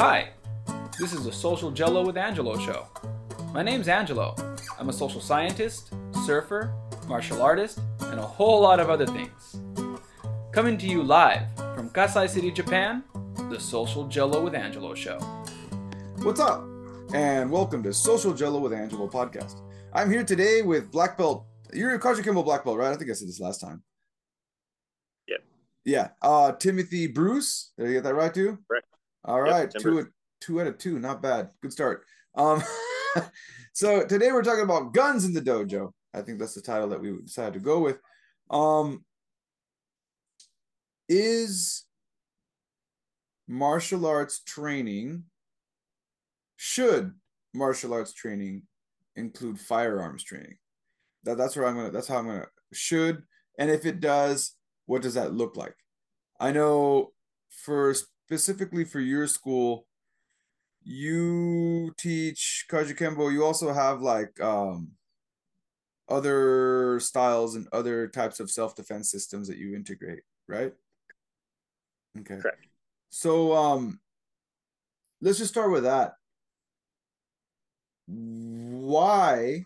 Hi, 0.00 0.30
this 0.98 1.12
is 1.12 1.24
the 1.24 1.30
Social 1.30 1.70
Jello 1.70 2.02
with 2.06 2.16
Angelo 2.16 2.56
show. 2.56 2.86
My 3.52 3.62
name's 3.62 3.86
Angelo. 3.86 4.34
I'm 4.78 4.88
a 4.88 4.94
social 4.94 5.20
scientist, 5.20 5.92
surfer, 6.24 6.72
martial 7.06 7.42
artist, 7.42 7.80
and 8.04 8.18
a 8.18 8.22
whole 8.22 8.62
lot 8.62 8.80
of 8.80 8.88
other 8.88 9.04
things. 9.04 9.60
Coming 10.52 10.78
to 10.78 10.86
you 10.86 11.02
live 11.02 11.42
from 11.74 11.90
Kasai 11.90 12.28
City, 12.28 12.50
Japan, 12.50 13.04
the 13.50 13.60
Social 13.60 14.08
Jello 14.08 14.42
with 14.42 14.54
Angelo 14.54 14.94
show. 14.94 15.18
What's 16.22 16.40
up? 16.40 16.64
And 17.12 17.50
welcome 17.50 17.82
to 17.82 17.92
Social 17.92 18.32
Jello 18.32 18.58
with 18.58 18.72
Angelo 18.72 19.06
podcast. 19.06 19.60
I'm 19.92 20.10
here 20.10 20.24
today 20.24 20.62
with 20.62 20.90
black 20.90 21.18
belt. 21.18 21.44
You're 21.74 21.94
a 21.94 22.00
Kajukenbo 22.00 22.42
black 22.42 22.64
belt, 22.64 22.78
right? 22.78 22.90
I 22.90 22.96
think 22.96 23.10
I 23.10 23.12
said 23.12 23.28
this 23.28 23.38
last 23.38 23.60
time. 23.60 23.82
Yeah. 25.28 25.36
Yeah. 25.84 26.08
Uh 26.22 26.52
Timothy 26.52 27.06
Bruce. 27.06 27.72
Did 27.76 27.88
I 27.88 27.92
get 27.92 28.04
that 28.04 28.14
right 28.14 28.32
too? 28.32 28.60
Right. 28.70 28.82
All 29.24 29.42
Yep, 29.44 29.74
two 29.80 30.06
two 30.40 30.60
out 30.60 30.66
of 30.66 30.78
two. 30.78 30.98
Not 30.98 31.22
bad. 31.22 31.50
Good 31.62 31.72
start. 31.72 32.04
Um 32.34 32.62
so 33.72 34.06
today 34.06 34.32
we're 34.32 34.42
talking 34.42 34.64
about 34.64 34.94
guns 34.94 35.24
in 35.24 35.32
the 35.32 35.42
dojo. 35.42 35.92
I 36.14 36.22
think 36.22 36.38
that's 36.38 36.54
the 36.54 36.62
title 36.62 36.88
that 36.88 37.00
we 37.00 37.16
decided 37.24 37.54
to 37.54 37.60
go 37.60 37.80
with. 37.80 37.98
Um 38.50 39.04
is 41.08 41.84
martial 43.48 44.06
arts 44.06 44.42
training 44.44 45.24
should 46.56 47.12
martial 47.52 47.92
arts 47.92 48.12
training 48.14 48.62
include 49.16 49.58
firearms 49.58 50.22
training 50.22 50.56
that, 51.24 51.36
that's 51.36 51.56
where 51.56 51.66
i'm 51.66 51.74
gonna 51.74 51.90
that's 51.90 52.06
how 52.06 52.18
i'm 52.18 52.26
gonna 52.26 52.46
should 52.72 53.24
and 53.58 53.68
if 53.68 53.84
it 53.84 53.98
does 53.98 54.54
what 54.86 55.02
does 55.02 55.14
that 55.14 55.34
look 55.34 55.56
like 55.56 55.74
i 56.38 56.52
know 56.52 57.08
for 57.50 57.92
specifically 58.30 58.84
for 58.84 59.00
your 59.00 59.26
school 59.26 59.88
you 60.84 61.92
teach 61.98 62.64
kajukenbo 62.70 63.32
you 63.32 63.44
also 63.44 63.72
have 63.72 64.00
like 64.02 64.40
um 64.40 64.92
other 66.08 67.00
styles 67.00 67.56
and 67.56 67.66
other 67.72 68.06
types 68.06 68.38
of 68.38 68.48
self-defense 68.48 69.10
systems 69.10 69.48
that 69.48 69.58
you 69.58 69.74
integrate 69.74 70.22
right? 70.46 70.72
Okay. 72.20 72.38
Correct. 72.38 72.66
so 73.08 73.52
um 73.52 73.98
let's 75.20 75.38
just 75.38 75.50
start 75.50 75.72
with 75.72 75.84
that. 75.84 76.12
Why 78.06 79.64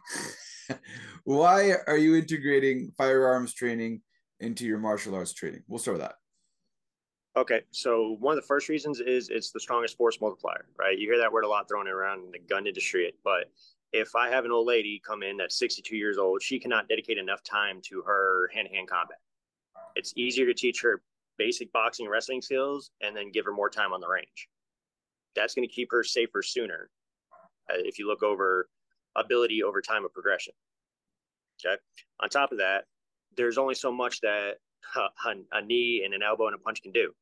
why 1.24 1.72
are 1.86 1.98
you 1.98 2.16
integrating 2.16 2.92
firearms 2.96 3.52
training 3.52 4.00
into 4.40 4.64
your 4.64 4.78
martial 4.78 5.14
arts 5.14 5.34
training? 5.34 5.64
We'll 5.68 5.78
start 5.78 5.98
with 5.98 6.06
that 6.06 6.16
Okay, 7.36 7.62
so 7.72 8.16
one 8.20 8.36
of 8.36 8.42
the 8.42 8.46
first 8.46 8.68
reasons 8.68 9.00
is 9.00 9.28
it's 9.28 9.50
the 9.50 9.60
strongest 9.60 9.96
force 9.96 10.20
multiplier, 10.20 10.66
right? 10.78 10.98
You 10.98 11.08
hear 11.08 11.18
that 11.18 11.32
word 11.32 11.44
a 11.44 11.48
lot 11.48 11.68
thrown 11.68 11.88
around 11.88 12.24
in 12.24 12.30
the 12.30 12.38
gun 12.38 12.66
industry, 12.66 13.12
but 13.24 13.50
if 13.92 14.14
I 14.16 14.28
have 14.28 14.44
an 14.44 14.52
old 14.52 14.66
lady 14.68 15.02
come 15.04 15.22
in 15.22 15.36
that's 15.36 15.58
62 15.58 15.96
years 15.96 16.18
old, 16.18 16.42
she 16.42 16.60
cannot 16.60 16.88
dedicate 16.88 17.18
enough 17.18 17.42
time 17.42 17.80
to 17.86 18.02
her 18.02 18.50
hand-to-hand 18.54 18.88
combat. 18.88 19.18
It's 19.96 20.12
easier 20.16 20.46
to 20.46 20.54
teach 20.54 20.80
her 20.82 21.02
basic 21.38 21.72
boxing 21.72 22.06
and 22.06 22.12
wrestling 22.12 22.42
skills 22.42 22.90
and 23.00 23.16
then 23.16 23.32
give 23.32 23.44
her 23.44 23.52
more 23.52 23.70
time 23.70 23.92
on 23.92 24.00
the 24.00 24.08
range. 24.08 24.48
That's 25.34 25.54
going 25.54 25.68
to 25.68 25.74
keep 25.74 25.90
her 25.92 26.04
safer 26.04 26.42
sooner. 26.42 26.90
uh, 27.70 27.74
if 27.78 27.98
you 27.98 28.06
look 28.08 28.22
over 28.22 28.68
ability 29.16 29.62
over 29.62 29.80
time 29.80 30.04
of 30.04 30.12
progression. 30.12 30.52
Okay. 31.64 31.80
On 32.20 32.28
top 32.28 32.52
of 32.52 32.58
that, 32.58 32.84
there's 33.36 33.58
only 33.58 33.74
so 33.74 33.92
much 33.92 34.20
that 34.20 34.56
a, 34.96 35.30
a 35.52 35.62
knee 35.62 36.02
and 36.04 36.14
an 36.14 36.22
elbow 36.22 36.46
and 36.46 36.54
a 36.54 36.58
punch 36.58 36.82
can 36.82 36.92
do. 36.92 37.12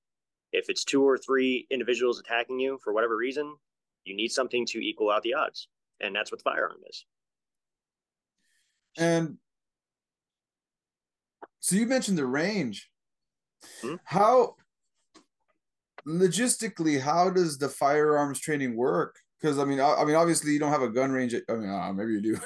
If 0.53 0.69
it's 0.69 0.85
two 0.85 1.03
or 1.03 1.17
three 1.19 1.67
individuals 1.71 2.21
attacking 2.21 2.61
you 2.61 2.79
for 2.83 2.93
whatever 2.93 3.17
reason, 3.17 3.57
you 4.05 4.15
need 4.15 4.31
something 4.33 4.67
to 4.67 4.79
equal 4.79 5.11
out 5.11 5.23
the 5.23 5.35
odds. 5.35 5.69
And 6.01 6.15
that's 6.15 6.31
what 6.33 6.39
the 6.43 6.51
firearm 6.51 6.79
is. 6.89 7.05
and 8.99 9.39
so 11.61 11.77
you 11.77 11.87
mentioned 11.87 12.19
the 12.19 12.27
range 12.27 12.91
Hmm? 13.81 13.95
how 14.05 14.57
logistically 16.07 17.01
how 17.01 17.31
does 17.31 17.57
the 17.59 17.69
firearms 17.69 18.41
training 18.41 18.77
work 18.77 19.17
because 19.43 19.59
i 19.59 19.65
mean 19.65 19.81
I, 19.81 19.95
I 19.95 20.05
mean 20.05 20.15
obviously 20.15 20.53
you 20.53 20.61
don't 20.61 20.71
have 20.71 20.83
a 20.83 20.89
gun 20.89 21.11
range 21.11 21.35
at- 21.35 21.43
i 21.49 21.55
mean 21.55 21.69
uh, 21.69 21.93
maybe 21.93 22.13
you 22.13 22.21
do. 22.21 22.39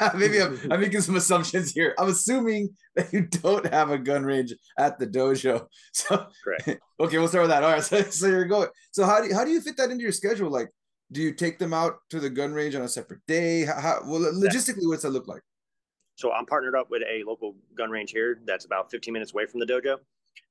Maybe 0.14 0.40
I'm, 0.40 0.58
I'm 0.70 0.80
making 0.80 1.02
some 1.02 1.16
assumptions 1.16 1.72
here. 1.72 1.94
I'm 1.98 2.08
assuming 2.08 2.74
that 2.94 3.12
you 3.12 3.26
don't 3.26 3.66
have 3.66 3.90
a 3.90 3.98
gun 3.98 4.24
range 4.24 4.54
at 4.78 4.98
the 4.98 5.06
dojo. 5.06 5.66
So 5.92 6.26
Correct. 6.44 6.80
okay 7.00 7.18
we'll 7.18 7.28
start 7.28 7.42
with 7.42 7.50
that. 7.50 7.62
All 7.62 7.72
right 7.72 7.82
so, 7.82 8.00
so 8.02 8.26
you're 8.26 8.46
going 8.46 8.68
so 8.90 9.04
how 9.04 9.20
do 9.20 9.28
you, 9.28 9.34
how 9.34 9.44
do 9.44 9.50
you 9.50 9.60
fit 9.60 9.76
that 9.76 9.90
into 9.90 10.02
your 10.02 10.12
schedule? 10.12 10.50
Like 10.50 10.70
do 11.10 11.20
you 11.20 11.32
take 11.32 11.58
them 11.58 11.74
out 11.74 11.98
to 12.10 12.20
the 12.20 12.30
gun 12.30 12.54
range 12.54 12.74
on 12.74 12.82
a 12.82 12.88
separate 12.88 13.20
day? 13.26 13.64
How, 13.64 13.80
how 13.80 14.02
well 14.06 14.20
logistically 14.32 14.88
what's 14.88 15.02
that 15.02 15.10
look 15.10 15.28
like? 15.28 15.42
So 16.14 16.32
I'm 16.32 16.46
partnered 16.46 16.74
up 16.74 16.88
with 16.90 17.02
a 17.02 17.24
local 17.24 17.56
gun 17.76 17.90
range 17.90 18.12
here 18.12 18.40
that's 18.46 18.64
about 18.64 18.90
15 18.90 19.12
minutes 19.12 19.32
away 19.32 19.46
from 19.46 19.60
the 19.60 19.66
dojo. 19.66 19.96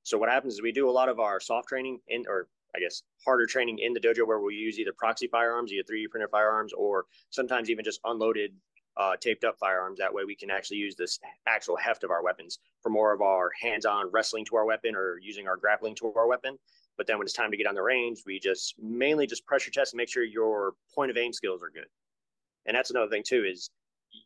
So 0.03 0.17
what 0.17 0.29
happens 0.29 0.55
is 0.55 0.61
we 0.61 0.71
do 0.71 0.89
a 0.89 0.91
lot 0.91 1.09
of 1.09 1.19
our 1.19 1.39
soft 1.39 1.67
training 1.69 1.99
in, 2.07 2.25
or 2.27 2.47
I 2.75 2.79
guess 2.79 3.03
harder 3.25 3.45
training 3.45 3.79
in 3.79 3.93
the 3.93 3.99
dojo 3.99 4.25
where 4.25 4.39
we 4.39 4.55
use 4.55 4.79
either 4.79 4.93
proxy 4.97 5.27
firearms, 5.27 5.71
either 5.71 5.83
3D 5.83 6.09
printed 6.09 6.29
firearms, 6.29 6.73
or 6.73 7.05
sometimes 7.29 7.69
even 7.69 7.83
just 7.83 7.99
unloaded, 8.05 8.51
uh, 8.97 9.15
taped 9.19 9.43
up 9.43 9.57
firearms. 9.59 9.99
That 9.99 10.13
way 10.13 10.23
we 10.25 10.35
can 10.35 10.49
actually 10.49 10.77
use 10.77 10.95
this 10.95 11.19
actual 11.47 11.77
heft 11.77 12.03
of 12.03 12.11
our 12.11 12.23
weapons 12.23 12.59
for 12.81 12.89
more 12.89 13.13
of 13.13 13.21
our 13.21 13.51
hands-on 13.61 14.09
wrestling 14.11 14.45
to 14.45 14.55
our 14.55 14.65
weapon 14.65 14.95
or 14.95 15.17
using 15.21 15.47
our 15.47 15.57
grappling 15.57 15.95
to 15.95 16.13
our 16.15 16.27
weapon. 16.27 16.57
But 16.97 17.07
then 17.07 17.17
when 17.17 17.25
it's 17.25 17.33
time 17.33 17.51
to 17.51 17.57
get 17.57 17.67
on 17.67 17.75
the 17.75 17.81
range, 17.81 18.23
we 18.25 18.39
just 18.39 18.75
mainly 18.79 19.25
just 19.27 19.45
pressure 19.45 19.71
test 19.71 19.93
and 19.93 19.97
make 19.97 20.09
sure 20.09 20.23
your 20.23 20.73
point 20.93 21.09
of 21.09 21.17
aim 21.17 21.33
skills 21.33 21.63
are 21.63 21.71
good. 21.73 21.87
And 22.65 22.75
that's 22.75 22.91
another 22.91 23.09
thing 23.09 23.23
too 23.25 23.43
is 23.45 23.69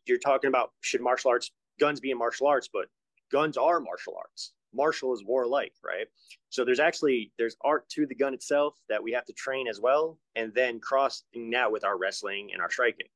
you're 0.04 0.18
talking 0.18 0.48
about 0.48 0.72
should 0.80 1.00
martial 1.00 1.30
arts 1.30 1.50
guns 1.78 2.00
be 2.00 2.10
in 2.10 2.18
martial 2.18 2.46
arts, 2.46 2.68
but 2.72 2.86
guns 3.30 3.56
are 3.56 3.80
martial 3.80 4.14
arts. 4.16 4.52
Martial 4.74 5.12
is 5.14 5.24
warlike, 5.24 5.72
right? 5.84 6.06
So 6.50 6.64
there's 6.64 6.80
actually 6.80 7.32
there's 7.38 7.56
art 7.62 7.88
to 7.90 8.06
the 8.06 8.14
gun 8.14 8.34
itself 8.34 8.76
that 8.88 9.02
we 9.02 9.12
have 9.12 9.24
to 9.26 9.32
train 9.32 9.68
as 9.68 9.80
well, 9.80 10.18
and 10.34 10.52
then 10.54 10.80
crossing 10.80 11.50
that 11.50 11.70
with 11.70 11.84
our 11.84 11.98
wrestling 11.98 12.50
and 12.52 12.60
our 12.60 12.70
striking. 12.70 13.06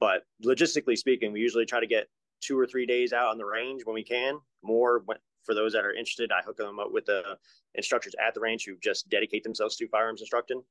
But 0.00 0.24
logistically 0.44 0.98
speaking, 0.98 1.32
we 1.32 1.40
usually 1.40 1.66
try 1.66 1.80
to 1.80 1.86
get 1.86 2.08
two 2.40 2.58
or 2.58 2.66
three 2.66 2.86
days 2.86 3.12
out 3.12 3.28
on 3.28 3.38
the 3.38 3.46
range 3.46 3.82
when 3.84 3.94
we 3.94 4.04
can. 4.04 4.38
More 4.62 5.02
when, 5.06 5.18
for 5.44 5.54
those 5.54 5.72
that 5.72 5.84
are 5.84 5.92
interested, 5.92 6.30
I 6.32 6.42
hook 6.42 6.56
them 6.56 6.78
up 6.78 6.92
with 6.92 7.06
the 7.06 7.38
instructors 7.74 8.14
at 8.24 8.34
the 8.34 8.40
range 8.40 8.64
who 8.64 8.76
just 8.82 9.08
dedicate 9.08 9.44
themselves 9.44 9.76
to 9.76 9.88
firearms 9.88 10.20
instructing. 10.20 10.62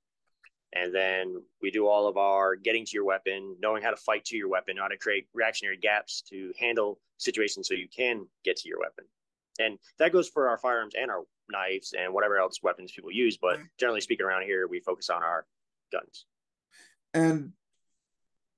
And 0.75 0.93
then 0.93 1.41
we 1.61 1.69
do 1.69 1.87
all 1.87 2.07
of 2.07 2.17
our 2.17 2.55
getting 2.55 2.83
to 2.85 2.91
your 2.93 3.05
weapon, 3.05 3.55
knowing 3.59 3.83
how 3.83 3.91
to 3.91 3.95
fight 3.95 4.25
to 4.25 4.35
your 4.35 4.49
weapon, 4.49 4.77
how 4.77 4.87
to 4.87 4.97
create 4.97 5.27
reactionary 5.33 5.77
gaps 5.77 6.23
to 6.29 6.51
handle 6.59 6.99
situations 7.17 7.67
so 7.67 7.75
you 7.75 7.87
can 7.95 8.25
get 8.43 8.57
to 8.57 8.67
your 8.67 8.79
weapon. 8.79 9.05
And 9.59 9.77
that 9.99 10.11
goes 10.11 10.27
for 10.27 10.49
our 10.49 10.57
firearms 10.57 10.95
and 10.99 11.11
our 11.11 11.23
knives 11.49 11.93
and 11.97 12.13
whatever 12.13 12.37
else 12.37 12.61
weapons 12.63 12.91
people 12.91 13.11
use. 13.11 13.37
But 13.37 13.59
generally 13.79 14.01
speaking, 14.01 14.25
around 14.25 14.43
here, 14.43 14.67
we 14.67 14.79
focus 14.79 15.09
on 15.09 15.23
our 15.23 15.45
guns. 15.91 16.25
And 17.13 17.51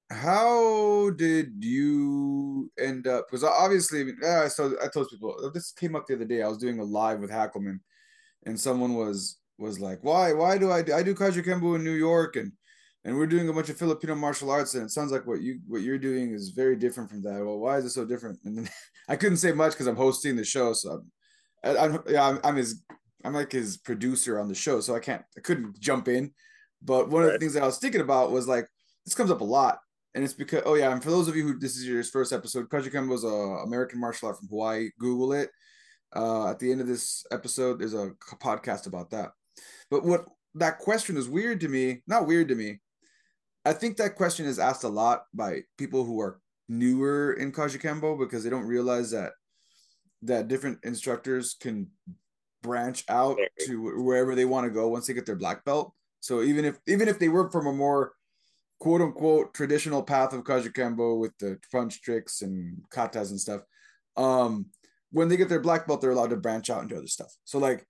how 0.09 1.09
did 1.11 1.53
you 1.59 2.71
end 2.79 3.07
up? 3.07 3.27
Because 3.27 3.43
obviously, 3.43 4.13
I 4.25 4.47
so 4.47 4.75
I 4.81 4.87
told 4.87 5.09
people 5.09 5.51
this 5.53 5.71
came 5.71 5.95
up 5.95 6.05
the 6.07 6.15
other 6.15 6.25
day. 6.25 6.41
I 6.41 6.47
was 6.47 6.59
doing 6.59 6.79
a 6.79 6.83
live 6.83 7.19
with 7.19 7.31
Hackelman, 7.31 7.79
and 8.45 8.59
someone 8.59 8.93
was 8.93 9.37
was 9.57 9.79
like, 9.79 9.99
"Why? 10.03 10.33
Why 10.33 10.57
do 10.57 10.71
I 10.71 10.81
do, 10.81 10.93
I 10.93 11.03
do 11.03 11.15
Kajukenbo 11.15 11.75
in 11.75 11.83
New 11.83 11.93
York 11.93 12.35
and 12.35 12.51
and 13.05 13.15
we're 13.15 13.27
doing 13.27 13.47
a 13.47 13.53
bunch 13.53 13.69
of 13.69 13.77
Filipino 13.77 14.15
martial 14.15 14.49
arts, 14.51 14.73
and 14.73 14.83
it 14.83 14.89
sounds 14.89 15.11
like 15.11 15.25
what 15.25 15.41
you 15.41 15.59
what 15.67 15.81
you're 15.81 15.99
doing 15.99 16.33
is 16.33 16.49
very 16.49 16.75
different 16.75 17.09
from 17.09 17.21
that. 17.21 17.45
Well, 17.45 17.59
why 17.59 17.77
is 17.77 17.85
it 17.85 17.91
so 17.91 18.03
different?" 18.03 18.39
And 18.43 18.57
then 18.57 18.69
I 19.07 19.15
couldn't 19.15 19.37
say 19.37 19.51
much 19.51 19.71
because 19.73 19.87
I'm 19.87 19.95
hosting 19.95 20.35
the 20.35 20.43
show, 20.43 20.73
so 20.73 21.03
I'm, 21.63 21.77
I'm 21.77 22.03
yeah, 22.09 22.27
I'm, 22.27 22.39
I'm 22.43 22.55
his 22.55 22.83
I'm 23.23 23.33
like 23.33 23.51
his 23.51 23.77
producer 23.77 24.39
on 24.39 24.49
the 24.49 24.55
show, 24.55 24.81
so 24.81 24.95
I 24.95 24.99
can't 24.99 25.23
I 25.37 25.41
couldn't 25.41 25.79
jump 25.79 26.07
in. 26.07 26.31
But 26.81 27.09
one 27.09 27.23
of 27.23 27.31
the 27.31 27.39
things 27.39 27.53
that 27.53 27.63
I 27.63 27.67
was 27.67 27.77
thinking 27.77 28.01
about 28.01 28.31
was 28.31 28.47
like 28.47 28.67
this 29.05 29.15
comes 29.15 29.31
up 29.31 29.41
a 29.41 29.45
lot 29.45 29.79
and 30.15 30.23
it's 30.23 30.33
because 30.33 30.63
oh 30.65 30.73
yeah 30.73 30.91
and 30.91 31.03
for 31.03 31.11
those 31.11 31.27
of 31.27 31.35
you 31.35 31.43
who 31.43 31.59
this 31.59 31.75
is 31.75 31.85
your 31.85 32.03
first 32.03 32.33
episode 32.33 32.69
Kajukenbo's 32.69 33.23
a 33.23 33.63
american 33.67 33.99
martial 33.99 34.29
art 34.29 34.39
from 34.39 34.47
hawaii 34.47 34.89
google 34.97 35.33
it 35.33 35.49
uh 36.15 36.49
at 36.49 36.59
the 36.59 36.71
end 36.71 36.81
of 36.81 36.87
this 36.87 37.23
episode 37.31 37.79
there's 37.79 37.93
a 37.93 38.11
podcast 38.41 38.87
about 38.87 39.11
that 39.11 39.29
but 39.91 40.03
what 40.03 40.25
that 40.55 40.79
question 40.79 41.17
is 41.17 41.29
weird 41.29 41.59
to 41.59 41.67
me 41.67 42.01
not 42.07 42.25
weird 42.25 42.47
to 42.47 42.55
me 42.55 42.79
i 43.65 43.73
think 43.73 43.97
that 43.97 44.15
question 44.15 44.45
is 44.45 44.59
asked 44.59 44.83
a 44.83 44.89
lot 44.89 45.25
by 45.33 45.61
people 45.77 46.03
who 46.03 46.19
are 46.19 46.39
newer 46.69 47.33
in 47.33 47.51
kajukenbo 47.51 48.17
because 48.17 48.43
they 48.43 48.49
don't 48.49 48.65
realize 48.65 49.11
that 49.11 49.33
that 50.21 50.47
different 50.47 50.79
instructors 50.83 51.55
can 51.59 51.87
branch 52.63 53.03
out 53.09 53.37
to 53.59 54.01
wherever 54.01 54.33
they 54.33 54.45
want 54.45 54.65
to 54.65 54.71
go 54.71 54.87
once 54.87 55.05
they 55.05 55.13
get 55.13 55.25
their 55.25 55.35
black 55.35 55.63
belt 55.65 55.93
so 56.19 56.41
even 56.41 56.65
if 56.65 56.79
even 56.87 57.07
if 57.07 57.19
they 57.19 57.29
work 57.29 57.51
from 57.51 57.67
a 57.67 57.73
more 57.73 58.13
quote 58.79 59.01
unquote 59.01 59.53
traditional 59.53 60.03
path 60.03 60.33
of 60.33 60.43
Kajukenbo 60.43 61.19
with 61.19 61.37
the 61.39 61.57
punch 61.71 62.01
tricks 62.01 62.41
and 62.41 62.81
katas 62.89 63.29
and 63.29 63.39
stuff. 63.39 63.61
Um, 64.17 64.67
when 65.11 65.29
they 65.29 65.37
get 65.37 65.49
their 65.49 65.61
black 65.61 65.87
belt, 65.87 66.01
they're 66.01 66.11
allowed 66.11 66.31
to 66.31 66.37
branch 66.37 66.69
out 66.69 66.83
into 66.83 66.97
other 66.97 67.07
stuff. 67.07 67.33
So 67.45 67.59
like, 67.59 67.85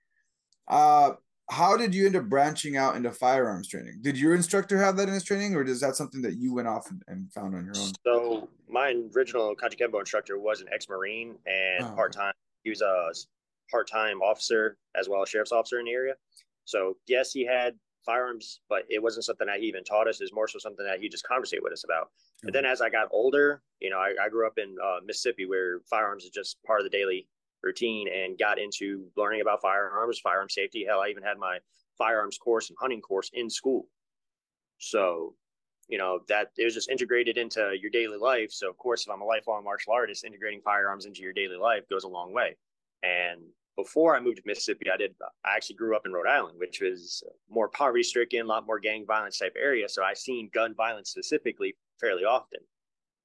uh, 0.68 1.12
how 1.50 1.78
did 1.78 1.94
you 1.94 2.06
end 2.06 2.16
up 2.16 2.26
branching 2.26 2.76
out 2.76 2.96
into 2.96 3.12
firearms 3.12 3.68
training? 3.68 4.00
Did 4.02 4.18
your 4.18 4.34
instructor 4.34 4.78
have 4.78 4.98
that 4.98 5.08
in 5.08 5.14
his 5.14 5.24
training, 5.24 5.56
or 5.56 5.64
is 5.64 5.80
that 5.82 5.96
something 5.96 6.22
that 6.24 6.38
you 6.38 6.54
went 6.54 6.68
off 6.68 6.90
and, 6.90 7.02
and 7.08 7.32
found 7.32 7.56
on 7.56 7.66
your 7.66 7.78
own? 7.78 7.92
So 8.06 8.50
my 8.68 8.96
original 9.16 9.56
Kembo 9.56 10.00
instructor 10.00 10.40
was 10.40 10.62
an 10.62 10.68
ex-marine 10.74 11.36
and 11.46 11.86
Oh, 11.86 11.96
part-time. 11.96 12.34
He 12.64 12.72
was 12.72 12.82
a 12.82 13.12
part-time 13.70 14.22
officer 14.22 14.78
as 14.96 15.08
well 15.08 15.22
as 15.22 15.30
sheriff's 15.30 15.52
officer 15.52 15.80
in 15.80 15.86
the 15.86 15.92
area. 15.92 16.14
So 16.66 16.98
yes, 17.08 17.32
he 17.32 17.46
had 17.46 17.76
firearms, 18.06 18.60
but 18.70 18.84
it 18.90 19.02
wasn't 19.02 19.26
something 19.26 19.48
that 19.48 19.60
he 19.60 19.68
even 19.68 19.84
taught 19.84 20.08
us. 20.08 20.22
It's 20.22 20.34
more 20.34 20.48
so 20.48 20.60
something 20.60 20.86
that 20.86 21.00
he 21.00 21.10
just 21.10 21.28
conversate 21.28 21.62
with 21.62 21.74
us 21.74 21.84
about. 21.84 22.10
And 22.44 22.54
then 22.54 22.66
as 22.66 22.82
I 22.82 22.90
got 22.90 23.08
older, 23.12 23.62
you 23.80 23.90
know, 23.90 23.98
I, 23.98 24.14
I 24.24 24.30
grew 24.30 24.46
up 24.46 24.58
in 24.58 24.76
uh, 24.84 24.98
Mississippi 25.06 25.46
where 25.46 25.80
firearms 25.90 26.24
is 26.24 26.30
just 26.30 26.58
part 26.64 26.80
of 26.80 26.86
the 26.86 26.96
daily 26.96 27.28
routine 27.64 28.08
and 28.08 28.38
got 28.38 28.60
into 28.60 29.08
learning 29.18 29.42
about 29.42 29.62
firearms, 29.62 30.20
firearm 30.20 30.50
safety. 30.50 30.86
Hell, 30.88 31.02
I 31.02 31.10
even 31.10 31.24
had 31.24 31.38
my 31.38 31.58
firearms 31.98 32.38
course 32.38 32.70
and 32.70 32.78
hunting 32.80 33.02
course 33.02 33.30
in 33.34 33.50
school. 33.50 33.88
So, 34.78 35.36
you 35.88 35.98
know, 35.98 36.20
that 36.28 36.52
it 36.58 36.66
was 36.66 36.74
just 36.74 36.90
integrated 36.90 37.38
into 37.38 37.74
your 37.80 37.92
daily 37.92 38.18
life. 38.18 38.52
So, 38.52 38.70
of 38.70 38.78
course, 38.78 39.04
if 39.06 39.12
I'm 39.12 39.22
a 39.22 39.26
lifelong 39.26 39.64
martial 39.64 39.94
artist, 39.94 40.26
integrating 40.26 40.62
firearms 40.62 41.06
into 41.06 41.22
your 41.22 41.34
daily 41.34 41.58
life 41.58 41.88
goes 41.90 42.04
a 42.04 42.10
long 42.10 42.34
way. 42.34 42.58
And 43.04 43.42
before 43.78 44.16
I 44.16 44.20
moved 44.20 44.38
to 44.38 44.44
Mississippi, 44.46 44.90
I 44.92 44.98
did. 44.98 45.16
I 45.44 45.56
actually 45.56 45.76
grew 45.76 45.96
up 45.96 46.06
in 46.06 46.14
Rhode 46.14 46.28
Island, 46.28 46.58
which 46.58 46.82
was 46.82 47.24
more 47.50 47.68
poverty 47.70 48.04
stricken, 48.04 48.42
a 48.42 48.46
lot 48.46 48.66
more 48.66 48.80
gang 48.80 49.06
violence 49.06 49.38
type 49.38 49.56
area. 49.62 49.90
So 49.90 50.04
I 50.04 50.14
seen 50.14 50.50
gun 50.54 50.74
violence 50.76 51.10
specifically 51.10 51.76
fairly 52.00 52.24
often. 52.24 52.60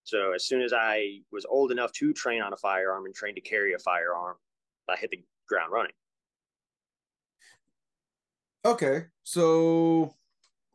So 0.05 0.32
as 0.32 0.44
soon 0.47 0.62
as 0.62 0.73
I 0.73 1.20
was 1.31 1.44
old 1.44 1.70
enough 1.73 1.93
to 1.93 2.12
train 2.12 2.43
on 2.43 2.52
a 2.52 2.56
firearm 2.56 3.06
and 3.06 3.14
train 3.14 3.35
to 3.35 3.41
carry 3.41 3.75
a 3.75 3.79
firearm, 3.79 4.37
I 4.88 4.97
hit 4.97 5.11
the 5.11 5.23
ground 5.49 5.73
running. 5.73 5.93
Okay, 8.64 9.05
so 9.23 10.14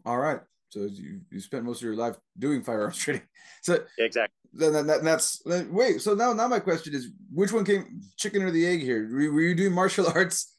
all 0.06 0.18
right, 0.18 0.40
so 0.70 0.82
you 0.92 1.22
you 1.32 1.40
spent 1.40 1.64
most 1.66 1.78
of 1.78 1.84
your 1.84 1.96
life 1.96 2.16
doing 2.38 2.64
firearms 2.64 2.98
training. 3.04 3.22
So 3.62 3.84
Exactly. 4.00 4.34
then 4.54 4.74
that, 4.74 4.88
that, 4.88 5.04
that's 5.04 5.40
then- 5.44 5.72
wait. 5.74 6.02
So 6.02 6.14
now 6.16 6.34
now 6.34 6.48
my 6.48 6.60
question 6.60 6.96
is, 6.96 7.10
which 7.32 7.52
one 7.52 7.64
came 7.66 8.02
chicken 8.18 8.42
or 8.42 8.52
the 8.52 8.66
egg 8.66 8.82
here? 8.82 9.08
Were, 9.12 9.32
were 9.34 9.42
you 9.42 9.56
doing 9.56 9.74
martial 9.74 10.08
arts 10.16 10.56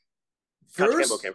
first? 0.70 1.24
Yep, 1.24 1.34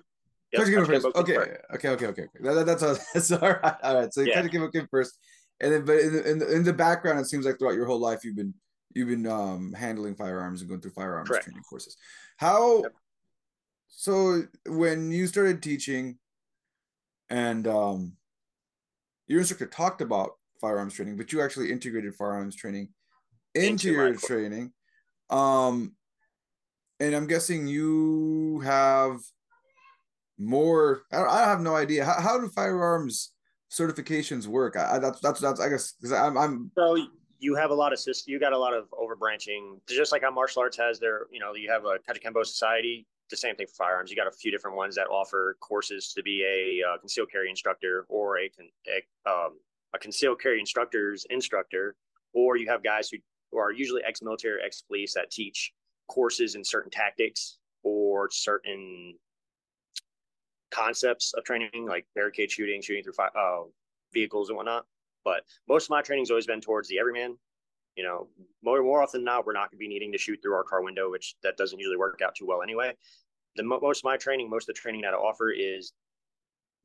Kaji 0.63 0.75
came 0.75 0.85
first. 0.85 1.05
Okay, 1.15 1.37
okay, 1.37 1.57
okay, 1.73 1.89
okay, 1.89 2.05
okay. 2.07 2.27
That, 2.41 2.53
that- 2.53 2.65
that's 2.65 2.83
all. 2.83 2.95
That's 3.13 3.31
all 3.31 3.39
right. 3.39 3.75
All 3.83 3.95
right. 4.01 4.13
So 4.13 4.21
Yeah. 4.21 4.45
Came, 4.47 4.69
came 4.71 4.87
first, 4.91 5.17
and 5.61 5.71
then 5.71 5.85
but 5.85 5.99
in 5.99 6.13
the, 6.13 6.29
in 6.29 6.39
the 6.39 6.55
in 6.55 6.63
the 6.63 6.73
background, 6.73 7.19
it 7.19 7.27
seems 7.27 7.45
like 7.45 7.57
throughout 7.59 7.75
your 7.75 7.85
whole 7.85 7.99
life, 7.99 8.25
you've 8.25 8.35
been 8.35 8.53
you've 8.93 9.07
been 9.07 9.27
um 9.27 9.71
handling 9.71 10.15
firearms 10.15 10.61
and 10.61 10.69
going 10.69 10.81
through 10.81 10.91
firearms 10.91 11.29
Correct. 11.29 11.45
training 11.45 11.63
courses. 11.69 11.95
How? 12.37 12.81
Yep. 12.81 12.93
So 13.87 14.43
when 14.65 15.11
you 15.11 15.27
started 15.27 15.61
teaching, 15.61 16.17
and 17.29 17.67
um, 17.67 18.13
your 19.27 19.39
instructor 19.39 19.67
talked 19.67 20.01
about 20.01 20.31
firearms 20.59 20.95
training, 20.95 21.17
but 21.17 21.31
you 21.31 21.41
actually 21.41 21.71
integrated 21.71 22.15
firearms 22.15 22.55
training 22.55 22.89
into, 23.53 23.69
Into 23.69 23.91
your 23.91 24.15
training. 24.15 24.73
Um, 25.29 25.95
and 26.99 27.15
I'm 27.15 27.27
guessing 27.27 27.67
you 27.67 28.61
have 28.61 29.19
more. 30.37 31.03
I, 31.11 31.23
I 31.23 31.39
have 31.43 31.61
no 31.61 31.75
idea 31.75 32.05
how, 32.05 32.19
how 32.19 32.39
do 32.39 32.47
firearms 32.49 33.31
certifications 33.71 34.47
work. 34.47 34.75
I, 34.75 34.95
I 34.95 34.99
that's 34.99 35.19
that's 35.19 35.39
that's 35.39 35.59
I 35.59 35.69
guess 35.69 35.93
because 35.93 36.11
I'm 36.11 36.37
I'm 36.37 36.71
So 36.77 36.97
you 37.39 37.55
have 37.55 37.71
a 37.71 37.73
lot 37.73 37.93
of 37.93 37.99
you 38.27 38.39
got 38.39 38.53
a 38.53 38.57
lot 38.57 38.73
of 38.73 38.85
overbranching. 38.91 39.79
Just 39.89 40.11
like 40.11 40.21
how 40.21 40.31
martial 40.31 40.61
arts 40.61 40.77
has 40.77 40.99
their, 40.99 41.27
you 41.31 41.39
know, 41.39 41.55
you 41.55 41.71
have 41.71 41.85
a 41.85 41.97
Kajukenbo 42.07 42.45
society. 42.45 43.07
The 43.29 43.37
same 43.37 43.55
thing 43.55 43.67
for 43.67 43.85
firearms. 43.85 44.11
You 44.11 44.17
got 44.17 44.27
a 44.27 44.31
few 44.31 44.51
different 44.51 44.75
ones 44.75 44.95
that 44.95 45.07
offer 45.07 45.57
courses 45.61 46.11
to 46.13 46.21
be 46.21 46.43
a 46.43 46.85
uh, 46.87 46.97
concealed 46.97 47.31
carry 47.31 47.49
instructor 47.49 48.05
or 48.09 48.37
a, 48.39 48.51
a 48.89 49.29
um, 49.29 49.57
a 49.93 49.99
concealed 49.99 50.41
carry 50.41 50.59
instructor's 50.59 51.25
instructor, 51.29 51.95
or 52.33 52.57
you 52.57 52.69
have 52.69 52.83
guys 52.83 53.09
who, 53.09 53.17
who 53.51 53.57
are 53.57 53.71
usually 53.71 54.01
ex-military, 54.03 54.61
ex-police 54.63 55.13
that 55.13 55.31
teach 55.31 55.73
courses 56.07 56.55
in 56.55 56.63
certain 56.63 56.91
tactics 56.91 57.57
or 57.83 58.29
certain 58.31 59.15
concepts 60.71 61.33
of 61.33 61.43
training, 61.43 61.85
like 61.87 62.05
barricade 62.15 62.51
shooting, 62.51 62.81
shooting 62.81 63.03
through 63.03 63.13
fi- 63.13 63.29
uh, 63.35 63.63
vehicles 64.13 64.49
and 64.49 64.57
whatnot. 64.57 64.85
But 65.23 65.43
most 65.67 65.85
of 65.85 65.89
my 65.91 66.01
training's 66.01 66.31
always 66.31 66.47
been 66.47 66.61
towards 66.61 66.87
the 66.87 66.99
everyman. 66.99 67.37
You 67.95 68.03
know, 68.03 68.27
more 68.63 68.81
more 68.81 69.03
often 69.03 69.19
than 69.19 69.25
not, 69.25 69.45
we're 69.45 69.53
not 69.53 69.69
going 69.69 69.77
to 69.77 69.77
be 69.77 69.87
needing 69.87 70.11
to 70.13 70.17
shoot 70.17 70.39
through 70.41 70.53
our 70.53 70.63
car 70.63 70.81
window, 70.81 71.11
which 71.11 71.35
that 71.43 71.57
doesn't 71.57 71.77
usually 71.77 71.97
work 71.97 72.21
out 72.23 72.35
too 72.35 72.45
well 72.47 72.61
anyway. 72.61 72.93
The 73.57 73.63
most 73.63 73.99
of 73.99 74.05
my 74.05 74.17
training, 74.17 74.49
most 74.49 74.69
of 74.69 74.75
the 74.75 74.81
training 74.81 75.01
that 75.01 75.13
I 75.13 75.17
offer 75.17 75.51
is 75.51 75.91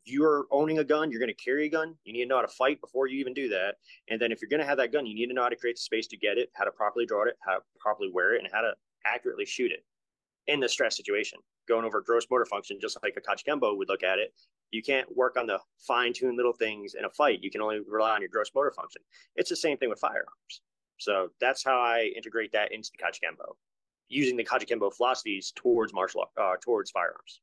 you're 0.05 0.47
owning 0.51 0.79
a 0.79 0.85
gun, 0.85 1.11
you're 1.11 1.21
going 1.21 1.35
to 1.35 1.45
carry 1.45 1.67
a 1.67 1.69
gun, 1.69 1.95
you 2.05 2.13
need 2.13 2.23
to 2.23 2.29
know 2.29 2.37
how 2.37 2.43
to 2.43 2.49
fight 2.49 2.81
before 2.81 3.07
you 3.07 3.19
even 3.19 3.35
do 3.35 3.49
that. 3.49 3.77
And 4.09 4.21
then 4.21 4.33
if 4.33 4.41
you're 4.41 4.49
going 4.49 4.61
to 4.61 4.67
have 4.67 4.79
that 4.79 4.93
gun, 4.93 5.07
you 5.07 5.15
need 5.15 5.27
to 5.27 5.35
know 5.35 5.43
how 5.43 5.49
to 5.49 5.57
create 5.57 5.77
the 5.77 5.83
space 5.83 6.07
to 6.09 6.17
get 6.17 6.39
it, 6.39 6.51
how 6.55 6.65
to 6.65 6.71
properly 6.71 7.07
draw 7.07 7.25
it, 7.25 7.37
how 7.45 7.55
to 7.55 7.61
properly 7.79 8.11
wear 8.13 8.35
it, 8.35 8.43
and 8.43 8.49
how 8.53 8.61
to 8.61 8.73
accurately 9.05 9.45
shoot 9.45 9.71
it 9.71 9.85
in 10.49 10.61
the 10.61 10.69
stress 10.69 10.97
situation. 10.97 11.39
Going 11.69 11.85
over 11.85 12.01
gross 12.01 12.27
motor 12.31 12.45
function, 12.47 12.79
just 12.81 12.99
like 13.03 13.17
a 13.17 13.21
Kajukenbo 13.21 13.77
would 13.77 13.89
look 13.89 14.03
at 14.03 14.19
it. 14.19 14.33
You 14.71 14.83
can't 14.83 15.09
work 15.17 15.37
on 15.37 15.47
the 15.47 15.59
fine 15.87 16.13
tuned 16.13 16.37
little 16.37 16.53
things 16.53 16.95
in 16.95 17.05
a 17.05 17.11
fight. 17.11 17.41
You 17.43 17.51
can 17.51 17.61
only 17.63 17.81
rely 17.87 18.13
on 18.15 18.21
your 18.21 18.29
gross 18.31 18.51
motor 18.55 18.73
function. 18.75 19.03
It's 19.37 19.51
the 19.51 19.57
same 19.57 19.77
thing 19.79 19.89
with 19.91 20.01
firearms. 20.01 20.61
So 20.99 21.29
that's 21.41 21.65
how 21.65 21.79
I 21.79 22.11
integrate 22.17 22.53
that 22.53 22.73
into 22.73 22.91
the 22.93 22.99
Kajukenbo, 23.05 23.55
using 24.09 24.37
the 24.37 24.45
Kajukenbo 24.45 24.95
philosophies 24.95 25.53
towards 25.55 25.93
martial 25.93 26.25
uh, 26.41 26.55
towards 26.61 26.91
firearms. 26.91 27.41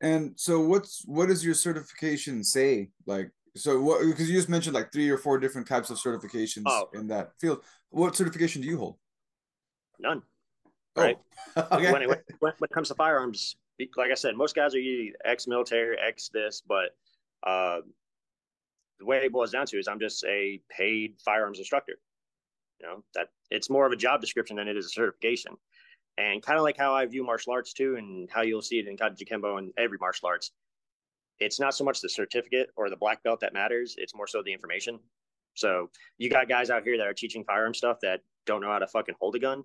and 0.00 0.32
so 0.36 0.60
what's 0.60 1.02
what 1.06 1.26
does 1.28 1.44
your 1.44 1.54
certification 1.54 2.44
say? 2.44 2.90
Like 3.06 3.30
so 3.56 3.80
what 3.80 4.04
because 4.06 4.28
you 4.28 4.36
just 4.36 4.48
mentioned 4.48 4.74
like 4.74 4.92
three 4.92 5.08
or 5.10 5.18
four 5.18 5.38
different 5.38 5.66
types 5.66 5.90
of 5.90 5.98
certifications 5.98 6.62
Oh. 6.66 6.88
in 6.94 7.08
that 7.08 7.32
field. 7.40 7.62
What 7.90 8.14
certification 8.14 8.62
do 8.62 8.68
you 8.68 8.78
hold? 8.78 8.96
None. 9.98 10.22
Oh, 10.96 11.02
Right. 11.02 11.18
okay. 11.56 11.92
when, 11.92 12.02
it, 12.02 12.08
when, 12.08 12.20
when 12.40 12.52
it 12.62 12.74
comes 12.74 12.88
to 12.88 12.94
firearms, 12.94 13.56
like 13.96 14.10
I 14.10 14.14
said, 14.14 14.36
most 14.36 14.54
guys 14.54 14.74
are 14.74 14.80
usually 14.80 15.14
ex-military, 15.24 15.96
ex 15.98 16.28
this, 16.28 16.62
but 16.66 16.90
uh, 17.46 17.80
the 18.98 19.06
way 19.06 19.18
it 19.18 19.32
boils 19.32 19.50
down 19.50 19.66
to 19.66 19.78
is 19.78 19.88
I'm 19.88 19.98
just 19.98 20.24
a 20.24 20.60
paid 20.68 21.14
firearms 21.24 21.58
instructor. 21.58 21.94
You 22.80 22.86
know 22.86 23.04
that 23.14 23.28
it's 23.50 23.68
more 23.68 23.86
of 23.86 23.92
a 23.92 23.96
job 23.96 24.20
description 24.20 24.56
than 24.56 24.68
it 24.68 24.76
is 24.76 24.86
a 24.86 24.90
certification, 24.90 25.52
and 26.16 26.42
kind 26.42 26.58
of 26.58 26.62
like 26.62 26.78
how 26.78 26.94
I 26.94 27.04
view 27.06 27.24
martial 27.24 27.52
arts 27.52 27.72
too, 27.72 27.96
and 27.96 28.28
how 28.30 28.42
you'll 28.42 28.62
see 28.62 28.78
it 28.78 28.86
in 28.86 28.96
Kajukenbo 28.96 29.58
and 29.58 29.72
every 29.76 29.98
martial 30.00 30.28
arts. 30.28 30.52
It's 31.40 31.60
not 31.60 31.74
so 31.74 31.84
much 31.84 32.00
the 32.00 32.08
certificate 32.08 32.70
or 32.76 32.88
the 32.88 32.96
black 32.96 33.22
belt 33.22 33.40
that 33.40 33.52
matters; 33.52 33.96
it's 33.98 34.14
more 34.14 34.26
so 34.26 34.42
the 34.42 34.52
information. 34.52 34.98
So 35.54 35.90
you 36.16 36.30
got 36.30 36.48
guys 36.48 36.70
out 36.70 36.84
here 36.84 36.96
that 36.96 37.06
are 37.06 37.14
teaching 37.14 37.44
firearm 37.44 37.74
stuff 37.74 37.98
that 38.02 38.20
don't 38.46 38.62
know 38.62 38.70
how 38.70 38.78
to 38.78 38.86
fucking 38.86 39.16
hold 39.20 39.34
a 39.34 39.38
gun, 39.38 39.62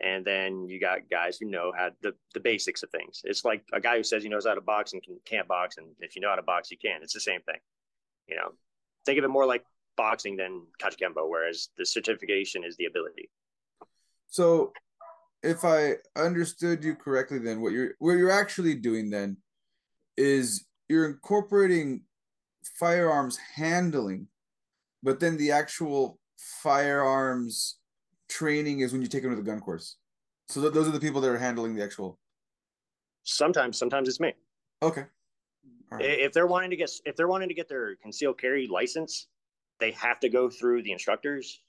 and 0.00 0.24
then 0.24 0.68
you 0.68 0.80
got 0.80 1.10
guys 1.10 1.38
who 1.38 1.50
know 1.50 1.72
how 1.76 1.90
the, 2.02 2.14
the 2.34 2.40
basics 2.40 2.82
of 2.82 2.90
things. 2.90 3.22
It's 3.24 3.44
like 3.44 3.64
a 3.72 3.80
guy 3.80 3.96
who 3.96 4.04
says 4.04 4.22
he 4.22 4.28
knows 4.28 4.46
how 4.46 4.54
to 4.54 4.60
box 4.60 4.92
and 4.92 5.02
can, 5.02 5.18
can't 5.24 5.48
box, 5.48 5.76
and 5.76 5.88
if 6.00 6.14
you 6.14 6.22
know 6.22 6.30
how 6.30 6.36
to 6.36 6.42
box, 6.42 6.70
you 6.70 6.78
can. 6.78 7.02
It's 7.02 7.14
the 7.14 7.20
same 7.20 7.40
thing. 7.42 7.58
You 8.28 8.36
know, 8.36 8.52
think 9.04 9.18
of 9.18 9.24
it 9.24 9.28
more 9.28 9.46
like 9.46 9.64
boxing 9.96 10.36
than 10.36 10.62
Kajukenbo, 10.80 11.28
whereas 11.28 11.68
the 11.76 11.84
certification 11.84 12.62
is 12.64 12.76
the 12.76 12.86
ability. 12.86 13.30
So, 14.28 14.72
if 15.42 15.64
I 15.64 15.94
understood 16.16 16.84
you 16.84 16.94
correctly, 16.94 17.38
then 17.38 17.60
what 17.60 17.72
you're 17.72 17.94
what 17.98 18.12
you're 18.12 18.30
actually 18.30 18.74
doing 18.74 19.10
then 19.10 19.38
is 20.16 20.66
you're 20.88 21.08
incorporating 21.08 22.02
firearms 22.78 23.38
handling, 23.54 24.28
but 25.02 25.20
then 25.20 25.36
the 25.36 25.52
actual 25.52 26.18
firearms 26.62 27.77
training 28.28 28.80
is 28.80 28.92
when 28.92 29.02
you 29.02 29.08
take 29.08 29.22
them 29.22 29.32
to 29.32 29.36
the 29.36 29.42
gun 29.42 29.60
course. 29.60 29.96
So 30.48 30.60
th- 30.60 30.72
those 30.72 30.88
are 30.88 30.92
the 30.92 31.00
people 31.00 31.20
that 31.20 31.30
are 31.30 31.38
handling 31.38 31.74
the 31.74 31.82
actual. 31.82 32.18
Sometimes, 33.24 33.78
sometimes 33.78 34.08
it's 34.08 34.20
me. 34.20 34.32
Okay. 34.82 35.04
Right. 35.90 36.04
If 36.04 36.32
they're 36.32 36.46
wanting 36.46 36.70
to 36.70 36.76
get 36.76 36.90
if 37.06 37.16
they're 37.16 37.28
wanting 37.28 37.48
to 37.48 37.54
get 37.54 37.68
their 37.68 37.96
concealed 37.96 38.38
carry 38.38 38.66
license, 38.66 39.28
they 39.80 39.90
have 39.92 40.20
to 40.20 40.28
go 40.28 40.50
through 40.50 40.82
the 40.82 40.92
instructors 40.92 41.62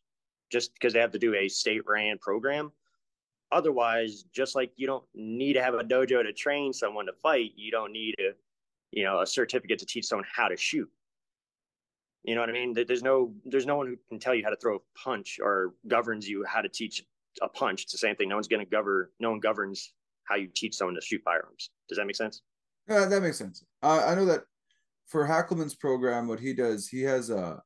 just 0.51 0.73
because 0.73 0.93
they 0.93 0.99
have 0.99 1.11
to 1.11 1.19
do 1.19 1.35
a 1.35 1.47
state 1.47 1.81
ran 1.87 2.17
program. 2.17 2.71
Otherwise, 3.51 4.25
just 4.33 4.55
like 4.55 4.71
you 4.75 4.87
don't 4.87 5.05
need 5.15 5.53
to 5.53 5.63
have 5.63 5.73
a 5.73 5.83
dojo 5.83 6.21
to 6.21 6.33
train 6.33 6.73
someone 6.73 7.05
to 7.05 7.13
fight, 7.13 7.51
you 7.55 7.71
don't 7.71 7.93
need 7.93 8.13
a 8.19 8.31
you 8.91 9.03
know 9.03 9.21
a 9.21 9.27
certificate 9.27 9.79
to 9.79 9.85
teach 9.85 10.05
someone 10.05 10.27
how 10.33 10.47
to 10.47 10.57
shoot. 10.57 10.89
You 12.23 12.35
know 12.35 12.41
what 12.41 12.49
I 12.49 12.53
mean? 12.53 12.73
There's 12.73 13.03
no 13.03 13.33
there's 13.45 13.65
no 13.65 13.77
one 13.77 13.87
who 13.87 13.95
can 14.09 14.19
tell 14.19 14.35
you 14.35 14.43
how 14.43 14.49
to 14.49 14.57
throw 14.57 14.75
a 14.75 14.99
punch 15.03 15.39
or 15.41 15.73
governs 15.87 16.27
you 16.27 16.43
how 16.45 16.61
to 16.61 16.69
teach 16.69 17.03
a 17.41 17.47
punch. 17.47 17.83
It's 17.83 17.91
the 17.91 17.97
same 17.97 18.15
thing. 18.15 18.29
No 18.29 18.35
one's 18.35 18.47
going 18.47 18.63
to 18.63 18.69
govern. 18.69 19.07
No 19.19 19.31
one 19.31 19.39
governs 19.39 19.93
how 20.25 20.35
you 20.35 20.49
teach 20.53 20.75
someone 20.75 20.95
to 20.95 21.01
shoot 21.01 21.21
firearms. 21.23 21.71
Does 21.87 21.97
that 21.97 22.05
make 22.05 22.15
sense? 22.15 22.41
Yeah, 22.89 23.05
that 23.05 23.21
makes 23.21 23.37
sense. 23.37 23.63
I 23.81 24.03
I 24.03 24.15
know 24.15 24.25
that 24.25 24.43
for 25.07 25.25
Hackelman's 25.25 25.75
program, 25.75 26.27
what 26.27 26.39
he 26.39 26.53
does, 26.53 26.87
he 26.87 27.01
has 27.03 27.29
a 27.29 27.61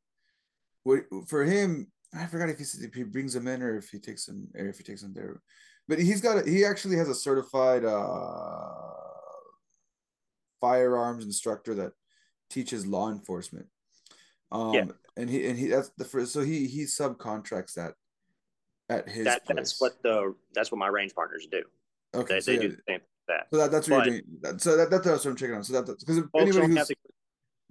what 0.84 1.04
for 1.28 1.44
him. 1.44 1.92
I 2.14 2.28
forgot 2.28 2.50
if 2.50 2.60
he 2.60 2.64
if 2.64 2.94
he 2.94 3.04
brings 3.04 3.34
them 3.34 3.48
in 3.48 3.64
or 3.64 3.78
if 3.78 3.90
he 3.90 4.00
takes 4.00 4.26
them 4.26 4.48
or 4.56 4.68
if 4.68 4.78
he 4.78 4.84
takes 4.84 5.02
them 5.02 5.14
there, 5.14 5.42
but 5.88 6.00
he's 6.00 6.22
got 6.22 6.46
a, 6.46 6.50
he 6.50 6.64
actually 6.64 6.98
has 6.98 7.10
a 7.10 7.16
certified 7.16 7.84
uh 7.84 8.70
firearms 10.62 11.26
instructor 11.26 11.74
that 11.76 11.92
teaches 12.50 12.86
law 12.86 13.10
enforcement. 13.10 13.66
Um, 14.54 14.74
Yeah. 14.74 14.86
and 15.18 15.30
he 15.30 15.46
and 15.48 15.58
he 15.58 15.68
that's 15.68 15.90
the 15.98 16.06
first. 16.06 16.32
So 16.32 16.42
he 16.42 16.68
he 16.68 16.84
subcontracts 16.84 17.74
that 17.74 17.96
at 18.90 19.10
his 19.10 19.26
that 19.26 19.42
that's 19.48 19.82
what 19.82 20.02
the 20.04 20.36
that's 20.54 20.72
what 20.72 20.78
my 20.78 20.88
range 20.88 21.14
partners 21.16 21.48
do. 21.52 21.64
okay. 22.14 22.36
They, 22.36 22.40
so 22.42 22.52
they 22.52 22.56
yeah, 22.58 22.62
do 22.62 22.68
the 22.70 22.76
same 22.76 23.00
thing 23.00 23.02
that. 23.28 23.48
So 23.52 23.58
that, 23.58 23.72
that's 23.72 23.90
what 23.90 24.06
But- 24.06 24.08
you're 24.14 24.22
doing. 24.22 24.60
So 24.60 24.78
that, 24.78 24.90
that's 24.92 25.06
what 25.08 25.26
I'm 25.26 25.36
checking 25.36 25.56
on. 25.56 25.64
So 25.64 25.74
that 25.82 25.86
because 26.00 26.18
anybody 26.36 26.68
who's, 26.68 26.88
to, 26.88 26.96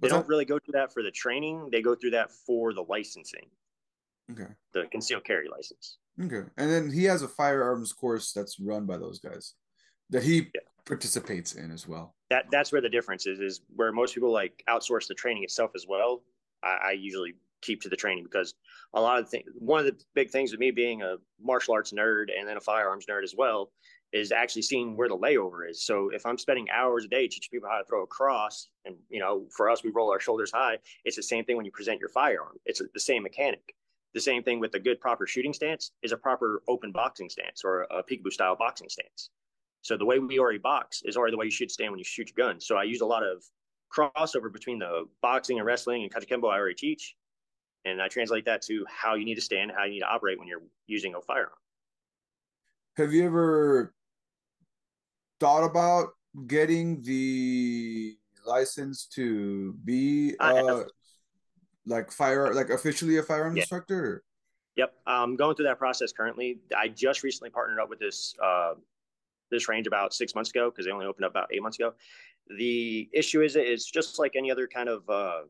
they 0.01 0.09
don't 0.09 0.21
that? 0.23 0.27
really 0.27 0.45
go 0.45 0.59
through 0.59 0.73
that 0.73 0.93
for 0.93 1.01
the 1.03 1.11
training. 1.11 1.69
They 1.71 1.81
go 1.81 1.95
through 1.95 2.11
that 2.11 2.31
for 2.31 2.73
the 2.73 2.81
licensing, 2.83 3.45
okay, 4.31 4.51
the 4.73 4.85
concealed 4.91 5.23
carry 5.23 5.47
license. 5.47 5.97
okay, 6.21 6.41
and 6.57 6.69
then 6.71 6.91
he 6.91 7.05
has 7.05 7.21
a 7.21 7.27
firearms 7.29 7.93
course 7.93 8.33
that's 8.33 8.59
run 8.59 8.85
by 8.85 8.97
those 8.97 9.19
guys 9.19 9.53
that 10.09 10.23
he 10.23 10.37
Yeah. 10.53 10.61
participates 10.85 11.53
in 11.55 11.71
as 11.71 11.87
well. 11.87 12.15
That 12.29 12.47
that's 12.51 12.71
where 12.73 12.81
the 12.81 12.89
difference 12.89 13.25
is. 13.27 13.39
Is 13.39 13.61
where 13.75 13.91
most 13.93 14.13
people 14.13 14.31
like 14.31 14.61
outsource 14.67 15.07
the 15.07 15.13
training 15.13 15.43
itself 15.43 15.71
as 15.75 15.85
well. 15.87 16.23
I, 16.63 16.89
I 16.89 16.91
usually 16.91 17.33
keep 17.61 17.81
to 17.81 17.89
the 17.89 17.95
training 17.95 18.23
because 18.25 18.53
a 18.93 19.01
lot 19.01 19.19
of 19.19 19.29
things. 19.29 19.45
One 19.55 19.79
of 19.79 19.85
the 19.85 19.97
big 20.13 20.29
things 20.29 20.51
with 20.51 20.59
me 20.59 20.71
being 20.71 21.01
a 21.01 21.15
martial 21.41 21.73
arts 21.73 21.91
nerd 21.91 22.25
and 22.37 22.47
then 22.47 22.57
a 22.57 22.61
firearms 22.61 23.05
nerd 23.09 23.23
as 23.23 23.33
well 23.35 23.71
is 24.11 24.31
actually 24.31 24.61
seeing 24.61 24.95
where 24.95 25.09
the 25.09 25.17
layover 25.17 25.67
is. 25.67 25.83
So 25.83 26.09
if 26.09 26.25
I'm 26.25 26.37
spending 26.37 26.67
hours 26.69 27.05
a 27.05 27.07
day 27.07 27.27
teaching 27.27 27.49
people 27.51 27.69
how 27.69 27.79
to 27.79 27.85
throw 27.85 28.03
a 28.03 28.07
cross, 28.07 28.69
and 28.85 28.95
you 29.09 29.19
know, 29.19 29.47
for 29.55 29.69
us, 29.69 29.83
we 29.83 29.89
roll 29.89 30.11
our 30.11 30.19
shoulders 30.19 30.51
high. 30.51 30.77
It's 31.03 31.15
the 31.15 31.23
same 31.23 31.45
thing 31.45 31.57
when 31.57 31.65
you 31.65 31.71
present 31.71 31.99
your 31.99 32.09
firearm. 32.09 32.57
It's 32.65 32.81
the 32.93 32.99
same 32.99 33.23
mechanic. 33.23 33.73
The 34.13 34.21
same 34.21 34.43
thing 34.43 34.59
with 34.59 34.75
a 34.75 34.79
good 34.79 35.01
proper 35.01 35.25
shooting 35.25 35.53
stance 35.53 35.91
is 36.03 36.11
a 36.11 36.17
proper 36.17 36.61
open 36.67 36.91
boxing 36.91 37.29
stance 37.29 37.63
or 37.65 37.87
a 37.89 38.03
peekaboo 38.03 38.31
style 38.31 38.55
boxing 38.55 38.89
stance. 38.89 39.31
So 39.81 39.97
the 39.97 40.05
way 40.05 40.19
we 40.19 40.37
already 40.37 40.59
box 40.59 41.01
is 41.03 41.17
already 41.17 41.31
the 41.31 41.37
way 41.37 41.45
you 41.45 41.51
should 41.51 41.71
stand 41.71 41.91
when 41.91 41.97
you 41.97 42.05
shoot 42.05 42.31
your 42.35 42.47
gun. 42.47 42.61
So 42.61 42.77
I 42.77 42.83
use 42.83 43.01
a 43.01 43.07
lot 43.07 43.23
of 43.23 43.43
crossover 43.95 44.51
between 44.51 44.79
the 44.79 45.05
boxing 45.21 45.57
and 45.57 45.65
wrestling 45.65 46.03
and 46.03 46.13
kajukenbo 46.13 46.51
I 46.51 46.57
already 46.57 46.75
teach, 46.75 47.15
and 47.85 48.01
I 48.01 48.07
translate 48.07 48.45
that 48.45 48.61
to 48.63 48.85
how 48.87 49.15
you 49.15 49.25
need 49.25 49.35
to 49.35 49.41
stand, 49.41 49.71
how 49.75 49.83
you 49.85 49.91
need 49.91 49.99
to 49.99 50.07
operate 50.09 50.39
when 50.39 50.47
you're 50.47 50.63
using 50.87 51.15
a 51.15 51.21
firearm. 51.21 51.49
Have 52.97 53.13
you 53.13 53.25
ever 53.25 53.93
thought 55.39 55.63
about 55.63 56.09
getting 56.47 57.01
the 57.01 58.17
license 58.45 59.05
to 59.05 59.73
be 59.85 60.35
uh 60.39 60.83
like 61.85 62.11
fire 62.11 62.53
like 62.53 62.69
officially 62.69 63.17
a 63.17 63.23
firearm 63.23 63.55
Yeah. 63.55 63.61
instructor? 63.61 64.23
Yep, 64.75 64.93
I'm 65.05 65.35
going 65.35 65.55
through 65.55 65.65
that 65.65 65.77
process 65.77 66.11
currently. 66.11 66.59
I 66.75 66.87
just 66.87 67.21
recently 67.21 67.51
partnered 67.51 67.79
up 67.79 67.89
with 67.89 67.99
this 67.99 68.33
uh, 68.43 68.73
this 69.51 69.69
range 69.69 69.85
about 69.85 70.13
six 70.13 70.33
months 70.33 70.49
ago 70.49 70.71
because 70.71 70.85
they 70.85 70.91
only 70.91 71.05
opened 71.05 71.25
up 71.25 71.31
about 71.31 71.49
eight 71.51 71.61
months 71.61 71.77
ago. 71.77 71.93
The 72.47 73.09
issue 73.13 73.41
is 73.41 73.55
it's 73.55 73.89
just 73.89 74.19
like 74.19 74.35
any 74.35 74.51
other 74.51 74.67
kind 74.67 74.89
of 74.89 75.09
uh, 75.09 75.41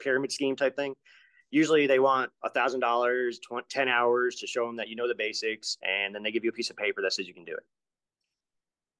pyramid 0.00 0.32
scheme 0.32 0.56
type 0.56 0.76
thing. 0.76 0.94
Usually 1.50 1.86
they 1.86 1.98
want 1.98 2.30
a 2.44 2.50
thousand 2.50 2.80
dollars, 2.80 3.40
ten 3.70 3.88
hours 3.88 4.36
to 4.36 4.46
show 4.46 4.66
them 4.66 4.76
that 4.76 4.88
you 4.88 4.96
know 4.96 5.08
the 5.08 5.14
basics, 5.14 5.78
and 5.82 6.14
then 6.14 6.22
they 6.22 6.30
give 6.30 6.44
you 6.44 6.50
a 6.50 6.52
piece 6.52 6.70
of 6.70 6.76
paper 6.76 7.02
that 7.02 7.12
says 7.12 7.26
you 7.26 7.34
can 7.34 7.44
do 7.44 7.52
it. 7.54 7.64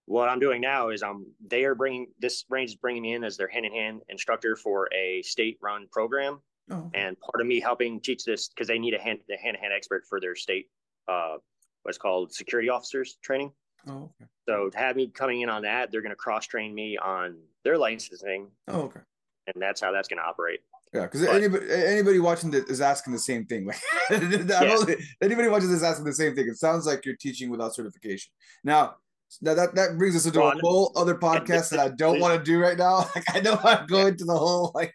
What 0.06 0.30
I'm 0.30 0.40
doing 0.40 0.62
now 0.62 0.88
is 0.88 1.02
I'm 1.02 1.26
they 1.46 1.64
are 1.64 1.74
bringing 1.74 2.08
this 2.18 2.44
range 2.48 2.70
is 2.70 2.76
bringing 2.76 3.02
me 3.02 3.14
in 3.14 3.24
as 3.24 3.36
their 3.36 3.48
hand 3.48 3.66
in 3.66 3.72
hand 3.72 4.00
instructor 4.08 4.56
for 4.56 4.88
a 4.94 5.20
state 5.22 5.58
run 5.60 5.86
program 5.92 6.40
Oh, 6.70 6.90
and 6.92 7.18
part 7.20 7.40
of 7.40 7.46
me 7.46 7.60
helping 7.60 8.00
teach 8.00 8.24
this 8.24 8.48
because 8.48 8.68
they 8.68 8.78
need 8.78 8.94
a 8.94 8.98
hand 8.98 9.20
a 9.30 9.36
hand 9.36 9.56
to 9.56 9.60
hand 9.60 9.72
expert 9.74 10.04
for 10.08 10.20
their 10.20 10.34
state 10.34 10.68
uh 11.08 11.36
what's 11.82 11.98
called 11.98 12.32
security 12.32 12.68
officers 12.68 13.16
training. 13.22 13.52
Oh, 13.88 14.10
okay. 14.20 14.28
So 14.48 14.70
to 14.70 14.78
have 14.78 14.96
me 14.96 15.08
coming 15.08 15.40
in 15.42 15.48
on 15.48 15.62
that, 15.62 15.90
they're 15.90 16.02
going 16.02 16.10
to 16.10 16.16
cross 16.16 16.46
train 16.46 16.74
me 16.74 16.96
on 16.96 17.36
their 17.64 17.76
licensing, 17.76 18.48
Oh, 18.68 18.82
okay. 18.82 19.00
and 19.46 19.60
that's 19.62 19.80
how 19.80 19.92
that's 19.92 20.08
going 20.08 20.18
to 20.18 20.24
operate. 20.24 20.60
Yeah, 20.94 21.02
because 21.02 21.22
anybody 21.24 21.66
anybody 21.70 22.18
watching 22.18 22.50
this 22.50 22.64
is 22.64 22.80
asking 22.80 23.12
the 23.12 23.18
same 23.18 23.44
thing. 23.44 23.66
Like 24.10 24.22
I'm 24.22 24.86
anybody 25.20 25.48
watching 25.48 25.68
this 25.68 25.78
is 25.78 25.82
asking 25.82 26.06
the 26.06 26.14
same 26.14 26.34
thing. 26.34 26.48
It 26.48 26.56
sounds 26.56 26.86
like 26.86 27.04
you're 27.04 27.16
teaching 27.16 27.50
without 27.50 27.74
certification. 27.74 28.32
Now, 28.64 28.94
now 29.42 29.52
that 29.52 29.74
that 29.74 29.98
brings 29.98 30.16
us 30.16 30.24
into 30.24 30.40
Well, 30.40 30.56
a 30.56 30.60
whole 30.60 30.92
other 30.96 31.14
podcast 31.14 31.68
that 31.70 31.78
I 31.80 31.90
don't 31.90 32.20
want 32.20 32.38
to 32.38 32.42
do 32.42 32.58
right 32.58 32.78
now. 32.78 33.04
Like 33.14 33.24
I 33.34 33.40
know 33.40 33.60
I'm 33.62 33.86
going 33.86 34.16
to 34.16 34.24
the 34.24 34.34
whole 34.38 34.72
like 34.74 34.94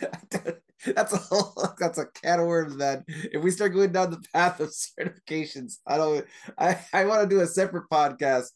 that's 0.94 1.12
a 1.12 1.18
whole 1.18 1.54
that's 1.78 1.98
a 1.98 2.06
can 2.06 2.40
of 2.40 2.46
worms. 2.46 2.76
That 2.76 3.04
if 3.08 3.42
we 3.42 3.50
start 3.50 3.74
going 3.74 3.92
down 3.92 4.10
the 4.10 4.22
path 4.34 4.60
of 4.60 4.70
certifications, 5.00 5.78
I 5.86 5.96
don't. 5.96 6.26
I 6.58 6.78
I 6.92 7.04
want 7.04 7.22
to 7.22 7.28
do 7.28 7.40
a 7.42 7.46
separate 7.46 7.88
podcast 7.92 8.48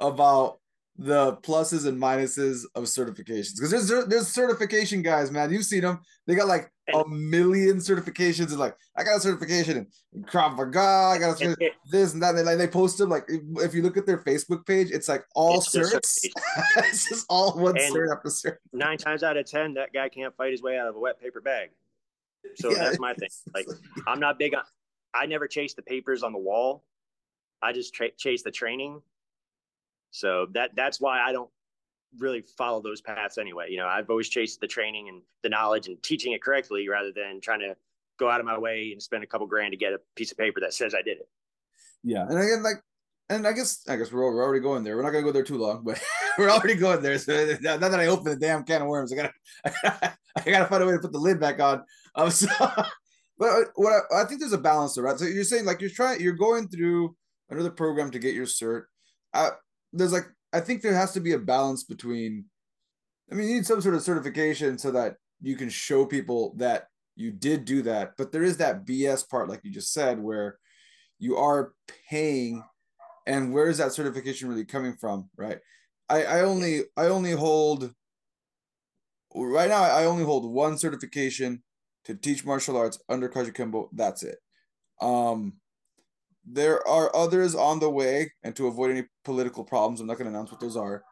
about 0.00 0.58
the 1.04 1.36
pluses 1.38 1.86
and 1.86 2.00
minuses 2.00 2.62
of 2.74 2.84
certifications 2.84 3.56
because 3.56 3.88
there's 3.88 4.06
there's 4.06 4.28
certification 4.28 5.02
guys, 5.02 5.30
man. 5.30 5.50
You've 5.50 5.64
seen 5.64 5.80
them. 5.80 6.00
They 6.26 6.34
got 6.36 6.46
like 6.46 6.70
a 6.94 7.06
million 7.08 7.78
certifications 7.78 8.50
and 8.50 8.58
like 8.58 8.76
I 8.96 9.02
got 9.02 9.16
a 9.16 9.20
certification 9.20 9.86
in 10.14 10.22
Krav 10.24 10.56
Maga. 10.56 10.78
I 10.80 11.18
got 11.18 11.40
a 11.40 11.44
And 11.44 11.56
this 11.90 12.12
and 12.12 12.22
that. 12.22 12.32
They 12.32 12.42
like 12.42 12.58
they 12.58 12.68
post 12.68 12.98
them 12.98 13.08
like 13.08 13.24
if, 13.28 13.40
if 13.64 13.74
you 13.74 13.82
look 13.82 13.96
at 13.96 14.06
their 14.06 14.18
Facebook 14.18 14.64
page, 14.66 14.90
it's 14.92 15.08
like 15.08 15.24
all 15.34 15.56
It's 15.58 15.74
certs. 15.74 16.24
it's 16.76 17.08
just 17.08 17.26
all 17.28 17.52
one 17.58 17.76
And- 17.78 17.92
cert 17.94 18.14
after 18.14 18.28
cert. 18.28 18.56
nine 18.72 18.98
times 18.98 19.22
out 19.22 19.36
of 19.36 19.46
ten, 19.46 19.74
that 19.74 19.92
guy 19.92 20.08
can't 20.08 20.34
fight 20.36 20.52
his 20.52 20.62
way 20.62 20.78
out 20.78 20.88
of 20.88 20.94
a 20.94 21.00
wet 21.00 21.20
paper 21.20 21.40
bag. 21.40 21.70
So 22.56 22.70
Yeah, 22.70 22.78
that's 22.78 23.00
my 23.00 23.14
thing. 23.14 23.28
Like 23.54 23.66
I'm 24.06 24.20
not 24.20 24.38
big 24.38 24.54
on. 24.54 24.62
I 25.14 25.26
never 25.26 25.48
chase 25.48 25.74
the 25.74 25.82
papers 25.82 26.22
on 26.22 26.32
the 26.32 26.38
wall. 26.38 26.84
I 27.60 27.72
just 27.72 27.92
tra- 27.94 28.10
chase 28.16 28.42
the 28.42 28.50
training. 28.50 29.02
So 30.12 30.46
that 30.52 30.70
that's 30.76 31.00
why 31.00 31.20
I 31.20 31.32
don't 31.32 31.50
really 32.18 32.42
follow 32.42 32.80
those 32.80 33.00
paths 33.00 33.38
anyway. 33.38 33.66
You 33.70 33.78
know, 33.78 33.86
I've 33.86 34.10
always 34.10 34.28
chased 34.28 34.60
the 34.60 34.66
training 34.66 35.08
and 35.08 35.22
the 35.42 35.48
knowledge 35.48 35.88
and 35.88 36.00
teaching 36.02 36.32
it 36.32 36.42
correctly 36.42 36.88
rather 36.88 37.10
than 37.12 37.40
trying 37.40 37.60
to 37.60 37.74
go 38.18 38.30
out 38.30 38.38
of 38.38 38.46
my 38.46 38.58
way 38.58 38.90
and 38.92 39.02
spend 39.02 39.24
a 39.24 39.26
couple 39.26 39.46
grand 39.46 39.72
to 39.72 39.76
get 39.76 39.92
a 39.92 40.00
piece 40.14 40.30
of 40.30 40.38
paper 40.38 40.60
that 40.60 40.74
says 40.74 40.94
I 40.94 41.02
did 41.02 41.18
it. 41.18 41.28
Yeah, 42.04 42.22
and 42.22 42.38
again, 42.38 42.62
like, 42.62 42.82
and 43.30 43.46
I 43.46 43.52
guess 43.52 43.80
I 43.88 43.96
guess 43.96 44.12
we're, 44.12 44.20
we're 44.20 44.44
already 44.44 44.62
going 44.62 44.84
there. 44.84 44.96
We're 44.96 45.02
not 45.02 45.10
gonna 45.10 45.24
go 45.24 45.32
there 45.32 45.42
too 45.42 45.58
long, 45.58 45.82
but 45.82 46.02
we're 46.38 46.50
already 46.50 46.74
going 46.74 47.02
there. 47.02 47.18
So 47.18 47.56
now 47.62 47.78
that 47.78 48.00
I 48.00 48.06
open 48.06 48.24
the 48.24 48.36
damn 48.36 48.64
can 48.64 48.82
of 48.82 48.88
worms, 48.88 49.12
I 49.12 49.16
gotta 49.16 49.32
I 50.36 50.50
gotta 50.50 50.66
find 50.66 50.82
a 50.82 50.86
way 50.86 50.92
to 50.92 50.98
put 50.98 51.12
the 51.12 51.18
lid 51.18 51.40
back 51.40 51.60
on. 51.60 51.84
Um, 52.14 52.30
so, 52.30 52.48
but 53.38 53.46
uh, 53.46 53.64
what 53.76 53.92
I, 54.12 54.22
I 54.22 54.24
think 54.24 54.40
there's 54.40 54.52
a 54.52 54.58
balance 54.58 54.94
there, 54.94 55.04
right? 55.04 55.18
So 55.18 55.24
you're 55.24 55.44
saying 55.44 55.64
like 55.64 55.80
you're 55.80 55.90
trying, 55.90 56.20
you're 56.20 56.34
going 56.34 56.68
through 56.68 57.16
another 57.48 57.70
program 57.70 58.10
to 58.10 58.18
get 58.18 58.34
your 58.34 58.46
cert. 58.46 58.84
Uh, 59.32 59.50
there's 59.92 60.12
like 60.12 60.26
I 60.52 60.60
think 60.60 60.82
there 60.82 60.94
has 60.94 61.12
to 61.12 61.20
be 61.20 61.32
a 61.32 61.38
balance 61.38 61.84
between. 61.84 62.46
I 63.30 63.34
mean, 63.34 63.48
you 63.48 63.54
need 63.56 63.66
some 63.66 63.80
sort 63.80 63.94
of 63.94 64.02
certification 64.02 64.76
so 64.76 64.90
that 64.90 65.16
you 65.40 65.56
can 65.56 65.70
show 65.70 66.04
people 66.04 66.54
that 66.58 66.88
you 67.16 67.30
did 67.30 67.64
do 67.64 67.82
that, 67.82 68.12
but 68.18 68.30
there 68.30 68.42
is 68.42 68.58
that 68.58 68.84
BS 68.84 69.28
part, 69.28 69.48
like 69.48 69.60
you 69.64 69.70
just 69.70 69.92
said, 69.92 70.18
where 70.18 70.58
you 71.18 71.36
are 71.36 71.72
paying 72.10 72.64
and 73.26 73.52
where 73.52 73.68
is 73.68 73.78
that 73.78 73.92
certification 73.92 74.48
really 74.48 74.64
coming 74.64 74.94
from 75.00 75.28
right 75.36 75.58
i 76.08 76.24
i 76.24 76.40
only 76.40 76.82
i 76.96 77.06
only 77.06 77.32
hold 77.32 77.92
right 79.34 79.68
now 79.68 79.82
i 79.82 80.04
only 80.04 80.24
hold 80.24 80.50
one 80.50 80.76
certification 80.76 81.62
to 82.04 82.14
teach 82.14 82.44
martial 82.44 82.76
arts 82.76 82.98
under 83.08 83.28
kajukenbo 83.28 83.88
that's 83.92 84.22
it 84.22 84.38
um 85.00 85.54
there 86.44 86.86
are 86.88 87.14
others 87.14 87.54
on 87.54 87.78
the 87.78 87.90
way 87.90 88.30
and 88.42 88.54
to 88.56 88.66
avoid 88.66 88.90
any 88.90 89.04
political 89.24 89.64
problems 89.64 90.00
i'm 90.00 90.06
not 90.06 90.18
going 90.18 90.30
to 90.30 90.36
announce 90.36 90.50
what 90.50 90.60
those 90.60 90.76
are 90.76 91.02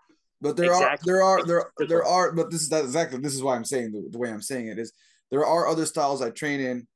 but 0.41 0.57
there 0.57 0.73
Exactly. 0.73 1.13
are 1.13 1.45
there 1.45 1.63
are 1.63 1.73
there 1.79 1.87
there 1.87 2.05
are 2.05 2.33
but 2.33 2.51
this 2.51 2.63
is 2.63 2.69
that 2.69 2.85
exactly 2.85 3.19
this 3.19 3.35
is 3.35 3.43
why 3.43 3.55
i'm 3.55 3.65
saying 3.65 3.93
the, 3.93 4.09
the 4.11 4.19
way 4.19 4.31
i'm 4.31 4.43
saying 4.43 4.69
it 4.69 4.79
is 4.79 4.93
there 5.31 5.47
are 5.47 5.69
other 5.69 5.87
styles 5.87 6.21
i 6.21 6.31
train 6.31 6.61
in 6.61 6.87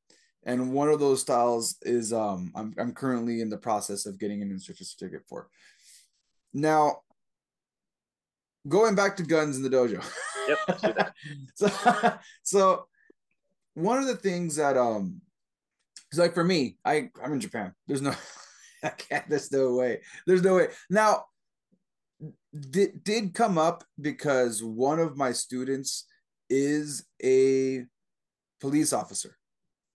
and 0.47 0.73
one 0.73 0.89
of 0.89 1.01
those 1.01 1.21
styles 1.21 1.77
is 1.83 2.13
um 2.13 2.53
I'm 2.55 2.75
I'm 2.79 2.93
currently 2.93 3.41
in 3.41 3.49
the 3.49 3.57
process 3.57 4.07
of 4.07 4.19
getting 4.19 4.43
an 4.43 4.51
instructor 4.51 4.85
certificate 4.85 5.27
for. 5.27 5.49
Now, 6.53 6.99
going 8.69 8.95
back 8.95 9.17
to 9.17 9.23
guns 9.23 9.57
in 9.57 9.63
the 9.63 9.71
dojo. 9.71 10.05
Yep, 10.49 10.59
let's 10.69 10.83
do 10.83 10.93
that. 10.93 11.15
so 11.55 12.19
so 12.43 12.87
one 13.75 13.99
of 13.99 14.07
the 14.07 14.17
things 14.17 14.57
that 14.57 14.77
um 14.77 15.21
is 16.15 16.19
like 16.19 16.35
for 16.35 16.45
me, 16.45 16.79
I 16.85 17.11
I'm 17.23 17.33
in 17.33 17.41
Japan. 17.41 17.75
There's 17.87 18.03
no 18.03 18.15
I 18.83 18.91
can't 18.91 19.29
there's 19.29 19.53
no 19.53 19.75
way. 19.75 20.01
There's 20.27 20.43
no 20.43 20.57
way. 20.57 20.69
Now 20.91 21.25
did 22.71 23.05
did 23.05 23.35
come 23.35 23.59
up 23.59 23.85
because 24.01 24.63
one 24.63 25.01
of 25.01 25.17
my 25.17 25.33
students 25.33 26.07
is 26.49 27.05
a 27.23 27.85
police 28.61 28.93
officer. 28.93 29.37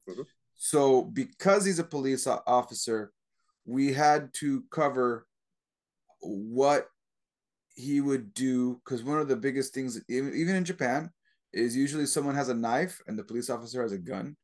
Mhm. 0.07 0.25
So 0.55 1.03
because 1.03 1.65
he's 1.65 1.79
a 1.79 1.83
police 1.83 2.27
officer, 2.27 3.11
we 3.65 3.93
had 3.93 4.33
to 4.33 4.63
cover 4.71 5.25
what 6.21 6.87
he 7.75 8.01
would 8.01 8.33
do 8.33 8.81
because 8.83 9.03
one 9.03 9.19
of 9.19 9.29
the 9.29 9.37
biggest 9.37 9.73
things 9.73 10.01
even, 10.09 10.35
even 10.35 10.55
in 10.55 10.65
Japan 10.65 11.09
is 11.53 11.77
usually 11.77 12.05
someone 12.05 12.35
has 12.35 12.49
a 12.49 12.53
knife 12.53 13.01
and 13.07 13.17
the 13.17 13.23
police 13.23 13.49
officer 13.49 13.81
has 13.81 13.93
a 13.93 13.97
gun 13.97 14.35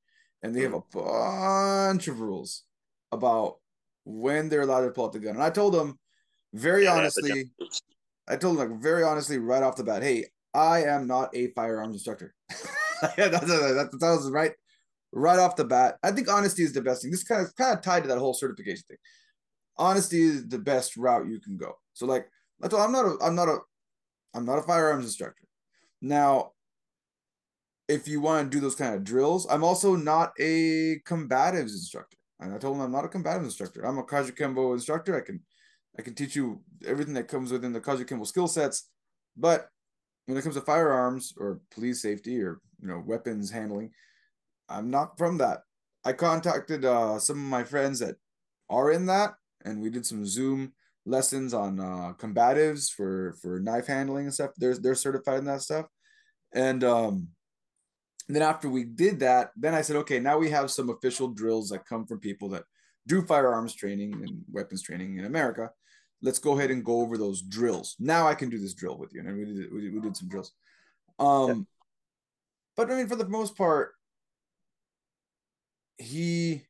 and 0.45 0.55
they 0.55 0.61
have 0.61 0.75
a 0.75 0.83
bunch 0.93 2.07
of 2.07 2.19
rules 2.19 2.63
about 3.11 3.55
when 4.03 4.47
they're 4.47 4.61
allowed 4.61 4.81
to 4.81 4.91
pull 4.91 5.05
out 5.05 5.13
the 5.13 5.19
gun. 5.19 5.33
And 5.33 5.43
I 5.43 5.49
told 5.49 5.73
them 5.73 5.97
very 6.53 6.83
Yeah, 6.83 6.93
honestly, 6.93 7.49
I 8.27 8.35
told 8.35 8.59
him 8.59 8.69
like 8.69 8.79
very 8.79 9.03
honestly 9.03 9.39
right 9.39 9.63
off 9.63 9.75
the 9.75 9.83
bat, 9.83 10.03
hey, 10.03 10.25
I 10.53 10.83
am 10.83 11.07
not 11.07 11.35
a 11.35 11.47
firearms 11.53 11.95
instructor. 11.95 12.35
yeah, 13.17 13.27
that's, 13.27 13.49
uh, 13.49 13.73
that, 13.73 13.89
that 13.99 14.09
was 14.11 14.29
right, 14.29 14.51
right 15.11 15.39
off 15.39 15.55
the 15.55 15.65
bat. 15.65 15.97
I 16.03 16.11
think 16.11 16.29
honesty 16.29 16.61
is 16.61 16.73
the 16.73 16.81
best 16.81 17.01
thing. 17.01 17.09
This 17.09 17.23
kind 17.23 17.41
of 17.41 17.55
kind 17.55 17.75
of 17.75 17.83
tied 17.83 18.03
to 18.03 18.09
that 18.09 18.19
whole 18.19 18.35
certification 18.35 18.83
thing. 18.87 18.97
Honesty 19.77 20.21
is 20.21 20.47
the 20.47 20.59
best 20.59 20.95
route 20.95 21.27
you 21.27 21.41
can 21.41 21.57
go. 21.57 21.73
So 21.93 22.05
like, 22.05 22.27
I 22.61 22.67
told 22.67 22.83
I'm 22.83 22.91
not 22.91 23.05
a 23.05 23.17
I'm 23.19 23.35
not 23.35 23.49
a 23.49 23.57
I'm 24.35 24.45
not 24.45 24.59
a 24.59 24.61
firearms 24.61 25.05
instructor. 25.05 25.43
Now, 26.03 26.51
if 27.87 28.07
you 28.07 28.19
want 28.19 28.51
to 28.51 28.55
do 28.55 28.61
those 28.61 28.75
kind 28.75 28.95
of 28.95 29.03
drills, 29.03 29.45
I'm 29.49 29.63
also 29.63 29.95
not 29.95 30.33
a 30.39 30.99
combatives 31.05 31.71
instructor. 31.71 32.17
And 32.39 32.53
I 32.53 32.57
told 32.57 32.75
him 32.75 32.81
I'm 32.81 32.91
not 32.91 33.05
a 33.05 33.09
combative 33.09 33.43
instructor. 33.43 33.85
I'm 33.85 33.97
a 33.97 34.03
Kajukenbo 34.03 34.73
instructor. 34.73 35.15
I 35.15 35.21
can 35.21 35.41
I 35.97 36.01
can 36.01 36.13
teach 36.13 36.35
you 36.35 36.61
everything 36.85 37.13
that 37.13 37.29
comes 37.29 37.51
within 37.51 37.71
the 37.71 37.79
Kajukenbo 37.79 38.27
skill 38.27 38.47
sets. 38.47 38.89
But 39.37 39.69
when 40.25 40.37
it 40.37 40.41
comes 40.41 40.55
to 40.55 40.61
firearms 40.61 41.33
or 41.37 41.61
police 41.71 42.01
safety 42.01 42.41
or 42.41 42.59
you 42.81 42.87
know 42.87 43.01
weapons 43.05 43.51
handling, 43.51 43.91
I'm 44.67 44.89
not 44.89 45.17
from 45.17 45.37
that. 45.37 45.59
I 46.03 46.13
contacted 46.13 46.83
uh, 46.85 47.19
some 47.19 47.37
of 47.37 47.49
my 47.49 47.63
friends 47.63 47.99
that 47.99 48.15
are 48.69 48.91
in 48.91 49.05
that, 49.05 49.35
and 49.63 49.81
we 49.81 49.89
did 49.89 50.05
some 50.05 50.25
Zoom 50.25 50.73
lessons 51.05 51.53
on 51.53 51.79
uh, 51.79 52.13
combatives 52.17 52.91
for 52.91 53.35
for 53.41 53.59
knife 53.59 53.87
handling 53.87 54.25
and 54.25 54.33
stuff. 54.33 54.51
They're 54.57 54.77
they're 54.77 54.95
certified 54.95 55.39
in 55.39 55.45
that 55.45 55.61
stuff, 55.61 55.85
and 56.53 56.83
um, 56.83 57.29
then 58.27 58.41
after 58.41 58.69
we 58.69 58.83
did 58.83 59.19
that, 59.19 59.51
then 59.55 59.73
I 59.73 59.81
said, 59.81 59.97
okay, 59.97 60.19
now 60.19 60.37
we 60.37 60.49
have 60.49 60.71
some 60.71 60.89
official 60.89 61.27
drills 61.27 61.69
that 61.69 61.85
come 61.85 62.05
from 62.05 62.19
people 62.19 62.49
that 62.49 62.63
do 63.07 63.21
firearms 63.21 63.75
training 63.75 64.13
and 64.13 64.43
weapons 64.51 64.81
training 64.81 65.19
in 65.19 65.25
America. 65.25 65.69
Let's 66.21 66.39
go 66.39 66.57
ahead 66.57 66.71
and 66.71 66.83
go 66.83 67.01
over 67.01 67.17
those 67.17 67.41
drills. 67.43 67.95
Now 67.99 68.27
I 68.27 68.33
can 68.33 68.49
do 68.49 68.57
this 68.57 68.73
drill 68.73 68.97
with 68.97 69.13
you, 69.13 69.19
and 69.19 69.37
we 69.37 69.45
did 69.45 69.71
we, 69.71 69.89
we 69.91 69.99
did 69.99 70.17
some 70.17 70.27
drills. 70.27 70.53
Um, 71.19 71.47
yeah. 71.47 71.55
but 72.77 72.91
I 72.91 72.95
mean, 72.95 73.07
for 73.07 73.15
the 73.15 73.27
most 73.27 73.55
part, 73.55 73.91
he 75.97 76.63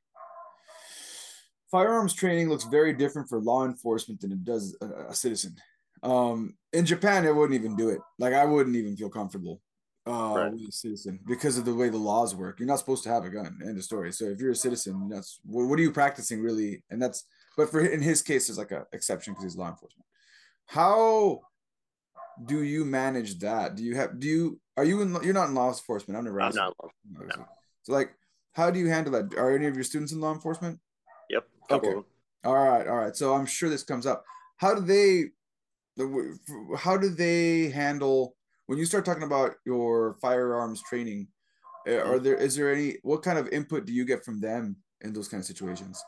firearms 1.72 2.14
training 2.14 2.50
looks 2.50 2.66
very 2.66 2.94
different 2.94 3.30
for 3.30 3.40
law 3.40 3.66
enforcement 3.66 4.20
than 4.20 4.34
it 4.34 4.44
does 4.44 4.76
a, 4.82 5.10
a 5.10 5.16
citizen. 5.16 5.56
Um, 6.04 6.56
in 6.74 6.86
Japan, 6.86 7.26
I 7.26 7.32
wouldn't 7.32 7.58
even 7.58 7.78
do 7.78 7.90
it. 7.90 8.00
Like 8.20 8.34
I 8.34 8.44
wouldn't 8.44 8.76
even 8.76 8.98
feel 8.98 9.10
comfortable 9.10 9.62
uh, 10.08 10.34
right. 10.36 10.54
a 10.54 10.72
citizen 10.72 11.20
because 11.26 11.58
of 11.58 11.66
the 11.66 11.74
way 11.74 11.90
the 11.90 11.98
laws 11.98 12.36
work. 12.36 12.60
You're 12.60 12.68
not 12.68 12.80
supposed 12.80 13.04
to 13.04 13.10
have 13.10 13.26
a 13.26 13.30
gun. 13.30 13.60
End 13.64 13.78
of 13.78 13.84
story. 13.84 14.12
So 14.12 14.26
if 14.26 14.40
you're 14.40 14.52
a 14.52 14.56
citizen, 14.56 15.10
that's 15.10 15.40
what, 15.44 15.68
what 15.68 15.80
are 15.80 15.82
you 15.82 15.92
practicing 15.92 16.42
really? 16.42 16.84
And 16.90 17.02
that's 17.02 17.26
but 17.58 17.70
for 17.70 17.86
in 17.86 18.02
his 18.02 18.22
case, 18.22 18.48
there's 18.48 18.58
like 18.58 18.72
an 18.72 18.84
exception 18.94 19.34
because 19.34 19.46
he's 19.46 19.56
law 19.56 19.70
enforcement. 19.70 20.06
How 20.68 21.42
do 22.44 22.64
you 22.64 22.86
manage 22.86 23.40
that? 23.40 23.76
Do 23.76 23.84
you 23.84 23.96
have 23.96 24.20
do 24.20 24.28
you 24.28 24.60
are 24.78 24.84
you 24.84 25.02
in 25.02 25.18
you're 25.24 25.34
not 25.34 25.50
in 25.50 25.56
law 25.56 25.70
enforcement? 25.70 26.18
I'm 26.18 26.26
never. 26.26 26.42
I'm 26.42 26.54
not. 26.54 26.76
No. 27.10 27.46
So 27.84 27.94
like, 27.94 28.14
how 28.54 28.72
do 28.72 28.80
you 28.80 28.88
handle 28.88 29.14
that? 29.14 29.38
Are 29.38 29.56
any 29.56 29.66
of 29.66 29.76
your 29.76 29.84
students 29.84 30.12
in 30.12 30.20
law 30.20 30.34
enforcement? 30.34 30.80
Yep. 31.30 31.48
Okay. 31.72 31.94
All 32.44 32.56
right. 32.56 32.88
All 32.88 32.98
right. 32.98 33.16
So 33.16 33.34
I'm 33.34 33.46
sure 33.46 33.70
this 33.70 33.84
comes 33.84 34.06
up. 34.06 34.24
How 34.58 34.76
do 34.76 34.82
they? 34.82 35.26
How 36.78 36.98
do 36.98 37.10
they 37.10 37.70
handle 37.70 38.36
when 38.68 38.80
you 38.80 38.86
start 38.86 39.06
talking 39.06 39.24
about 39.24 39.56
your 39.66 40.18
firearms 40.22 40.82
training, 40.84 41.28
eh, 41.88 42.00
are 42.00 42.20
there 42.20 42.36
is 42.36 42.56
there 42.56 42.74
any 42.74 42.98
what 43.04 43.22
kind 43.24 43.38
of 43.38 43.48
input 43.50 43.86
do 43.86 43.94
you 43.94 44.06
get 44.06 44.24
from 44.24 44.40
them 44.40 44.78
in 45.02 45.14
those 45.14 45.28
kind 45.28 45.42
of 45.42 45.46
situations? 45.46 46.04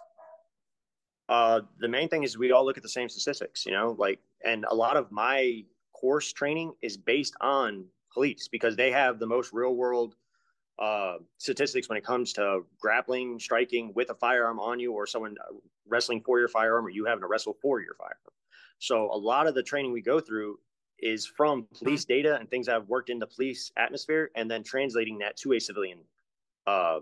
Uh, 1.30 1.62
the 1.80 1.88
main 1.88 2.08
thing 2.08 2.24
is 2.24 2.38
we 2.38 2.52
all 2.52 2.66
look 2.66 2.78
at 2.78 2.84
the 2.84 2.90
same 2.90 3.10
statistics, 3.10 3.66
you 3.66 3.74
know, 3.74 3.96
like, 4.00 4.20
and 4.46 4.66
a 4.70 4.76
lot 4.76 4.96
of 4.96 5.12
my 5.12 5.64
course 5.94 6.32
training 6.32 6.72
is 6.82 6.96
based 6.96 7.36
on 7.42 7.86
police 8.14 8.48
because 8.48 8.76
they 8.76 8.92
have 8.92 9.20
the 9.20 9.28
most 9.28 9.52
real 9.52 9.76
world 9.76 10.16
uh, 10.80 11.18
statistics 11.38 11.90
when 11.90 11.98
it 11.98 12.06
comes 12.06 12.32
to 12.34 12.62
grappling, 12.80 13.40
striking 13.40 13.92
with 13.94 14.10
a 14.10 14.14
firearm 14.16 14.60
on 14.60 14.80
you, 14.80 14.94
or 14.94 15.06
someone 15.06 15.36
wrestling 15.88 16.22
for 16.22 16.40
your 16.40 16.48
firearm, 16.48 16.86
or 16.86 16.90
you 16.90 17.04
having 17.06 17.22
to 17.22 17.28
wrestle 17.28 17.58
for 17.62 17.82
your 17.82 17.96
firearm. 17.96 18.16
So 18.80 19.12
a 19.12 19.18
lot 19.18 19.48
of 19.48 19.56
the 19.56 19.64
training 19.64 19.92
we 19.92 20.02
go 20.02 20.20
through 20.20 20.60
is 21.00 21.26
from 21.26 21.68
police 21.78 22.06
data 22.06 22.38
and 22.40 22.50
things 22.50 22.66
that 22.66 22.74
have 22.74 22.88
worked 22.88 23.10
in 23.10 23.20
the 23.20 23.28
police 23.28 23.72
atmosphere 23.78 24.32
and 24.36 24.50
then 24.50 24.64
translating 24.64 25.18
that 25.20 25.38
to 25.38 25.54
a 25.54 25.60
civilian 25.60 26.00
uh, 26.66 27.00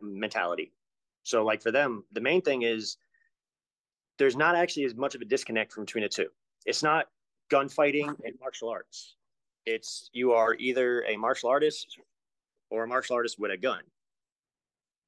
mentality. 0.00 0.72
So, 1.22 1.44
like 1.44 1.62
for 1.62 1.70
them, 1.70 2.04
the 2.12 2.20
main 2.20 2.42
thing 2.42 2.62
is 2.62 2.96
there's 4.18 4.36
not 4.36 4.56
actually 4.56 4.84
as 4.84 4.94
much 4.94 5.14
of 5.14 5.20
a 5.20 5.24
disconnect 5.24 5.72
from 5.72 5.84
between 5.84 6.02
the 6.02 6.08
two. 6.08 6.28
It's 6.66 6.82
not 6.82 7.06
gunfighting 7.50 8.08
and 8.24 8.34
martial 8.40 8.68
arts. 8.68 9.16
It's 9.64 10.10
you 10.12 10.32
are 10.32 10.54
either 10.54 11.04
a 11.04 11.16
martial 11.16 11.50
artist 11.50 11.98
or 12.70 12.84
a 12.84 12.88
martial 12.88 13.16
artist 13.16 13.38
with 13.38 13.50
a 13.50 13.56
gun. 13.56 13.82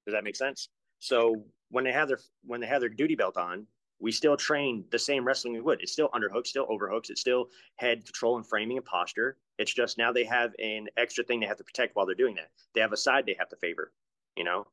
Does 0.07 0.15
that 0.15 0.25
make 0.25 0.37
sense? 0.37 0.69
So 0.99 1.43
when 1.71 1.85
they 1.85 1.93
have 1.93 2.09
their 2.09 2.21
when 2.45 2.61
they 2.61 2.67
have 2.67 2.81
their 2.81 2.89
duty 2.89 3.15
belt 3.15 3.37
on, 3.37 3.67
we 4.01 4.11
still 4.11 4.37
train 4.37 4.85
the 4.91 4.99
same 4.99 5.25
wrestling 5.25 5.53
we 5.53 5.61
would. 5.61 5.81
It's 5.83 5.93
still 5.93 6.09
underhooks, 6.11 6.49
still 6.49 6.67
overhooks. 6.69 7.11
It's 7.11 7.21
still 7.21 7.49
head 7.77 8.05
control 8.05 8.37
and 8.37 8.47
framing 8.47 8.79
and 8.79 8.87
posture. 8.87 9.37
It's 9.59 9.73
just 9.73 9.99
now 9.99 10.11
they 10.13 10.25
have 10.25 10.53
an 10.59 10.89
extra 10.97 11.23
thing 11.23 11.41
they 11.41 11.47
have 11.47 11.59
to 11.59 11.65
protect 11.65 11.95
while 11.95 12.07
they're 12.07 12.15
doing 12.15 12.35
that. 12.37 12.49
They 12.75 12.81
have 12.81 12.93
a 12.93 12.97
side 12.97 13.27
they 13.27 13.37
have 13.39 13.51
to 13.51 13.57
favor, 13.57 13.93
you 14.37 14.45
know. 14.45 14.67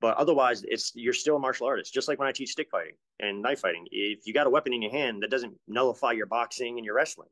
But 0.00 0.16
otherwise, 0.16 0.64
it's 0.68 0.92
you're 0.94 1.12
still 1.12 1.36
a 1.36 1.40
martial 1.40 1.66
artist. 1.66 1.92
Just 1.92 2.08
like 2.08 2.18
when 2.18 2.28
I 2.28 2.32
teach 2.32 2.50
stick 2.50 2.68
fighting 2.70 2.94
and 3.20 3.42
knife 3.42 3.60
fighting. 3.60 3.86
If 3.90 4.26
you 4.26 4.34
got 4.34 4.46
a 4.46 4.50
weapon 4.50 4.72
in 4.72 4.82
your 4.82 4.90
hand, 4.90 5.22
that 5.22 5.30
doesn't 5.30 5.54
nullify 5.66 6.12
your 6.12 6.26
boxing 6.26 6.78
and 6.78 6.84
your 6.84 6.94
wrestling. 6.94 7.28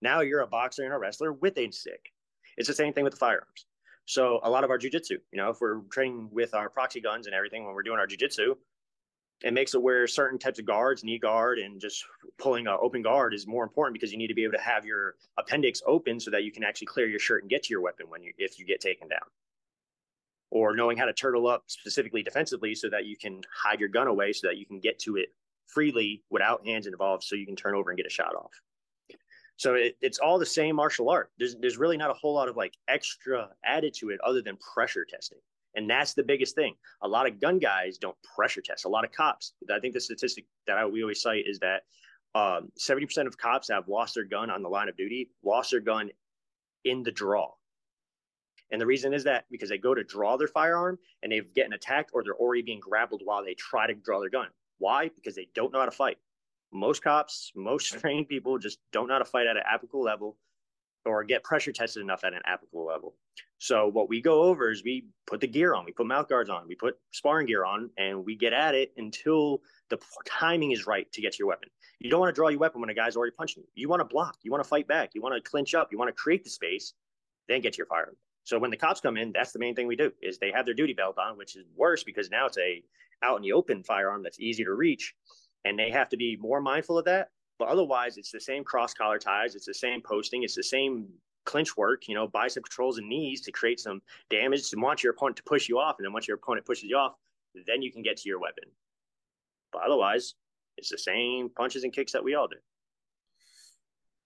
Now 0.00 0.20
you're 0.20 0.40
a 0.40 0.46
boxer 0.46 0.84
and 0.84 0.92
a 0.92 0.98
wrestler 0.98 1.32
with 1.32 1.58
a 1.58 1.70
stick. 1.70 2.12
It's 2.56 2.68
the 2.68 2.74
same 2.74 2.92
thing 2.92 3.04
with 3.04 3.12
the 3.12 3.18
firearms. 3.18 3.66
So 4.04 4.40
a 4.42 4.50
lot 4.50 4.64
of 4.64 4.70
our 4.70 4.78
jujitsu, 4.78 5.10
you 5.10 5.36
know, 5.36 5.50
if 5.50 5.60
we're 5.60 5.80
training 5.90 6.28
with 6.32 6.54
our 6.54 6.68
proxy 6.68 7.00
guns 7.00 7.26
and 7.26 7.34
everything 7.34 7.64
when 7.64 7.74
we're 7.74 7.82
doing 7.82 7.98
our 7.98 8.06
jujitsu, 8.06 8.56
it 9.42 9.52
makes 9.52 9.74
it 9.74 9.82
where 9.82 10.06
certain 10.06 10.38
types 10.38 10.58
of 10.58 10.66
guards, 10.66 11.02
knee 11.02 11.18
guard, 11.18 11.58
and 11.58 11.80
just 11.80 12.04
pulling 12.38 12.66
an 12.66 12.76
open 12.80 13.02
guard 13.02 13.34
is 13.34 13.46
more 13.46 13.64
important 13.64 13.94
because 13.94 14.12
you 14.12 14.18
need 14.18 14.28
to 14.28 14.34
be 14.34 14.44
able 14.44 14.52
to 14.52 14.60
have 14.60 14.84
your 14.84 15.16
appendix 15.38 15.82
open 15.86 16.20
so 16.20 16.30
that 16.30 16.44
you 16.44 16.52
can 16.52 16.62
actually 16.62 16.86
clear 16.86 17.08
your 17.08 17.18
shirt 17.18 17.42
and 17.42 17.50
get 17.50 17.64
to 17.64 17.70
your 17.70 17.80
weapon 17.80 18.06
when 18.08 18.22
you 18.22 18.32
if 18.38 18.58
you 18.58 18.64
get 18.64 18.80
taken 18.80 19.08
down. 19.08 19.20
Or 20.50 20.76
knowing 20.76 20.96
how 20.96 21.06
to 21.06 21.12
turtle 21.12 21.48
up 21.48 21.64
specifically 21.66 22.22
defensively 22.22 22.74
so 22.74 22.90
that 22.90 23.06
you 23.06 23.16
can 23.16 23.40
hide 23.52 23.80
your 23.80 23.88
gun 23.88 24.06
away 24.06 24.32
so 24.32 24.46
that 24.46 24.58
you 24.58 24.66
can 24.66 24.80
get 24.80 24.98
to 25.00 25.16
it 25.16 25.30
freely 25.66 26.22
without 26.30 26.66
hands 26.66 26.86
involved 26.86 27.24
so 27.24 27.34
you 27.34 27.46
can 27.46 27.56
turn 27.56 27.74
over 27.74 27.90
and 27.90 27.96
get 27.96 28.06
a 28.06 28.10
shot 28.10 28.34
off. 28.34 28.52
So 29.56 29.74
it, 29.74 29.96
it's 30.00 30.18
all 30.18 30.38
the 30.38 30.46
same 30.46 30.76
martial 30.76 31.08
art. 31.08 31.30
There's 31.38 31.56
there's 31.56 31.78
really 31.78 31.96
not 31.96 32.10
a 32.10 32.14
whole 32.14 32.34
lot 32.34 32.48
of 32.48 32.56
like 32.56 32.74
extra 32.88 33.48
added 33.64 33.94
to 33.94 34.10
it 34.10 34.20
other 34.22 34.42
than 34.42 34.56
pressure 34.56 35.04
testing. 35.04 35.38
And 35.74 35.88
that's 35.88 36.14
the 36.14 36.22
biggest 36.22 36.54
thing. 36.54 36.74
A 37.02 37.08
lot 37.08 37.26
of 37.26 37.40
gun 37.40 37.58
guys 37.58 37.98
don't 37.98 38.16
pressure 38.36 38.60
test. 38.60 38.84
A 38.84 38.88
lot 38.88 39.04
of 39.04 39.12
cops. 39.12 39.54
I 39.72 39.80
think 39.80 39.94
the 39.94 40.00
statistic 40.00 40.46
that 40.66 40.76
I, 40.76 40.86
we 40.86 41.02
always 41.02 41.22
cite 41.22 41.44
is 41.46 41.58
that 41.60 41.82
um, 42.34 42.70
70% 42.78 43.26
of 43.26 43.38
cops 43.38 43.68
have 43.68 43.88
lost 43.88 44.14
their 44.14 44.24
gun 44.24 44.50
on 44.50 44.62
the 44.62 44.68
line 44.68 44.88
of 44.88 44.96
duty, 44.96 45.30
lost 45.42 45.70
their 45.70 45.80
gun 45.80 46.10
in 46.84 47.02
the 47.02 47.12
draw. 47.12 47.50
And 48.70 48.80
the 48.80 48.86
reason 48.86 49.12
is 49.12 49.24
that 49.24 49.44
because 49.50 49.68
they 49.68 49.78
go 49.78 49.94
to 49.94 50.02
draw 50.02 50.36
their 50.36 50.48
firearm 50.48 50.98
and 51.22 51.30
they've 51.30 51.52
getting 51.54 51.74
attacked 51.74 52.10
or 52.14 52.24
they're 52.24 52.34
already 52.34 52.62
being 52.62 52.80
grappled 52.80 53.20
while 53.24 53.44
they 53.44 53.54
try 53.54 53.86
to 53.86 53.94
draw 53.94 54.20
their 54.20 54.30
gun. 54.30 54.48
Why? 54.78 55.10
Because 55.14 55.34
they 55.34 55.48
don't 55.54 55.72
know 55.72 55.80
how 55.80 55.84
to 55.84 55.90
fight. 55.90 56.16
Most 56.72 57.02
cops, 57.02 57.52
most 57.54 57.88
trained 58.00 58.28
people 58.28 58.58
just 58.58 58.78
don't 58.92 59.08
know 59.08 59.14
how 59.14 59.18
to 59.18 59.26
fight 59.26 59.46
at 59.46 59.58
an 59.58 59.62
applicable 59.66 60.02
level 60.02 60.38
or 61.04 61.24
get 61.24 61.42
pressure 61.42 61.72
tested 61.72 62.02
enough 62.02 62.24
at 62.24 62.34
an 62.34 62.42
applicable 62.44 62.86
level. 62.86 63.14
So 63.58 63.86
what 63.86 64.08
we 64.08 64.20
go 64.20 64.42
over 64.42 64.70
is 64.70 64.82
we 64.82 65.06
put 65.26 65.40
the 65.40 65.46
gear 65.46 65.74
on, 65.74 65.84
we 65.84 65.92
put 65.92 66.06
mouth 66.06 66.28
guards 66.28 66.50
on, 66.50 66.66
we 66.66 66.74
put 66.74 66.96
sparring 67.12 67.46
gear 67.46 67.64
on, 67.64 67.90
and 67.96 68.24
we 68.24 68.36
get 68.36 68.52
at 68.52 68.74
it 68.74 68.92
until 68.96 69.62
the 69.88 69.98
timing 70.26 70.72
is 70.72 70.86
right 70.86 71.10
to 71.12 71.20
get 71.20 71.32
to 71.32 71.38
your 71.38 71.48
weapon. 71.48 71.68
You 72.00 72.10
don't 72.10 72.18
want 72.18 72.34
to 72.34 72.38
draw 72.38 72.48
your 72.48 72.58
weapon 72.58 72.80
when 72.80 72.90
a 72.90 72.94
guy's 72.94 73.16
already 73.16 73.34
punching 73.36 73.62
you. 73.62 73.68
You 73.74 73.88
want 73.88 74.00
to 74.00 74.04
block, 74.04 74.36
you 74.42 74.50
want 74.50 74.64
to 74.64 74.68
fight 74.68 74.88
back, 74.88 75.10
you 75.14 75.22
want 75.22 75.34
to 75.36 75.48
clinch 75.48 75.74
up, 75.74 75.92
you 75.92 75.98
want 75.98 76.08
to 76.08 76.20
create 76.20 76.42
the 76.42 76.50
space, 76.50 76.94
then 77.48 77.60
get 77.60 77.74
to 77.74 77.78
your 77.78 77.86
firearm. 77.86 78.16
So 78.44 78.58
when 78.58 78.72
the 78.72 78.76
cops 78.76 79.00
come 79.00 79.16
in, 79.16 79.30
that's 79.32 79.52
the 79.52 79.60
main 79.60 79.76
thing 79.76 79.86
we 79.86 79.94
do 79.94 80.12
is 80.20 80.38
they 80.38 80.50
have 80.50 80.64
their 80.64 80.74
duty 80.74 80.94
belt 80.94 81.16
on, 81.18 81.38
which 81.38 81.54
is 81.54 81.64
worse 81.76 82.02
because 82.02 82.30
now 82.30 82.46
it's 82.46 82.58
a 82.58 82.82
out 83.22 83.36
in 83.36 83.42
the 83.42 83.52
open 83.52 83.84
firearm 83.84 84.24
that's 84.24 84.40
easy 84.40 84.64
to 84.64 84.72
reach, 84.72 85.14
and 85.64 85.78
they 85.78 85.90
have 85.90 86.08
to 86.08 86.16
be 86.16 86.36
more 86.36 86.60
mindful 86.60 86.98
of 86.98 87.04
that 87.04 87.28
but 87.62 87.68
otherwise, 87.68 88.16
it's 88.18 88.32
the 88.32 88.40
same 88.40 88.64
cross 88.64 88.92
collar 88.92 89.20
ties, 89.20 89.54
it's 89.54 89.66
the 89.66 89.72
same 89.72 90.02
posting, 90.02 90.42
it's 90.42 90.56
the 90.56 90.64
same 90.64 91.06
clinch 91.46 91.76
work, 91.76 92.08
you 92.08 92.14
know, 92.16 92.26
bicep 92.26 92.64
controls 92.64 92.98
and 92.98 93.08
knees 93.08 93.40
to 93.42 93.52
create 93.52 93.78
some 93.78 94.02
damage 94.30 94.68
to 94.68 94.76
want 94.76 95.04
your 95.04 95.12
opponent 95.12 95.36
to 95.36 95.44
push 95.44 95.68
you 95.68 95.78
off. 95.78 95.94
And 95.96 96.04
then 96.04 96.12
once 96.12 96.26
your 96.26 96.38
opponent 96.38 96.66
pushes 96.66 96.90
you 96.90 96.96
off, 96.96 97.12
then 97.54 97.80
you 97.80 97.92
can 97.92 98.02
get 98.02 98.16
to 98.16 98.28
your 98.28 98.40
weapon. 98.40 98.64
But 99.72 99.82
otherwise, 99.82 100.34
it's 100.76 100.88
the 100.88 100.98
same 100.98 101.50
punches 101.50 101.84
and 101.84 101.92
kicks 101.92 102.10
that 102.10 102.24
we 102.24 102.34
all 102.34 102.48
do. 102.48 102.56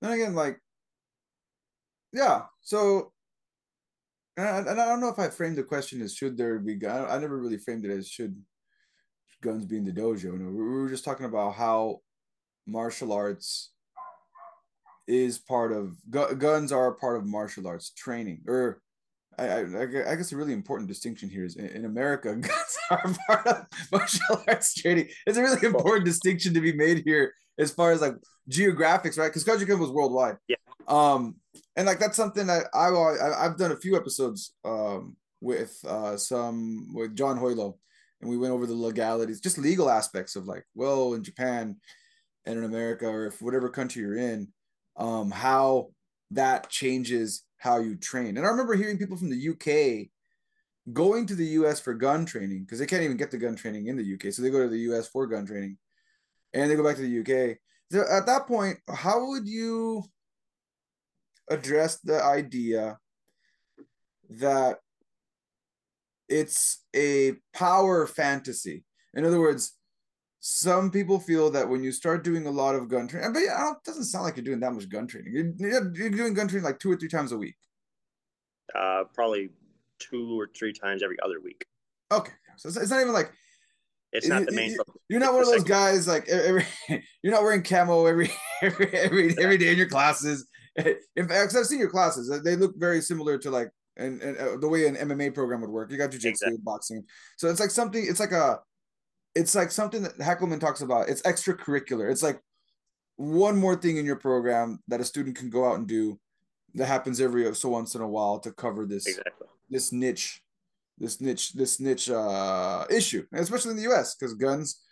Then 0.01 0.13
again, 0.13 0.35
like, 0.35 0.59
yeah. 2.15 2.45
So, 2.63 3.13
and 4.39 4.49
I, 4.49 4.59
and 4.61 4.81
I 4.81 4.87
don't 4.87 5.01
know 5.03 5.11
if 5.11 5.19
I 5.19 5.29
framed 5.29 5.57
the 5.57 5.63
question 5.63 6.01
as 6.01 6.15
should 6.15 6.39
there 6.39 6.59
be, 6.59 6.79
I, 6.87 7.17
I 7.17 7.19
never 7.19 7.37
really 7.37 7.59
framed 7.59 7.85
it 7.85 7.91
as 7.91 8.09
should 8.09 8.43
guns 9.43 9.67
be 9.67 9.77
in 9.77 9.85
the 9.85 9.93
dojo. 9.93 10.33
We 10.33 10.55
were 10.55 10.89
just 10.89 11.05
talking 11.05 11.27
about 11.27 11.53
how 11.53 12.01
martial 12.67 13.13
arts 13.13 13.73
is 15.07 15.39
part 15.39 15.73
of 15.73 15.97
gu- 16.11 16.35
guns 16.35 16.73
are 16.73 16.93
part 16.93 17.17
of 17.17 17.25
martial 17.25 17.67
arts 17.67 17.91
training 17.91 18.41
or 18.49 18.81
I, 19.39 19.49
I, 19.49 20.13
I 20.13 20.15
guess 20.17 20.33
a 20.33 20.37
really 20.37 20.53
important 20.53 20.89
distinction 20.89 21.29
here 21.29 21.45
is 21.45 21.57
in, 21.57 21.67
in 21.67 21.85
America, 21.85 22.35
guns 22.35 22.79
are 22.91 23.15
part 23.27 23.47
of 23.47 23.67
martial 23.93 24.43
arts 24.49 24.75
training. 24.75 25.09
It's 25.27 25.37
a 25.37 25.43
really 25.43 25.67
important 25.67 26.07
distinction 26.07 26.55
to 26.55 26.61
be 26.61 26.73
made 26.73 27.03
here 27.05 27.33
as 27.59 27.71
far 27.71 27.93
as 27.93 28.01
like 28.01 28.15
geographics, 28.51 29.19
right? 29.19 29.29
Because 29.29 29.45
Kajukenbo's 29.45 29.91
worldwide. 29.91 30.37
Yeah. 30.49 30.57
Um, 30.89 31.37
and 31.77 31.87
like 31.87 31.99
that's 31.99 32.17
something 32.17 32.47
that 32.47 32.67
I, 32.73 32.89
I 32.89 33.45
I've 33.45 33.59
done 33.59 33.73
a 33.73 33.77
few 33.77 33.97
episodes 33.97 34.55
um 34.65 35.17
with 35.41 35.77
uh 35.87 36.17
some 36.17 36.89
with 36.95 37.17
John 37.17 37.39
Hoylo, 37.39 37.75
and 38.21 38.31
we 38.31 38.39
went 38.39 38.53
over 38.53 38.67
the 38.67 38.75
legalities, 38.75 39.41
just 39.41 39.59
legal 39.59 39.91
aspects 39.91 40.37
of 40.37 40.47
like, 40.47 40.65
well, 40.75 41.15
in 41.15 41.23
Japan 41.23 41.77
and 42.47 42.59
in 42.59 42.65
America 42.65 43.07
or 43.07 43.27
if 43.27 43.43
whatever 43.43 43.69
country 43.69 44.03
you're 44.03 44.17
in, 44.17 44.49
um, 44.97 45.31
how 45.31 45.89
that 46.31 46.71
changes 46.71 47.45
how 47.59 47.79
you 47.79 47.97
train. 47.97 48.37
And 48.37 48.47
I 48.47 48.51
remember 48.51 48.75
hearing 48.75 48.99
people 48.99 49.17
from 49.17 49.31
the 49.31 49.49
UK 49.49 50.09
going 50.93 51.27
to 51.27 51.35
the 51.35 51.47
US 51.47 51.81
for 51.81 51.95
gun 51.95 52.25
training 52.25 52.63
because 52.63 52.79
they 52.79 52.87
can't 52.87 53.03
even 53.03 53.17
get 53.17 53.31
the 53.31 53.39
gun 53.39 53.57
training 53.57 53.87
in 53.87 53.97
the 53.97 54.15
UK. 54.15 54.33
So 54.33 54.43
they 54.43 54.51
go 54.51 54.63
to 54.63 54.69
the 54.69 54.93
US 54.93 55.09
for 55.09 55.27
gun 55.27 55.47
training 55.47 55.79
and 56.55 56.71
they 56.71 56.77
go 56.77 56.85
back 56.85 56.97
to 56.97 57.03
the 57.03 57.21
UK. 57.21 57.59
So 57.91 58.05
at 58.11 58.27
that 58.27 58.47
point, 58.47 58.79
how 58.89 59.29
would 59.29 59.47
you 59.47 60.05
address 61.49 61.99
the 61.99 62.23
idea 62.23 62.99
that 64.31 64.79
it's 66.29 66.85
a 66.95 67.35
power 67.55 68.07
fantasy? 68.07 68.85
In 69.15 69.25
other 69.25 69.41
words, 69.41 69.73
some 70.49 70.93
people 70.93 71.19
feel 71.19 71.51
that 71.51 71.69
when 71.69 71.83
you 71.83 71.91
start 71.91 72.23
doing 72.23 72.47
a 72.47 72.51
lot 72.51 72.77
of 72.77 72.87
gun 72.87 73.09
training, 73.09 73.33
but 73.33 73.43
it 73.43 73.51
doesn't 73.85 74.05
sound 74.05 74.23
like 74.23 74.37
you're 74.37 74.45
doing 74.45 74.61
that 74.61 74.73
much 74.73 74.89
gun 74.89 75.09
training. 75.09 75.33
You're, 75.59 75.93
you're 75.93 76.11
doing 76.11 76.35
gun 76.35 76.47
training 76.47 76.63
like 76.63 76.79
two 76.79 76.93
or 76.93 76.97
three 76.97 77.09
times 77.09 77.33
a 77.33 77.37
week. 77.37 77.57
Uh, 78.73 79.03
probably 79.13 79.51
two 79.99 80.39
or 80.39 80.49
three 80.57 80.73
times 80.73 81.03
every 81.03 81.17
other 81.25 81.41
week. 81.43 81.65
Okay, 82.13 82.31
so 82.59 82.69
it's, 82.69 82.77
it's 82.77 82.91
not 82.93 83.01
even 83.01 83.13
like 83.13 83.33
it's 84.13 84.29
not 84.29 84.47
the 84.47 84.53
main. 84.53 84.77
You're 85.09 85.19
not 85.19 85.33
one 85.33 85.43
of 85.43 85.49
those 85.49 85.65
guys 85.65 86.07
like 86.07 86.29
every. 86.29 86.65
You're 87.23 87.33
not 87.33 87.43
wearing 87.43 87.65
camo 87.65 88.07
every 88.07 88.31
every 88.63 88.87
every 88.93 89.37
every 89.43 89.59
day 89.59 89.73
in 89.73 89.77
your 89.77 89.89
classes. 89.89 90.47
In 90.77 91.27
fact, 91.29 91.57
I've 91.57 91.67
seen 91.67 91.81
your 91.81 91.91
classes; 91.91 92.31
they 92.45 92.55
look 92.55 92.75
very 92.77 93.01
similar 93.01 93.37
to 93.39 93.51
like 93.51 93.71
and, 93.97 94.23
and 94.23 94.39
uh, 94.39 94.57
the 94.59 94.69
way 94.69 94.87
an 94.87 94.95
MMA 94.95 95.35
program 95.35 95.61
would 95.63 95.71
work. 95.71 95.91
You 95.91 95.99
got 95.99 96.11
jujitsu, 96.11 96.27
exactly. 96.27 96.59
boxing, 96.63 97.05
so 97.37 97.51
it's 97.51 97.59
like 97.59 97.71
something. 97.71 98.07
It's 98.09 98.21
like 98.21 98.31
a 98.31 98.61
it's 99.37 99.55
like 99.55 99.71
something 99.71 100.03
that 100.03 100.17
Heckelman 100.19 100.61
talks 100.61 100.81
about. 100.81 101.09
It's 101.09 101.23
extracurricular. 101.23 102.11
It's 102.11 102.23
like 102.23 102.41
one 103.17 103.57
more 103.57 103.77
thing 103.77 103.99
in 103.99 104.07
your 104.07 104.17
program 104.17 104.81
that 104.89 105.01
a 105.01 105.05
student 105.05 105.37
can 105.37 105.51
go 105.51 105.69
out 105.69 105.79
and 105.79 105.87
do 105.87 106.19
that 106.75 106.87
happens 106.87 107.21
every 107.21 107.55
so 107.55 107.69
once 107.69 107.95
in 107.95 108.01
a 108.01 108.09
while 108.09 108.39
to 108.39 108.53
cover 108.53 108.87
this 108.87 109.07
exactly. 109.07 109.47
this 109.71 109.93
niche 109.93 110.43
this 110.99 111.21
niche 111.21 111.53
this 111.55 111.81
niche 111.81 112.11
uh 112.11 112.85
issue 112.91 113.25
especially 113.33 113.71
in 113.71 113.77
the 113.79 113.85
us 113.85 114.15
because 114.15 114.35
guns 114.35 114.83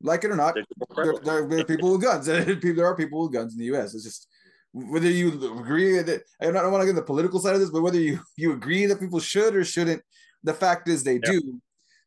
like 0.00 0.24
it 0.24 0.30
or 0.32 0.36
not 0.36 0.54
there, 0.54 1.14
there, 1.22 1.60
are 1.60 1.64
people 1.64 1.92
with 1.92 2.02
guns 2.02 2.26
there 2.74 2.86
are 2.86 2.96
people 2.96 3.22
with 3.22 3.32
guns 3.32 3.52
in 3.52 3.60
the 3.60 3.66
us 3.66 3.94
it's 3.94 4.02
just 4.02 4.26
whether 4.72 5.08
you 5.08 5.28
agree 5.60 6.02
that 6.02 6.22
i 6.40 6.50
don't 6.50 6.72
want 6.72 6.82
to 6.82 6.86
get 6.86 6.90
into 6.90 7.00
the 7.00 7.02
political 7.02 7.38
side 7.38 7.54
of 7.54 7.60
this 7.60 7.70
but 7.70 7.82
whether 7.82 8.00
you 8.00 8.18
you 8.36 8.52
agree 8.52 8.86
that 8.86 8.98
people 8.98 9.20
should 9.20 9.54
or 9.54 9.64
shouldn't 9.64 10.02
the 10.42 10.54
fact 10.54 10.88
is 10.88 11.04
they 11.04 11.14
yep. 11.14 11.22
do 11.22 11.60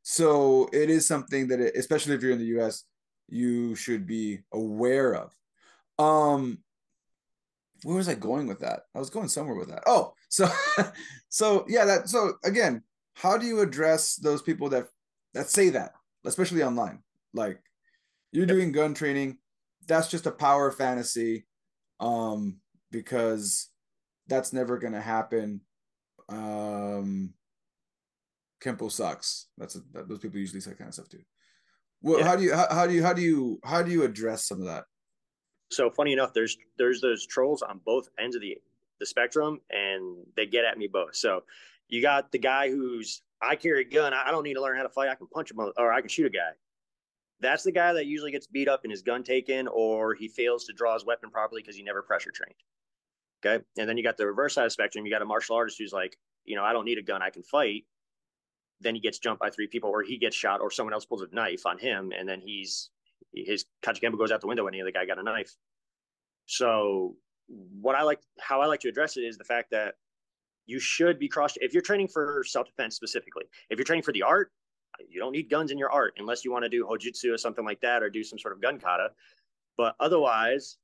so 0.04 0.70
it 0.74 0.90
is 0.90 1.08
something 1.08 1.48
that, 1.50 1.60
it, 1.60 1.76
especially 1.76 2.16
if 2.16 2.22
you're 2.22 2.32
in 2.32 2.40
the 2.40 2.46
U.S., 2.46 2.84
you 3.28 3.76
should 3.76 4.06
be 4.06 4.40
aware 4.52 5.16
of. 5.16 5.34
Um, 5.98 6.60
where 7.84 7.98
was 7.98 8.10
I 8.10 8.16
going 8.16 8.48
with 8.48 8.60
that? 8.60 8.82
I 8.96 9.00
was 9.00 9.10
going 9.10 9.28
somewhere 9.28 9.56
with 9.56 9.70
that. 9.70 9.84
Oh, 9.86 10.14
so, 10.30 10.48
so 11.30 11.66
yeah, 11.68 11.86
that. 11.86 12.10
So 12.10 12.34
again, 12.44 12.84
how 13.14 13.38
do 13.38 13.46
you 13.46 13.62
address 13.62 14.16
those 14.16 14.42
people 14.42 14.70
that 14.70 14.88
that 15.34 15.50
say 15.50 15.70
that, 15.70 15.94
especially 16.26 16.64
online? 16.64 17.00
Like, 17.34 17.62
you're 18.32 18.46
doing 18.46 18.72
gun 18.72 18.94
training. 18.94 19.38
That's 19.88 20.10
just 20.10 20.28
a 20.28 20.32
power 20.32 20.72
fantasy, 20.72 21.46
um, 22.00 22.58
because 22.92 23.70
that's 24.28 24.54
never 24.54 24.78
going 24.78 24.94
to 24.94 25.02
happen. 25.02 25.62
Um, 26.30 27.34
Kempo 28.64 28.92
sucks. 28.92 29.48
That's 29.58 29.76
a, 29.76 29.80
that, 29.94 30.08
those 30.08 30.20
people 30.20 30.40
usually 30.40 30.62
say 30.62 30.74
kind 30.74 30.88
of 30.88 30.94
stuff 30.94 31.10
too. 31.10 31.22
Well, 32.02 32.20
yeah. 32.20 32.26
how 32.26 32.36
do 32.36 32.44
you 32.44 32.54
how, 32.54 32.68
how 32.70 32.88
do 32.88 32.94
you 32.94 33.04
how 33.04 33.14
do 33.14 33.22
you 33.22 33.60
how 33.64 33.82
do 33.84 33.92
you 33.92 34.04
address 34.04 34.48
some 34.48 34.60
of 34.60 34.66
that? 34.66 34.86
So 35.72 35.90
funny 35.90 36.14
enough, 36.14 36.34
there's 36.34 36.58
there's 36.78 37.02
those 37.02 37.26
trolls 37.26 37.62
on 37.62 37.80
both 37.86 38.08
ends 38.20 38.36
of 38.36 38.42
the 38.42 38.58
the 39.00 39.06
spectrum, 39.06 39.60
and 39.70 40.18
they 40.36 40.46
get 40.46 40.66
at 40.66 40.78
me 40.78 40.88
both. 40.88 41.16
So 41.16 41.44
you 41.90 42.02
got 42.02 42.32
the 42.32 42.40
guy 42.40 42.70
who's 42.70 43.22
I 43.42 43.56
carry 43.56 43.82
a 43.82 43.84
gun. 43.84 44.14
I 44.14 44.32
don't 44.32 44.44
need 44.44 44.54
to 44.54 44.62
learn 44.62 44.78
how 44.78 44.84
to 44.84 44.90
fight. 44.90 45.10
I 45.10 45.16
can 45.16 45.28
punch 45.28 45.52
him 45.52 45.60
or 45.60 45.92
I 45.92 46.02
can 46.02 46.10
shoot 46.10 46.28
a 46.28 46.30
guy. 46.30 46.52
That's 47.40 47.64
the 47.64 47.72
guy 47.72 47.94
that 47.94 48.06
usually 48.06 48.32
gets 48.32 48.46
beat 48.46 48.68
up 48.68 48.82
and 48.84 48.92
his 48.92 49.02
gun 49.02 49.24
taken, 49.24 49.68
or 49.68 50.14
he 50.14 50.28
fails 50.28 50.66
to 50.66 50.74
draw 50.74 50.94
his 50.94 51.06
weapon 51.06 51.32
properly 51.32 51.64
because 51.64 51.76
he 51.76 51.82
never 51.82 52.04
pressure 52.04 52.30
trained. 52.30 52.54
Okay. 53.44 53.64
And 53.80 53.90
then 53.90 53.98
you 53.98 54.04
got 54.04 54.18
the 54.18 54.28
reverse 54.28 54.54
side 54.54 54.64
of 54.64 54.68
the 54.68 54.72
spectrum. 54.72 55.06
You 55.06 55.12
got 55.12 55.24
a 55.24 55.26
martial 55.26 55.56
artist 55.56 55.80
who's 55.80 55.92
like, 55.92 56.18
you 56.46 56.56
know, 56.56 56.64
I 56.64 56.72
don't 56.72 56.86
need 56.86 57.00
a 57.00 57.02
gun. 57.02 57.24
I 57.24 57.32
can 57.32 57.42
fight 57.42 57.86
then 58.82 58.96
he 58.96 59.02
gets 59.02 59.20
jumped 59.20 59.40
by 59.40 59.50
three 59.50 59.68
people, 59.68 59.90
or 59.90 60.04
he 60.04 60.18
gets 60.18 60.36
shot, 60.36 60.62
or 60.62 60.72
someone 60.72 60.94
else 60.94 61.06
pulls 61.06 61.22
a 61.22 61.28
knife 61.34 61.66
on 61.66 61.78
him, 61.78 62.12
and 62.18 62.28
then 62.28 62.42
he's 62.42 62.90
his 63.34 63.66
Kajukenbo 63.84 64.18
goes 64.18 64.32
out 64.32 64.42
the 64.42 64.48
window, 64.48 64.68
and 64.68 64.74
the 64.74 64.82
other 64.82 64.92
guy 64.92 65.06
got 65.06 65.20
a 65.20 65.24
knife. 65.24 65.56
So, 66.48 67.16
what 67.48 67.96
I 67.96 68.04
like, 68.04 68.20
how 68.40 68.62
I 68.62 68.66
like 68.66 68.82
to 68.82 68.90
address 68.90 69.18
it 69.18 69.22
is 69.22 69.38
the 69.38 69.44
fact 69.44 69.72
that 69.72 69.96
you 70.66 70.80
should 70.80 71.20
be 71.20 71.28
cross. 71.28 71.54
If 71.58 71.74
you're 71.74 71.82
training 71.82 72.08
for 72.08 72.44
self 72.46 72.68
defense 72.68 72.96
specifically, 72.96 73.46
if 73.70 73.78
you're 73.78 73.86
training 73.86 74.04
for 74.04 74.14
the 74.14 74.24
art, 74.24 74.52
you 75.10 75.20
don't 75.20 75.32
need 75.32 75.50
guns 75.50 75.72
in 75.72 75.78
your 75.78 75.92
art 75.92 76.14
unless 76.18 76.44
you 76.44 76.52
want 76.52 76.64
to 76.64 76.70
do 76.70 76.86
hojutsu 76.86 77.34
or 77.34 77.38
something 77.38 77.66
like 77.66 77.82
that, 77.82 78.04
or 78.04 78.10
do 78.10 78.24
some 78.24 78.40
sort 78.40 78.54
of 78.54 78.62
gun 78.62 78.80
kata. 78.80 79.10
But 79.78 79.96
otherwise, 80.00 80.78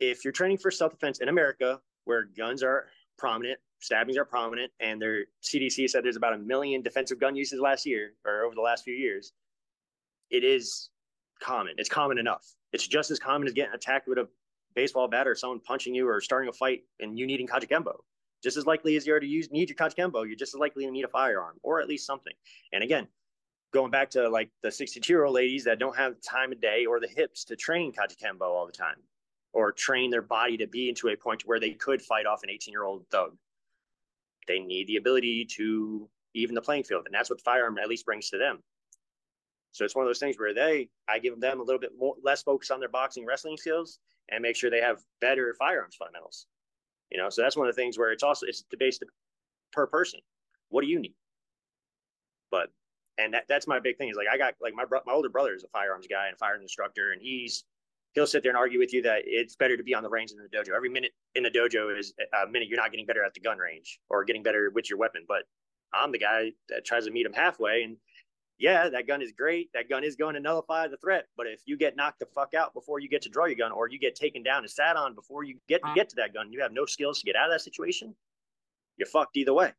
if 0.00 0.24
you're 0.24 0.32
training 0.32 0.58
for 0.58 0.70
self 0.70 0.92
defense 0.92 1.18
in 1.20 1.28
America, 1.28 1.80
where 2.04 2.24
guns 2.24 2.62
are 2.62 2.86
prominent, 3.18 3.58
stabbings 3.82 4.16
are 4.16 4.24
prominent, 4.24 4.72
and 4.80 5.02
their 5.02 5.26
CDC 5.42 5.90
said 5.90 6.04
there's 6.04 6.16
about 6.16 6.32
a 6.32 6.38
million 6.38 6.82
defensive 6.82 7.20
gun 7.20 7.36
uses 7.36 7.60
last 7.60 7.84
year 7.84 8.14
or 8.24 8.44
over 8.44 8.54
the 8.54 8.60
last 8.60 8.84
few 8.84 8.94
years. 8.94 9.32
It 10.30 10.44
is 10.44 10.90
common. 11.42 11.74
It's 11.76 11.88
common 11.88 12.16
enough. 12.16 12.46
It's 12.72 12.86
just 12.86 13.10
as 13.10 13.18
common 13.18 13.46
as 13.46 13.52
getting 13.52 13.74
attacked 13.74 14.08
with 14.08 14.18
a 14.18 14.28
baseball 14.74 15.08
bat 15.08 15.28
or 15.28 15.34
someone 15.34 15.60
punching 15.60 15.94
you 15.94 16.08
or 16.08 16.20
starting 16.20 16.48
a 16.48 16.52
fight 16.52 16.84
and 17.00 17.18
you 17.18 17.26
needing 17.26 17.46
Kajukenbo. 17.46 17.96
Just 18.42 18.56
as 18.56 18.66
likely 18.66 18.96
as 18.96 19.06
you 19.06 19.14
are 19.14 19.20
to 19.20 19.26
use 19.26 19.50
need 19.50 19.68
your 19.68 19.76
Kajukenbo, 19.76 20.26
you're 20.26 20.36
just 20.36 20.54
as 20.54 20.58
likely 20.58 20.86
to 20.86 20.90
need 20.90 21.04
a 21.04 21.08
firearm 21.08 21.56
or 21.62 21.80
at 21.80 21.88
least 21.88 22.06
something. 22.06 22.32
And 22.72 22.82
again, 22.82 23.08
going 23.74 23.90
back 23.90 24.10
to 24.10 24.28
like 24.28 24.50
the 24.62 24.70
62 24.70 25.12
year 25.12 25.24
old 25.24 25.34
ladies 25.34 25.64
that 25.64 25.78
don't 25.78 25.96
have 25.96 26.14
the 26.14 26.20
time 26.22 26.52
of 26.52 26.60
day 26.60 26.86
or 26.86 27.00
the 27.00 27.08
hips 27.08 27.44
to 27.44 27.56
train 27.56 27.92
Kajukenbo 27.92 28.42
all 28.42 28.66
the 28.66 28.72
time 28.72 28.96
or 29.52 29.72
train 29.72 30.10
their 30.10 30.22
body 30.22 30.56
to 30.56 30.66
be 30.66 30.88
into 30.88 31.08
a 31.08 31.16
point 31.16 31.42
where 31.44 31.60
they 31.60 31.72
could 31.72 32.00
fight 32.00 32.26
off 32.26 32.42
an 32.42 32.50
18 32.50 32.72
year 32.72 32.84
old 32.84 33.04
thug 33.10 33.36
they 34.48 34.58
need 34.58 34.86
the 34.86 34.96
ability 34.96 35.44
to 35.56 36.08
even 36.34 36.54
the 36.54 36.62
playing 36.62 36.84
field, 36.84 37.04
and 37.06 37.14
that's 37.14 37.30
what 37.30 37.40
firearm 37.40 37.78
at 37.78 37.88
least 37.88 38.06
brings 38.06 38.30
to 38.30 38.38
them. 38.38 38.58
So 39.72 39.84
it's 39.84 39.96
one 39.96 40.04
of 40.04 40.08
those 40.08 40.18
things 40.18 40.38
where 40.38 40.54
they, 40.54 40.88
I 41.08 41.18
give 41.18 41.40
them 41.40 41.60
a 41.60 41.62
little 41.62 41.80
bit 41.80 41.92
more, 41.98 42.14
less 42.22 42.42
focus 42.42 42.70
on 42.70 42.80
their 42.80 42.90
boxing 42.90 43.24
wrestling 43.24 43.56
skills 43.56 43.98
and 44.30 44.42
make 44.42 44.56
sure 44.56 44.70
they 44.70 44.80
have 44.80 45.00
better 45.20 45.54
firearms 45.58 45.96
fundamentals. 45.96 46.46
You 47.10 47.18
know, 47.18 47.30
so 47.30 47.42
that's 47.42 47.56
one 47.56 47.68
of 47.68 47.74
the 47.74 47.80
things 47.80 47.98
where 47.98 48.12
it's 48.12 48.22
also 48.22 48.46
it's 48.46 48.64
based 48.78 49.02
per 49.72 49.86
person. 49.86 50.20
What 50.68 50.82
do 50.82 50.88
you 50.88 50.98
need? 50.98 51.14
But 52.50 52.70
and 53.18 53.34
that, 53.34 53.44
that's 53.48 53.66
my 53.66 53.80
big 53.80 53.98
thing 53.98 54.08
is 54.08 54.16
like 54.16 54.28
I 54.32 54.38
got 54.38 54.54
like 54.60 54.74
my 54.74 54.84
my 55.06 55.12
older 55.12 55.28
brother 55.28 55.54
is 55.54 55.64
a 55.64 55.68
firearms 55.68 56.06
guy 56.06 56.28
and 56.28 56.38
firearms 56.38 56.62
instructor, 56.62 57.12
and 57.12 57.20
he's 57.20 57.64
he'll 58.12 58.26
sit 58.26 58.42
there 58.42 58.50
and 58.50 58.58
argue 58.58 58.78
with 58.78 58.92
you 58.92 59.02
that 59.02 59.22
it's 59.24 59.56
better 59.56 59.76
to 59.76 59.82
be 59.82 59.94
on 59.94 60.02
the 60.02 60.08
range 60.08 60.32
than 60.32 60.42
the 60.42 60.56
dojo. 60.56 60.74
Every 60.74 60.88
minute 60.88 61.12
in 61.34 61.42
the 61.42 61.50
dojo 61.50 61.98
is 61.98 62.12
a 62.42 62.46
minute 62.46 62.68
you're 62.68 62.78
not 62.78 62.90
getting 62.90 63.06
better 63.06 63.24
at 63.24 63.34
the 63.34 63.40
gun 63.40 63.58
range 63.58 63.98
or 64.10 64.24
getting 64.24 64.42
better 64.42 64.70
with 64.74 64.90
your 64.90 64.98
weapon. 64.98 65.24
But 65.26 65.44
I'm 65.92 66.12
the 66.12 66.18
guy 66.18 66.52
that 66.68 66.84
tries 66.84 67.06
to 67.06 67.10
meet 67.10 67.26
him 67.26 67.32
halfway. 67.32 67.82
And 67.82 67.96
yeah, 68.58 68.88
that 68.88 69.06
gun 69.06 69.22
is 69.22 69.32
great. 69.32 69.70
That 69.74 69.88
gun 69.88 70.04
is 70.04 70.14
going 70.14 70.34
to 70.34 70.40
nullify 70.40 70.88
the 70.88 70.96
threat. 70.98 71.26
But 71.36 71.46
if 71.46 71.62
you 71.66 71.76
get 71.76 71.96
knocked 71.96 72.20
the 72.20 72.26
fuck 72.26 72.54
out 72.54 72.74
before 72.74 73.00
you 73.00 73.08
get 73.08 73.22
to 73.22 73.28
draw 73.28 73.46
your 73.46 73.56
gun, 73.56 73.72
or 73.72 73.88
you 73.88 73.98
get 73.98 74.14
taken 74.14 74.42
down 74.42 74.58
and 74.58 74.70
sat 74.70 74.96
on 74.96 75.14
before 75.14 75.42
you 75.42 75.58
get 75.68 75.82
to 75.82 75.92
get 75.94 76.08
to 76.10 76.16
that 76.16 76.34
gun, 76.34 76.52
you 76.52 76.60
have 76.60 76.72
no 76.72 76.86
skills 76.86 77.18
to 77.20 77.26
get 77.26 77.36
out 77.36 77.48
of 77.48 77.54
that 77.54 77.62
situation. 77.62 78.14
You're 78.98 79.06
fucked 79.06 79.36
either 79.36 79.54
way. 79.54 79.72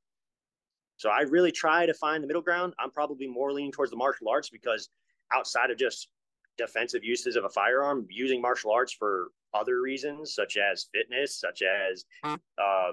So 0.97 1.09
I 1.09 1.21
really 1.21 1.51
try 1.51 1.85
to 1.85 1.93
find 1.93 2.23
the 2.23 2.27
middle 2.27 2.41
ground. 2.41 2.73
I'm 2.79 2.91
probably 2.91 3.27
more 3.27 3.51
leaning 3.51 3.71
towards 3.71 3.91
the 3.91 3.97
martial 3.97 4.29
arts 4.29 4.49
because 4.49 4.89
outside 5.33 5.71
of 5.71 5.77
just 5.77 6.09
defensive 6.57 7.03
uses 7.03 7.35
of 7.35 7.45
a 7.45 7.49
firearm, 7.49 8.05
using 8.09 8.41
martial 8.41 8.71
arts 8.71 8.93
for 8.93 9.31
other 9.53 9.81
reasons, 9.81 10.33
such 10.33 10.57
as 10.57 10.87
fitness, 10.93 11.39
such 11.39 11.61
as 11.61 12.05
uh, 12.23 12.91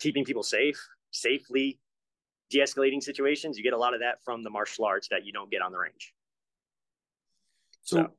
keeping 0.00 0.24
people 0.24 0.42
safe, 0.42 0.80
safely 1.10 1.78
de 2.50 2.58
escalating 2.58 3.02
situations. 3.02 3.56
You 3.56 3.64
get 3.64 3.72
a 3.72 3.78
lot 3.78 3.94
of 3.94 4.00
that 4.00 4.22
from 4.24 4.42
the 4.42 4.50
martial 4.50 4.84
arts 4.84 5.08
that 5.10 5.24
you 5.24 5.32
don't 5.32 5.50
get 5.50 5.62
on 5.62 5.72
the 5.72 5.78
range. 5.78 6.14
So, 7.82 7.96
so, 7.96 8.10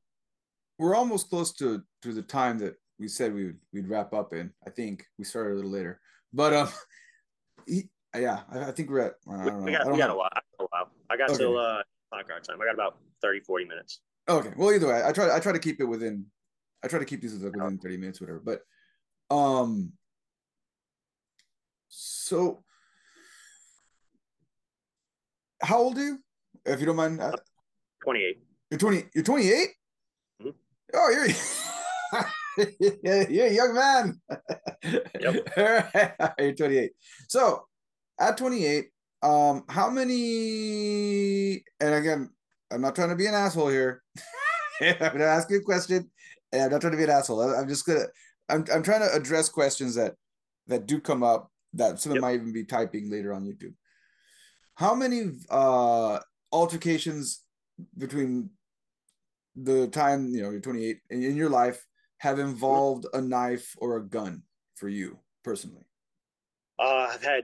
we're 0.78 0.96
almost 0.96 1.30
close 1.30 1.54
to, 1.54 1.84
to 2.02 2.14
the 2.14 2.22
time 2.22 2.58
that 2.60 2.76
we 3.00 3.08
said 3.08 3.34
we 3.34 3.46
would 3.46 3.58
we'd 3.72 3.88
wrap 3.88 4.14
up 4.14 4.34
in. 4.34 4.52
I 4.66 4.70
think 4.70 5.06
we 5.18 5.26
started 5.26 5.54
a 5.54 5.56
little 5.56 5.72
later, 5.72 6.00
but 6.34 6.54
um, 6.54 6.70
he, 7.68 7.84
yeah, 8.16 8.42
I, 8.52 8.66
I, 8.66 8.72
think 8.72 8.90
we're 8.90 9.00
at. 9.00 9.16
I 9.28 9.46
don't 9.46 9.64
we 9.64 9.72
know. 9.72 9.84
got, 9.84 9.92
we 9.92 9.98
got 9.98 10.10
a 10.10 10.16
while. 10.16 10.30
a 10.60 10.64
while. 10.64 10.92
I 11.10 11.18
got 11.18 11.30
Okay. 11.30 11.38
till 11.40 11.58
uh 11.58 11.82
podcast 12.14 12.44
time. 12.44 12.62
I 12.62 12.66
got 12.66 12.76
about 12.76 12.98
30, 13.22 13.40
40 13.42 13.66
minutes. 13.66 14.02
Okay. 14.30 14.52
Well, 14.56 14.72
either 14.74 14.88
way, 14.88 15.02
I 15.06 15.12
try 15.12 15.36
I 15.36 15.40
try 15.40 15.52
to 15.52 15.60
keep 15.60 15.80
it 15.82 15.86
within. 15.86 16.26
I 16.84 16.88
try 16.88 17.00
to 17.00 17.06
keep 17.06 17.22
these 17.22 17.34
like 17.42 17.56
within 17.56 17.78
thirty 17.80 17.98
minutes, 17.98 18.22
whatever. 18.22 18.40
But, 18.40 18.62
um. 19.34 19.94
So, 21.90 22.64
how 25.62 25.80
old 25.80 25.98
are 25.98 26.04
you? 26.04 26.20
If 26.66 26.80
you 26.80 26.86
don't 26.86 26.96
mind, 26.96 27.20
uh, 27.22 27.36
28. 28.04 28.38
you're 28.72 28.78
twenty. 28.80 29.04
You're 29.14 29.24
twenty 29.24 29.50
eight. 29.52 29.70
Mhm. 30.42 30.54
Oh, 30.94 31.10
you're 31.12 31.28
yeah, 33.04 33.28
you're 33.30 33.48
a 33.48 33.52
young 33.54 33.74
man. 33.76 34.22
Yep. 35.20 35.50
you're 36.40 36.54
twenty 36.54 36.78
eight. 36.78 36.92
So, 37.28 37.68
at 38.20 38.38
twenty 38.38 38.66
eight, 38.66 38.90
um, 39.22 39.64
how 39.70 39.90
many? 39.90 41.64
And 41.80 41.94
again, 41.96 42.30
I'm 42.74 42.82
not 42.82 42.96
trying 42.96 43.10
to 43.10 43.16
be 43.16 43.28
an 43.28 43.34
asshole 43.36 43.70
here. 43.70 44.02
I'm 44.82 44.98
gonna 44.98 45.26
ask 45.26 45.50
you 45.50 45.58
a 45.58 45.62
question, 45.62 46.10
and 46.52 46.64
I'm 46.64 46.72
not 46.72 46.82
trying 46.82 46.92
to 46.94 46.98
be 46.98 47.04
an 47.04 47.10
asshole. 47.12 47.42
I- 47.42 47.60
I'm 47.60 47.68
just 47.68 47.86
gonna. 47.86 48.06
I'm 48.50 48.66
I'm 48.74 48.84
trying 48.84 49.02
to 49.02 49.14
address 49.14 49.48
questions 49.50 49.96
that 49.96 50.16
that 50.68 50.86
do 50.88 51.00
come 51.00 51.24
up 51.24 51.52
that 51.74 52.00
someone 52.00 52.18
Yep. 52.18 52.22
might 52.22 52.36
even 52.36 52.54
be 52.54 52.66
typing 52.66 53.10
later 53.12 53.34
on 53.34 53.46
YouTube. 53.46 53.74
How 54.76 54.96
many 54.96 55.32
uh 55.50 56.20
altercations 56.52 57.44
between 57.98 58.50
the 59.56 59.88
time 59.88 60.30
you 60.34 60.42
know 60.42 60.50
you're 60.50 60.60
28 60.62 61.00
in, 61.12 61.24
in 61.24 61.36
your 61.36 61.50
life 61.50 61.86
have 62.18 62.40
involved 62.40 63.06
a 63.14 63.22
knife 63.22 63.76
or 63.78 63.98
a 63.98 64.04
gun 64.04 64.42
for 64.76 64.90
you 64.90 65.20
personally? 65.44 65.86
Uh, 66.80 67.10
I've 67.12 67.24
had 67.24 67.44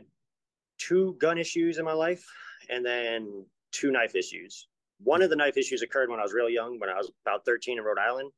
two 0.79 1.15
gun 1.19 1.37
issues 1.37 1.77
in 1.77 1.85
my 1.85 1.93
life 1.93 2.23
and 2.69 2.83
then 2.85 3.45
two 3.71 3.91
knife 3.91 4.15
issues. 4.15 4.68
One 5.01 5.21
of 5.21 5.29
the 5.29 5.35
knife 5.35 5.57
issues 5.57 5.81
occurred 5.81 6.09
when 6.09 6.19
I 6.19 6.23
was 6.23 6.33
real 6.33 6.49
young, 6.49 6.79
when 6.79 6.89
I 6.89 6.97
was 6.97 7.11
about 7.25 7.45
13 7.45 7.77
in 7.77 7.83
Rhode 7.83 7.99
Island. 7.99 8.31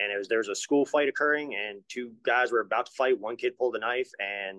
And 0.00 0.10
it 0.12 0.18
was 0.18 0.28
there 0.28 0.38
was 0.38 0.48
a 0.48 0.56
school 0.56 0.84
fight 0.84 1.08
occurring, 1.08 1.54
and 1.54 1.80
two 1.88 2.12
guys 2.24 2.50
were 2.50 2.60
about 2.60 2.86
to 2.86 2.92
fight. 2.92 3.20
One 3.20 3.36
kid 3.36 3.56
pulled 3.56 3.76
a 3.76 3.78
knife, 3.78 4.10
and 4.18 4.58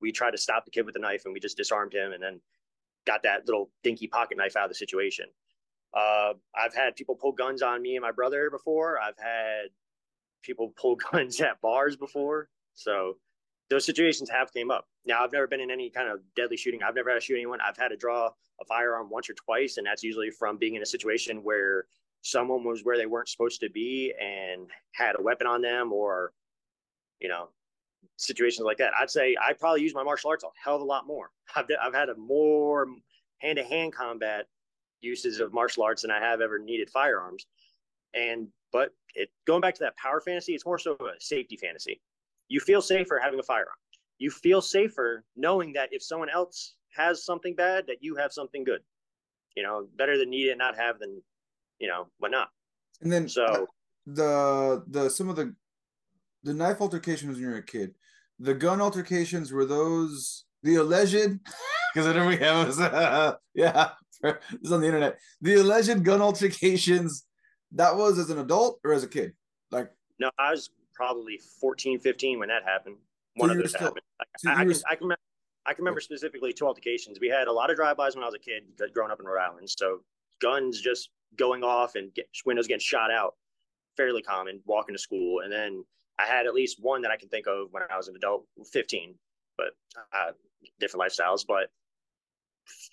we 0.00 0.12
tried 0.12 0.30
to 0.30 0.38
stop 0.38 0.64
the 0.64 0.70
kid 0.70 0.84
with 0.84 0.94
the 0.94 1.00
knife, 1.00 1.22
and 1.24 1.34
we 1.34 1.40
just 1.40 1.56
disarmed 1.56 1.92
him, 1.92 2.12
and 2.12 2.22
then 2.22 2.40
got 3.04 3.24
that 3.24 3.46
little 3.46 3.70
dinky 3.82 4.06
pocket 4.06 4.38
knife 4.38 4.54
out 4.54 4.64
of 4.64 4.70
the 4.70 4.76
situation. 4.76 5.26
Uh, 5.92 6.34
I've 6.54 6.74
had 6.74 6.94
people 6.94 7.16
pull 7.16 7.32
guns 7.32 7.62
on 7.62 7.82
me 7.82 7.96
and 7.96 8.02
my 8.02 8.12
brother 8.12 8.50
before. 8.50 9.00
I've 9.00 9.18
had 9.18 9.70
people 10.42 10.72
pull 10.80 10.96
guns 11.12 11.40
at 11.40 11.60
bars 11.60 11.96
before. 11.96 12.48
So 12.74 13.16
those 13.70 13.84
situations 13.84 14.30
have 14.30 14.52
came 14.52 14.70
up. 14.70 14.86
Now 15.04 15.22
I've 15.22 15.32
never 15.32 15.46
been 15.46 15.60
in 15.60 15.70
any 15.70 15.90
kind 15.90 16.08
of 16.08 16.20
deadly 16.34 16.56
shooting. 16.56 16.82
I've 16.82 16.94
never 16.94 17.10
had 17.10 17.16
to 17.16 17.20
shoot 17.20 17.36
anyone. 17.36 17.60
I've 17.60 17.76
had 17.76 17.88
to 17.88 17.96
draw 17.96 18.30
a 18.60 18.64
firearm 18.64 19.10
once 19.10 19.28
or 19.28 19.34
twice, 19.34 19.76
and 19.76 19.86
that's 19.86 20.02
usually 20.02 20.30
from 20.30 20.56
being 20.56 20.74
in 20.74 20.82
a 20.82 20.86
situation 20.86 21.42
where 21.42 21.86
someone 22.22 22.64
was 22.64 22.82
where 22.82 22.96
they 22.96 23.06
weren't 23.06 23.28
supposed 23.28 23.60
to 23.60 23.70
be 23.70 24.12
and 24.20 24.68
had 24.92 25.16
a 25.18 25.22
weapon 25.22 25.46
on 25.46 25.60
them, 25.60 25.92
or 25.92 26.32
you 27.20 27.28
know, 27.28 27.48
situations 28.16 28.64
like 28.64 28.78
that. 28.78 28.92
I'd 28.98 29.10
say 29.10 29.36
I 29.40 29.52
probably 29.52 29.82
use 29.82 29.94
my 29.94 30.02
martial 30.02 30.30
arts 30.30 30.44
a 30.44 30.48
hell 30.62 30.76
of 30.76 30.82
a 30.82 30.84
lot 30.84 31.06
more. 31.06 31.30
I've 31.56 31.66
I've 31.80 31.94
had 31.94 32.08
a 32.08 32.16
more 32.16 32.86
hand 33.38 33.56
to 33.56 33.64
hand 33.64 33.92
combat 33.92 34.46
uses 35.00 35.40
of 35.40 35.52
martial 35.52 35.84
arts 35.84 36.02
than 36.02 36.10
I 36.10 36.20
have 36.20 36.40
ever 36.40 36.58
needed 36.58 36.90
firearms. 36.90 37.46
And 38.14 38.48
but 38.72 38.90
it 39.14 39.30
going 39.46 39.60
back 39.60 39.74
to 39.74 39.80
that 39.80 39.96
power 39.96 40.20
fantasy, 40.20 40.54
it's 40.54 40.66
more 40.66 40.78
so 40.78 40.92
a 40.92 41.20
safety 41.20 41.56
fantasy. 41.56 42.00
You 42.48 42.60
feel 42.60 42.82
safer 42.82 43.20
having 43.22 43.38
a 43.38 43.42
firearm. 43.42 43.76
You 44.18 44.30
feel 44.30 44.60
safer 44.60 45.24
knowing 45.36 45.72
that 45.74 45.90
if 45.92 46.02
someone 46.02 46.28
else 46.30 46.74
has 46.96 47.24
something 47.24 47.54
bad, 47.54 47.86
that 47.86 47.98
you 48.00 48.16
have 48.16 48.32
something 48.32 48.64
good. 48.64 48.80
You 49.56 49.62
know, 49.62 49.88
better 49.96 50.18
than 50.18 50.30
need 50.30 50.48
it 50.48 50.58
not 50.58 50.76
have 50.76 50.98
than, 50.98 51.22
you 51.78 51.88
know, 51.88 52.08
whatnot. 52.18 52.48
And 53.00 53.12
then 53.12 53.28
So 53.28 53.66
the 54.06 54.82
the 54.88 55.08
some 55.08 55.28
of 55.28 55.36
the 55.36 55.54
the 56.42 56.54
knife 56.54 56.80
altercations 56.80 57.34
when 57.34 57.42
you 57.42 57.50
were 57.50 57.56
a 57.56 57.62
kid, 57.62 57.94
the 58.38 58.54
gun 58.54 58.80
altercations 58.80 59.52
were 59.52 59.64
those 59.64 60.44
the 60.62 60.76
alleged 60.76 61.38
because 61.94 62.06
I 62.06 62.12
know 62.12 62.26
we 62.26 62.36
have 62.38 63.38
yeah 63.54 63.90
this 64.22 64.34
is 64.62 64.72
on 64.72 64.80
the 64.80 64.86
internet 64.86 65.18
the 65.40 65.54
alleged 65.54 66.02
gun 66.04 66.20
altercations 66.20 67.24
that 67.72 67.96
was 67.96 68.18
as 68.18 68.30
an 68.30 68.38
adult 68.38 68.80
or 68.84 68.92
as 68.92 69.04
a 69.04 69.08
kid 69.08 69.32
like 69.70 69.90
no, 70.18 70.30
I 70.38 70.50
was 70.50 70.70
probably 71.02 71.38
14, 71.60 72.00
15 72.00 72.38
when 72.40 72.48
that 72.48 72.64
happened. 72.64 72.96
One 73.36 73.48
So 73.50 73.52
of 73.54 73.58
those 73.62 73.70
still- 73.70 73.80
happened. 73.86 74.02
so 74.38 74.50
I, 74.50 74.52
I, 74.54 74.64
can, 74.64 74.72
I 74.90 74.94
can 74.96 75.04
remember. 75.04 75.20
I 75.64 75.74
can 75.74 75.84
remember 75.84 76.00
specifically 76.00 76.52
two 76.52 76.66
altercations. 76.66 77.18
We 77.20 77.28
had 77.28 77.46
a 77.46 77.52
lot 77.52 77.70
of 77.70 77.76
drive-bys 77.76 78.14
when 78.16 78.24
I 78.24 78.26
was 78.26 78.34
a 78.34 78.38
kid, 78.38 78.62
growing 78.94 79.12
up 79.12 79.20
in 79.20 79.26
Rhode 79.26 79.38
Island. 79.40 79.68
So 79.70 80.00
guns 80.40 80.80
just 80.80 81.10
going 81.36 81.62
off 81.62 81.94
and 81.94 82.12
get, 82.14 82.26
windows 82.46 82.66
getting 82.66 82.80
shot 82.80 83.10
out, 83.12 83.34
fairly 83.96 84.22
common. 84.22 84.60
Walking 84.64 84.94
to 84.94 84.98
school, 84.98 85.40
and 85.40 85.52
then 85.52 85.84
I 86.18 86.24
had 86.24 86.46
at 86.46 86.54
least 86.54 86.78
one 86.80 87.02
that 87.02 87.10
I 87.12 87.16
can 87.16 87.28
think 87.28 87.46
of 87.46 87.68
when 87.70 87.82
I 87.90 87.96
was 87.96 88.08
an 88.08 88.16
adult, 88.16 88.44
15, 88.72 89.14
but 89.58 89.68
uh, 90.12 90.32
different 90.80 91.04
lifestyles. 91.06 91.44
But 91.46 91.68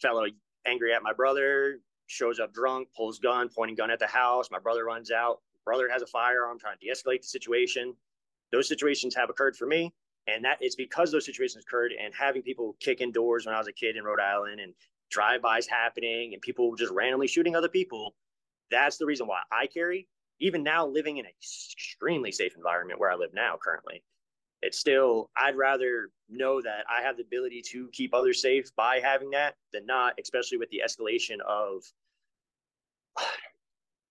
fellow 0.01 0.25
angry 0.67 0.93
at 0.93 1.01
my 1.01 1.13
brother 1.13 1.79
shows 2.07 2.39
up 2.39 2.53
drunk, 2.53 2.89
pulls 2.95 3.17
gun, 3.19 3.49
pointing 3.55 3.75
gun 3.77 3.89
at 3.89 3.99
the 3.99 4.07
house. 4.07 4.49
My 4.51 4.59
brother 4.59 4.83
runs 4.83 5.11
out. 5.11 5.37
Brother 5.65 5.89
has 5.89 6.01
a 6.01 6.08
firearm, 6.08 6.60
trying 6.60 6.78
to 6.78 6.86
de-escalate 6.86 7.21
the 7.21 7.28
situation. 7.28 7.95
Those 8.51 8.67
situations 8.67 9.15
have 9.15 9.30
occurred 9.30 9.56
for 9.56 9.65
me, 9.65 9.93
and 10.28 10.45
that 10.45 10.58
it's 10.62 10.75
because 10.75 11.12
those 11.12 11.25
situations 11.25 11.63
occurred 11.67 11.91
and 11.91 12.13
having 12.13 12.41
people 12.41 12.75
kick 12.80 13.01
in 13.01 13.12
doors 13.12 13.45
when 13.45 13.56
I 13.56 13.58
was 13.58 13.67
a 13.67 13.73
kid 13.73 13.95
in 13.95 14.04
Rhode 14.04 14.19
Island 14.19 14.60
and 14.60 14.73
drive-bys 15.12 15.67
happening 15.67 16.34
and 16.34 16.41
people 16.41 16.75
just 16.75 16.91
randomly 16.91 17.28
shooting 17.28 17.56
other 17.56 17.69
people. 17.69 18.15
That's 18.71 18.97
the 18.97 19.06
reason 19.06 19.28
why 19.28 19.41
I 19.51 19.67
carry. 19.67 20.08
Even 20.39 20.63
now, 20.63 20.86
living 20.86 21.17
in 21.17 21.25
an 21.25 21.32
extremely 21.39 22.32
safe 22.32 22.56
environment 22.58 22.99
where 22.99 23.12
I 23.12 23.15
live 23.15 23.34
now 23.34 23.58
currently, 23.62 24.04
it's 24.62 24.80
still 24.80 25.30
I'd 25.38 25.56
rather 25.56 26.10
know 26.30 26.62
that 26.62 26.86
I 26.89 27.01
have 27.01 27.17
the 27.17 27.23
ability 27.23 27.62
to 27.71 27.89
keep 27.93 28.13
others 28.13 28.41
safe 28.41 28.75
by 28.75 28.99
having 28.99 29.30
that 29.32 29.56
than 29.71 29.86
not, 29.86 30.15
especially 30.21 30.58
with 30.58 30.69
the 30.69 30.82
escalation 30.86 31.38
of 31.47 31.84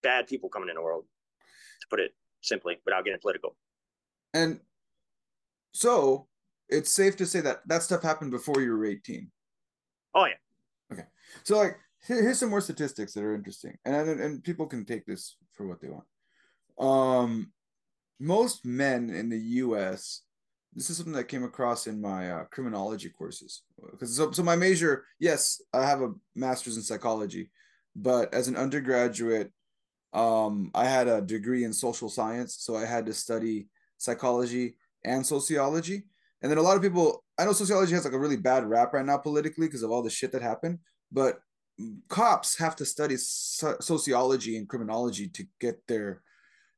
bad 0.02 0.26
people 0.28 0.48
coming 0.48 0.68
in 0.68 0.76
the 0.76 0.82
world, 0.82 1.04
to 1.84 1.88
put 1.90 2.00
it 2.00 2.12
simply, 2.42 2.76
without 2.84 3.04
getting 3.04 3.20
political. 3.20 3.56
and 4.32 4.60
so 5.72 6.26
it's 6.68 6.90
safe 6.90 7.16
to 7.16 7.26
say 7.26 7.40
that 7.40 7.60
that 7.66 7.82
stuff 7.82 8.02
happened 8.02 8.30
before 8.30 8.60
you 8.60 8.70
were 8.72 8.84
18 8.84 9.30
Oh 10.14 10.26
yeah, 10.26 10.34
Okay. 10.92 11.06
So 11.42 11.58
like 11.58 11.76
here's 12.06 12.38
some 12.38 12.50
more 12.50 12.60
statistics 12.60 13.14
that 13.14 13.24
are 13.24 13.34
interesting, 13.34 13.76
and, 13.84 14.08
and 14.08 14.20
and 14.20 14.44
people 14.44 14.66
can 14.66 14.84
take 14.84 15.04
this 15.06 15.36
for 15.54 15.66
what 15.66 15.80
they 15.80 15.88
want. 15.88 16.04
Um, 16.78 17.52
most 18.20 18.64
men 18.64 19.10
in 19.10 19.28
the 19.28 19.38
U.S. 19.38 20.22
This 20.72 20.90
is 20.90 20.96
something 20.96 21.14
that 21.14 21.28
came 21.28 21.44
across 21.44 21.86
in 21.86 22.00
my 22.00 22.30
uh, 22.30 22.44
criminology 22.50 23.08
courses. 23.08 23.62
Because 23.92 24.16
so, 24.16 24.32
so 24.32 24.42
my 24.42 24.56
major, 24.56 25.04
yes, 25.20 25.62
I 25.72 25.86
have 25.86 26.02
a 26.02 26.12
master's 26.34 26.76
in 26.76 26.82
psychology, 26.82 27.50
but 27.94 28.34
as 28.34 28.48
an 28.48 28.56
undergraduate, 28.56 29.52
um, 30.14 30.70
I 30.74 30.84
had 30.86 31.08
a 31.08 31.20
degree 31.20 31.64
in 31.64 31.72
social 31.72 32.08
science, 32.08 32.56
so 32.60 32.76
I 32.76 32.86
had 32.86 33.06
to 33.06 33.12
study 33.12 33.66
psychology 33.98 34.76
and 35.04 35.26
sociology. 35.26 36.04
And 36.40 36.50
then 36.50 36.58
a 36.58 36.62
lot 36.62 36.76
of 36.76 36.82
people, 36.82 37.24
I 37.38 37.44
know 37.44 37.52
sociology 37.52 37.94
has 37.94 38.04
like 38.04 38.14
a 38.14 38.18
really 38.18 38.36
bad 38.36 38.64
rap 38.64 38.92
right 38.92 39.04
now 39.04 39.18
politically 39.18 39.66
because 39.66 39.82
of 39.82 39.90
all 39.90 40.02
the 40.02 40.10
shit 40.10 40.30
that 40.32 40.42
happened, 40.42 40.78
but 41.10 41.40
cops 42.08 42.56
have 42.58 42.76
to 42.76 42.84
study 42.84 43.16
so- 43.16 43.76
sociology 43.80 44.56
and 44.56 44.68
criminology 44.68 45.28
to 45.28 45.44
get 45.60 45.84
their 45.88 46.22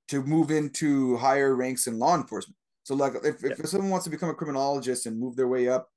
to 0.08 0.22
move 0.22 0.52
into 0.52 1.16
higher 1.16 1.56
ranks 1.56 1.88
in 1.88 1.98
law 1.98 2.14
enforcement. 2.14 2.56
So 2.84 2.94
like 2.94 3.14
if, 3.24 3.42
if 3.42 3.68
someone 3.68 3.90
wants 3.90 4.04
to 4.04 4.10
become 4.10 4.30
a 4.30 4.34
criminologist 4.34 5.06
and 5.06 5.18
move 5.18 5.34
their 5.34 5.48
way 5.48 5.68
up 5.68 5.88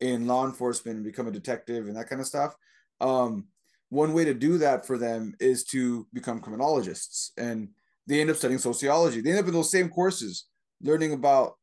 in 0.00 0.26
law 0.26 0.44
enforcement 0.44 0.96
and 0.96 1.04
become 1.04 1.26
a 1.26 1.32
detective 1.32 1.86
and 1.86 1.96
that 1.96 2.08
kind 2.08 2.20
of 2.20 2.26
stuff, 2.26 2.54
um, 3.00 3.46
one 3.94 4.12
way 4.12 4.24
to 4.24 4.34
do 4.34 4.58
that 4.58 4.86
for 4.86 4.98
them 4.98 5.34
is 5.38 5.64
to 5.64 6.06
become 6.12 6.40
criminologists 6.40 7.32
and 7.38 7.68
they 8.06 8.20
end 8.20 8.28
up 8.30 8.36
studying 8.36 8.58
sociology. 8.58 9.20
They 9.20 9.30
end 9.30 9.38
up 9.38 9.46
in 9.46 9.54
those 9.54 9.70
same 9.70 9.88
courses, 9.88 10.46
learning 10.82 11.12
about 11.12 11.54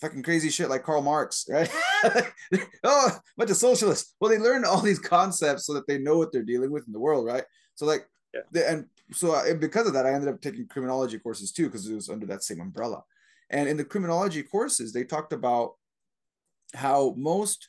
fucking 0.00 0.22
crazy 0.22 0.48
shit 0.48 0.70
like 0.70 0.82
Karl 0.82 1.02
Marx, 1.02 1.46
right? 1.50 1.70
oh, 2.84 3.10
bunch 3.36 3.50
of 3.50 3.56
socialists. 3.56 4.14
Well, 4.18 4.30
they 4.30 4.38
learn 4.38 4.64
all 4.64 4.80
these 4.80 4.98
concepts 4.98 5.66
so 5.66 5.74
that 5.74 5.86
they 5.86 5.98
know 5.98 6.16
what 6.16 6.32
they're 6.32 6.42
dealing 6.42 6.70
with 6.72 6.86
in 6.86 6.92
the 6.92 6.98
world, 6.98 7.26
right? 7.26 7.44
So 7.74 7.84
like, 7.86 8.08
Yeah. 8.34 8.62
and 8.72 8.86
so 9.12 9.34
I, 9.34 9.52
because 9.52 9.86
of 9.86 9.92
that, 9.92 10.06
I 10.06 10.12
ended 10.14 10.32
up 10.32 10.40
taking 10.40 10.66
criminology 10.66 11.18
courses 11.18 11.52
too 11.52 11.66
because 11.66 11.86
it 11.88 11.94
was 11.94 12.08
under 12.08 12.26
that 12.26 12.42
same 12.42 12.60
umbrella. 12.60 13.04
And 13.50 13.68
in 13.68 13.76
the 13.76 13.84
criminology 13.84 14.42
courses, 14.42 14.92
they 14.92 15.04
talked 15.04 15.32
about 15.32 15.74
how 16.74 17.14
most 17.16 17.68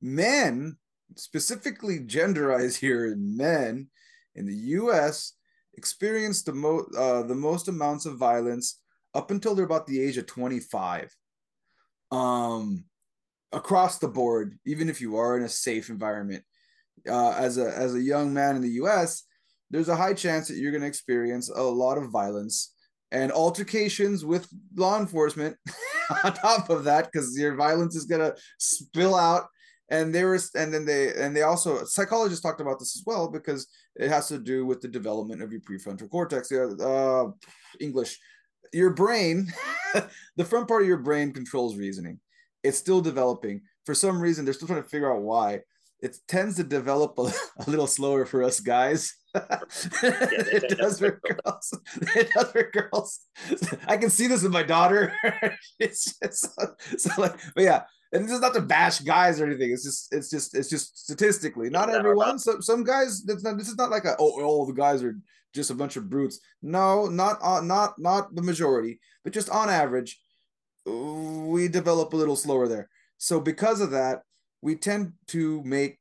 men, 0.00 0.76
specifically 1.16 2.00
genderized 2.00 2.78
here 2.78 3.06
in 3.06 3.36
men 3.36 3.88
in 4.34 4.46
the 4.46 4.54
U.S., 4.54 5.34
experience 5.76 6.42
the 6.42 6.52
most 6.52 6.94
uh, 6.96 7.22
the 7.22 7.34
most 7.34 7.68
amounts 7.68 8.06
of 8.06 8.16
violence 8.16 8.80
up 9.14 9.30
until 9.30 9.54
they're 9.54 9.64
about 9.64 9.86
the 9.86 10.02
age 10.02 10.16
of 10.16 10.26
25. 10.26 11.14
Um, 12.10 12.84
across 13.52 13.98
the 13.98 14.08
board, 14.08 14.58
even 14.66 14.88
if 14.88 15.00
you 15.00 15.16
are 15.16 15.36
in 15.36 15.44
a 15.44 15.48
safe 15.48 15.88
environment, 15.88 16.42
uh, 17.08 17.32
as 17.32 17.58
a 17.58 17.76
as 17.76 17.94
a 17.94 18.02
young 18.02 18.32
man 18.32 18.56
in 18.56 18.62
the 18.62 18.78
U.S., 18.82 19.24
there's 19.70 19.88
a 19.88 19.96
high 19.96 20.14
chance 20.14 20.48
that 20.48 20.56
you're 20.56 20.72
going 20.72 20.82
to 20.82 20.88
experience 20.88 21.50
a 21.50 21.62
lot 21.62 21.98
of 21.98 22.10
violence 22.10 22.74
and 23.10 23.32
altercations 23.32 24.24
with 24.24 24.48
law 24.74 24.98
enforcement. 24.98 25.56
on 26.24 26.32
top 26.34 26.70
of 26.70 26.84
that, 26.84 27.06
because 27.06 27.38
your 27.38 27.54
violence 27.54 27.94
is 27.94 28.04
going 28.04 28.20
to 28.20 28.36
spill 28.58 29.14
out 29.14 29.46
and 29.90 30.14
there 30.14 30.30
was 30.30 30.50
and 30.54 30.72
then 30.72 30.84
they 30.84 31.14
and 31.14 31.34
they 31.34 31.42
also 31.42 31.84
psychologists 31.84 32.42
talked 32.42 32.60
about 32.60 32.78
this 32.78 32.96
as 32.96 33.02
well 33.06 33.28
because 33.28 33.66
it 33.96 34.08
has 34.08 34.28
to 34.28 34.38
do 34.38 34.66
with 34.66 34.80
the 34.80 34.88
development 34.88 35.42
of 35.42 35.50
your 35.50 35.60
prefrontal 35.60 36.10
cortex. 36.10 36.52
Uh, 36.52 37.26
english. 37.80 38.18
Your 38.72 38.90
brain 38.90 39.50
the 40.36 40.44
front 40.44 40.68
part 40.68 40.82
of 40.82 40.88
your 40.88 40.98
brain 40.98 41.32
controls 41.32 41.76
reasoning. 41.76 42.20
It's 42.62 42.78
still 42.78 43.00
developing. 43.00 43.62
For 43.86 43.94
some 43.94 44.20
reason 44.20 44.44
they're 44.44 44.54
still 44.54 44.68
trying 44.68 44.82
to 44.82 44.88
figure 44.88 45.12
out 45.12 45.22
why. 45.22 45.60
It 46.00 46.16
tends 46.28 46.56
to 46.56 46.64
develop 46.64 47.18
a, 47.18 47.22
a 47.66 47.70
little 47.70 47.86
slower 47.86 48.26
for 48.26 48.42
us 48.42 48.60
guys. 48.60 49.14
It 50.02 50.78
does 50.78 50.98
for 50.98 51.20
girls. 51.20 51.78
It 52.16 52.30
does 52.34 52.50
for 52.50 52.70
girls. 52.72 53.20
I 53.86 53.96
can 53.96 54.10
see 54.10 54.26
this 54.26 54.42
in 54.42 54.50
my 54.50 54.62
daughter. 54.62 55.14
it's 55.78 56.18
just 56.18 56.54
so, 56.54 56.74
so 56.96 57.10
like, 57.20 57.38
but 57.54 57.62
yeah, 57.62 57.82
and 58.12 58.24
this 58.24 58.32
is 58.32 58.40
not 58.40 58.54
to 58.54 58.62
bash 58.62 59.00
guys 59.00 59.40
or 59.40 59.46
anything. 59.46 59.70
It's 59.70 59.84
just 59.84 60.12
it's 60.12 60.30
just 60.30 60.56
it's 60.56 60.70
just 60.70 60.98
statistically, 60.98 61.70
not 61.70 61.90
everyone. 61.90 62.38
Some 62.38 62.62
some 62.62 62.84
guys. 62.84 63.24
Not, 63.24 63.58
this 63.58 63.68
is 63.68 63.76
not 63.76 63.90
like 63.90 64.04
a 64.04 64.16
oh 64.18 64.34
oh 64.38 64.66
the 64.66 64.72
guys 64.72 65.02
are 65.02 65.16
just 65.54 65.70
a 65.70 65.74
bunch 65.74 65.96
of 65.96 66.08
brutes. 66.08 66.40
No, 66.62 67.06
not 67.06 67.38
uh, 67.42 67.60
not 67.60 67.98
not 67.98 68.34
the 68.34 68.42
majority, 68.42 69.00
but 69.24 69.32
just 69.32 69.50
on 69.50 69.68
average, 69.68 70.20
we 70.86 71.68
develop 71.68 72.12
a 72.12 72.16
little 72.16 72.36
slower 72.36 72.68
there. 72.68 72.88
So 73.18 73.40
because 73.40 73.80
of 73.80 73.90
that, 73.90 74.22
we 74.62 74.76
tend 74.76 75.12
to 75.28 75.62
make 75.64 75.98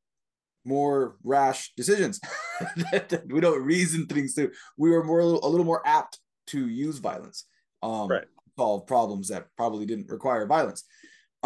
more 0.63 1.17
rash 1.24 1.74
decisions. 1.76 2.20
we 3.28 3.41
don't 3.41 3.63
reason 3.63 4.06
things 4.06 4.34
through. 4.34 4.52
We 4.78 4.93
are 4.93 5.04
more 5.04 5.20
a 5.20 5.26
little 5.26 5.65
more 5.65 5.82
apt 5.86 6.20
to 6.48 6.67
use 6.67 7.00
violence, 7.00 7.46
um, 7.84 8.08
right. 8.08 8.26
solve 8.58 8.88
problems 8.88 9.30
that 9.30 9.48
probably 9.58 9.86
didn't 9.86 10.10
require 10.10 10.46
violence. 10.46 10.84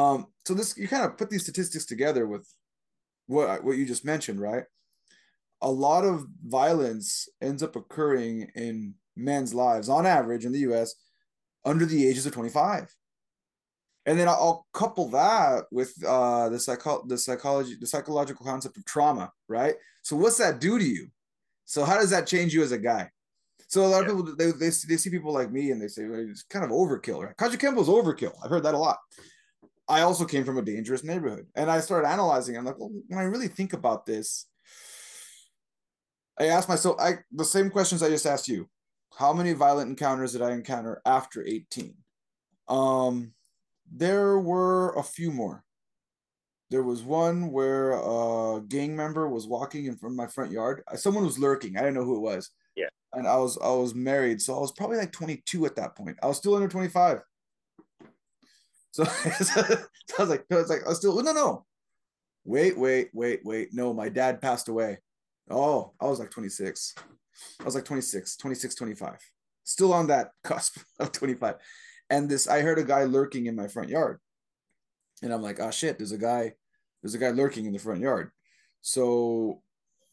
Um, 0.02 0.28
so 0.46 0.54
this 0.54 0.78
you 0.78 0.88
kind 0.88 1.06
of 1.06 1.18
put 1.18 1.30
these 1.30 1.44
statistics 1.44 1.86
together 1.86 2.26
with 2.26 2.48
what 3.28 3.64
what 3.64 3.78
you 3.78 3.86
just 3.86 4.06
mentioned, 4.06 4.40
right? 4.40 4.64
A 5.62 5.70
lot 5.70 6.04
of 6.04 6.26
violence 6.46 7.30
ends 7.42 7.62
up 7.62 7.76
occurring 7.76 8.50
in 8.56 8.96
men's 9.16 9.54
lives 9.54 9.90
on 9.90 10.06
average 10.06 10.46
in 10.46 10.52
the 10.52 10.60
US 10.72 10.96
under 11.64 11.86
the 11.86 12.08
ages 12.08 12.26
of 12.26 12.34
25. 12.34 12.94
And 14.08 14.20
then 14.20 14.28
I'll 14.28 14.66
couple 14.74 15.10
that 15.10 15.66
with 15.72 15.94
uh, 16.04 16.50
the 16.50 16.60
psycho 16.60 17.06
the 17.08 17.18
psychology 17.18 17.76
the 17.80 17.88
psychological 17.88 18.46
concept 18.46 18.78
of 18.78 18.86
trauma, 18.86 19.32
right? 19.48 19.76
So 20.02 20.16
what's 20.16 20.38
that 20.38 20.60
do 20.60 20.80
to 20.80 20.86
you? 20.86 21.08
So 21.66 21.86
how 21.86 21.98
does 21.98 22.10
that 22.10 22.26
change 22.26 22.54
you 22.54 22.64
as 22.64 22.72
a 22.72 22.80
guy? 22.80 23.10
So 23.68 23.86
a 23.86 23.88
lot 23.88 24.04
yeah. 24.04 24.12
of 24.12 24.18
people 24.18 24.36
they, 24.36 24.52
they, 24.52 24.70
they 24.70 24.98
see 24.98 25.10
people 25.12 25.32
like 25.32 25.52
me 25.52 25.70
and 25.70 25.80
they 25.80 25.88
say 25.88 26.06
well, 26.06 26.20
it's 26.20 26.44
kind 26.44 26.66
of 26.66 26.72
overkill, 26.72 27.24
right? 27.24 27.38
Kajukenbo's 27.38 27.88
overkill. 27.88 28.34
I've 28.44 28.50
heard 28.50 28.64
that 28.64 28.74
a 28.74 28.80
lot. 28.80 28.98
I 29.88 30.02
also 30.02 30.26
came 30.26 30.46
from 30.46 30.58
a 30.58 30.62
dangerous 30.62 31.04
neighborhood. 31.04 31.48
And 31.56 31.70
I 31.70 31.80
started 31.80 32.08
analyzing. 32.08 32.58
I'm 32.58 32.65
like, 32.65 32.80
well, 32.80 32.91
when 33.08 33.20
I 33.20 33.24
really 33.24 33.48
think 33.48 33.74
about 33.74 34.06
this, 34.06 34.46
I 36.39 36.46
asked 36.46 36.70
myself 36.70 36.96
I 37.00 37.20
the 37.32 37.46
same 37.46 37.70
questions 37.70 38.02
I 38.02 38.10
just 38.10 38.26
asked 38.26 38.48
you. 38.48 38.70
How 39.17 39.34
many 39.34 39.54
violent 39.54 39.89
encounters 39.89 40.32
did 40.32 40.41
I 40.41 40.52
encounter 40.52 41.02
after 41.06 41.46
18? 41.46 41.94
Um, 42.67 43.34
there 43.91 44.39
were 44.39 44.94
a 44.94 45.04
few 45.04 45.32
more. 45.32 45.63
There 46.70 46.84
was 46.84 47.04
one 47.04 47.52
where 47.52 47.91
a 47.91 48.62
gang 48.65 48.96
member 48.96 49.28
was 49.28 49.46
walking 49.46 49.88
in 49.88 49.98
from 49.98 50.15
my 50.15 50.28
front 50.28 50.52
yard. 50.52 50.84
Someone 50.96 51.26
was 51.26 51.38
lurking. 51.38 51.76
I 51.76 51.82
didn't 51.82 51.96
know 51.96 52.06
who 52.06 52.15
it 52.15 52.22
was. 52.22 52.50
Yeah. 52.78 52.88
And 53.12 53.28
I 53.28 53.36
was 53.36 53.58
I 53.62 53.72
was 53.72 53.94
married, 53.94 54.41
so 54.41 54.56
I 54.56 54.60
was 54.62 54.72
probably 54.72 54.98
like 54.98 55.12
22 55.12 55.65
at 55.65 55.76
that 55.76 55.98
point. 55.98 56.17
I 56.24 56.28
was 56.28 56.38
still 56.38 56.56
under 56.56 56.70
25. 56.70 57.22
So, 58.93 59.06
so, 59.06 59.62
I 60.19 60.21
was 60.21 60.30
like, 60.30 60.45
I 60.51 60.56
was 60.56 60.69
like, 60.69 60.86
I 60.86 60.89
was 60.89 60.97
still, 60.97 61.17
oh, 61.17 61.21
no, 61.21 61.32
no, 61.32 61.65
wait, 62.43 62.77
wait, 62.77 63.10
wait, 63.13 63.41
wait. 63.43 63.69
No, 63.73 63.93
my 63.93 64.10
dad 64.10 64.41
passed 64.41 64.67
away. 64.67 64.97
Oh, 65.49 65.93
I 65.99 66.08
was 66.08 66.19
like 66.19 66.30
26. 66.30 66.95
I 67.60 67.63
was 67.63 67.75
like 67.75 67.86
26, 67.86 68.38
26, 68.38 68.75
25. 68.75 69.17
Still 69.63 69.93
on 69.93 70.08
that 70.08 70.32
cusp 70.43 70.80
of 70.99 71.12
25. 71.12 71.56
And 72.10 72.30
this, 72.30 72.47
I 72.47 72.62
heard 72.62 72.80
a 72.80 72.84
guy 72.84 73.04
lurking 73.06 73.45
in 73.45 73.56
my 73.56 73.67
front 73.67 73.89
yard. 73.89 74.19
And 75.23 75.34
I'm 75.34 75.41
like, 75.41 75.60
oh 75.60 75.71
shit, 75.71 75.97
there's 75.97 76.12
a 76.12 76.17
guy, 76.17 76.54
there's 77.01 77.13
a 77.13 77.19
guy 77.19 77.30
lurking 77.30 77.65
in 77.65 77.73
the 77.73 77.80
front 77.80 78.01
yard. 78.01 78.32
So 78.82 79.62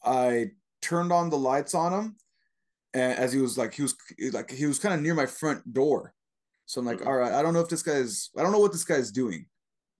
I 0.04 0.50
turned 0.82 1.12
on 1.12 1.30
the 1.30 1.38
lights 1.38 1.74
on 1.74 1.92
him. 1.92 2.16
And 2.94 3.18
as 3.18 3.32
he 3.32 3.40
was 3.40 3.58
like, 3.58 3.74
he 3.74 3.82
was 3.82 3.94
like, 4.32 4.50
he 4.50 4.66
was 4.66 4.78
kind 4.78 4.94
of 4.94 5.00
near 5.00 5.14
my 5.14 5.26
front 5.26 5.72
door. 5.72 6.14
So 6.68 6.82
I'm 6.82 6.86
like, 6.86 6.98
mm-hmm. 6.98 7.08
all 7.08 7.16
right, 7.16 7.32
I 7.32 7.40
don't 7.40 7.54
know 7.54 7.60
if 7.60 7.70
this 7.70 7.82
guy's, 7.82 8.28
I 8.36 8.42
don't 8.42 8.52
know 8.52 8.58
what 8.58 8.72
this 8.72 8.84
guy's 8.84 9.10
doing, 9.10 9.46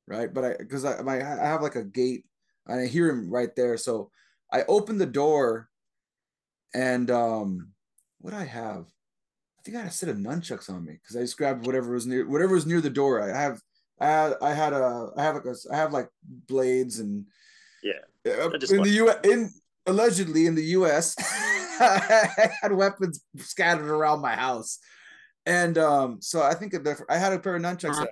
right? 0.07 0.33
But 0.33 0.44
I, 0.44 0.54
because 0.59 0.85
I, 0.85 1.00
my, 1.00 1.14
I 1.16 1.46
have 1.46 1.62
like 1.62 1.76
a 1.76 1.83
gate, 1.83 2.26
and 2.66 2.78
I 2.78 2.87
hear 2.87 3.09
him 3.09 3.31
right 3.31 3.48
there. 3.57 3.78
So 3.78 4.11
I 4.52 4.64
open 4.68 4.98
the 4.98 5.07
door, 5.07 5.70
and 6.74 7.11
um, 7.11 7.70
what 8.18 8.35
I 8.35 8.44
have, 8.44 8.85
I 9.59 9.62
think 9.64 9.78
I 9.78 9.81
had 9.81 9.88
a 9.88 9.92
set 9.92 10.11
of 10.11 10.18
nunchucks 10.18 10.68
on 10.68 10.85
me 10.85 10.98
because 11.02 11.16
I 11.16 11.20
just 11.20 11.38
grabbed 11.38 11.64
whatever 11.64 11.94
was 11.94 12.07
near, 12.07 12.28
whatever 12.28 12.52
was 12.52 12.66
near 12.66 12.83
the 12.83 12.90
door. 12.90 13.22
I 13.22 13.28
have, 13.28 13.62
I 13.98 14.07
had, 14.07 14.35
I 14.42 14.52
had 14.52 14.72
a, 14.74 15.09
I 15.16 15.22
have 15.22 15.37
like 15.37 15.46
a, 15.46 15.54
I 15.72 15.76
have 15.76 15.92
like 15.94 16.11
blades 16.22 16.98
and 16.98 17.24
yeah, 17.83 17.92
uh, 18.26 18.50
in 18.50 18.83
the 18.83 18.90
U. 18.90 19.11
in 19.24 19.50
allegedly 19.87 20.44
in 20.44 20.54
the 20.54 20.64
U.S. 20.64 21.16
I 21.81 22.50
had 22.61 22.72
weapons 22.72 23.24
scattered 23.38 23.88
around 23.88 24.20
my 24.20 24.37
house. 24.37 24.81
And 25.48 25.78
um, 25.78 26.18
so 26.20 26.42
I 26.42 26.52
think 26.52 26.74
I 27.08 27.16
had 27.16 27.32
a 27.32 27.38
pair 27.38 27.56
of 27.56 27.62
nunchucks 27.62 27.96
uh-huh. 27.96 28.06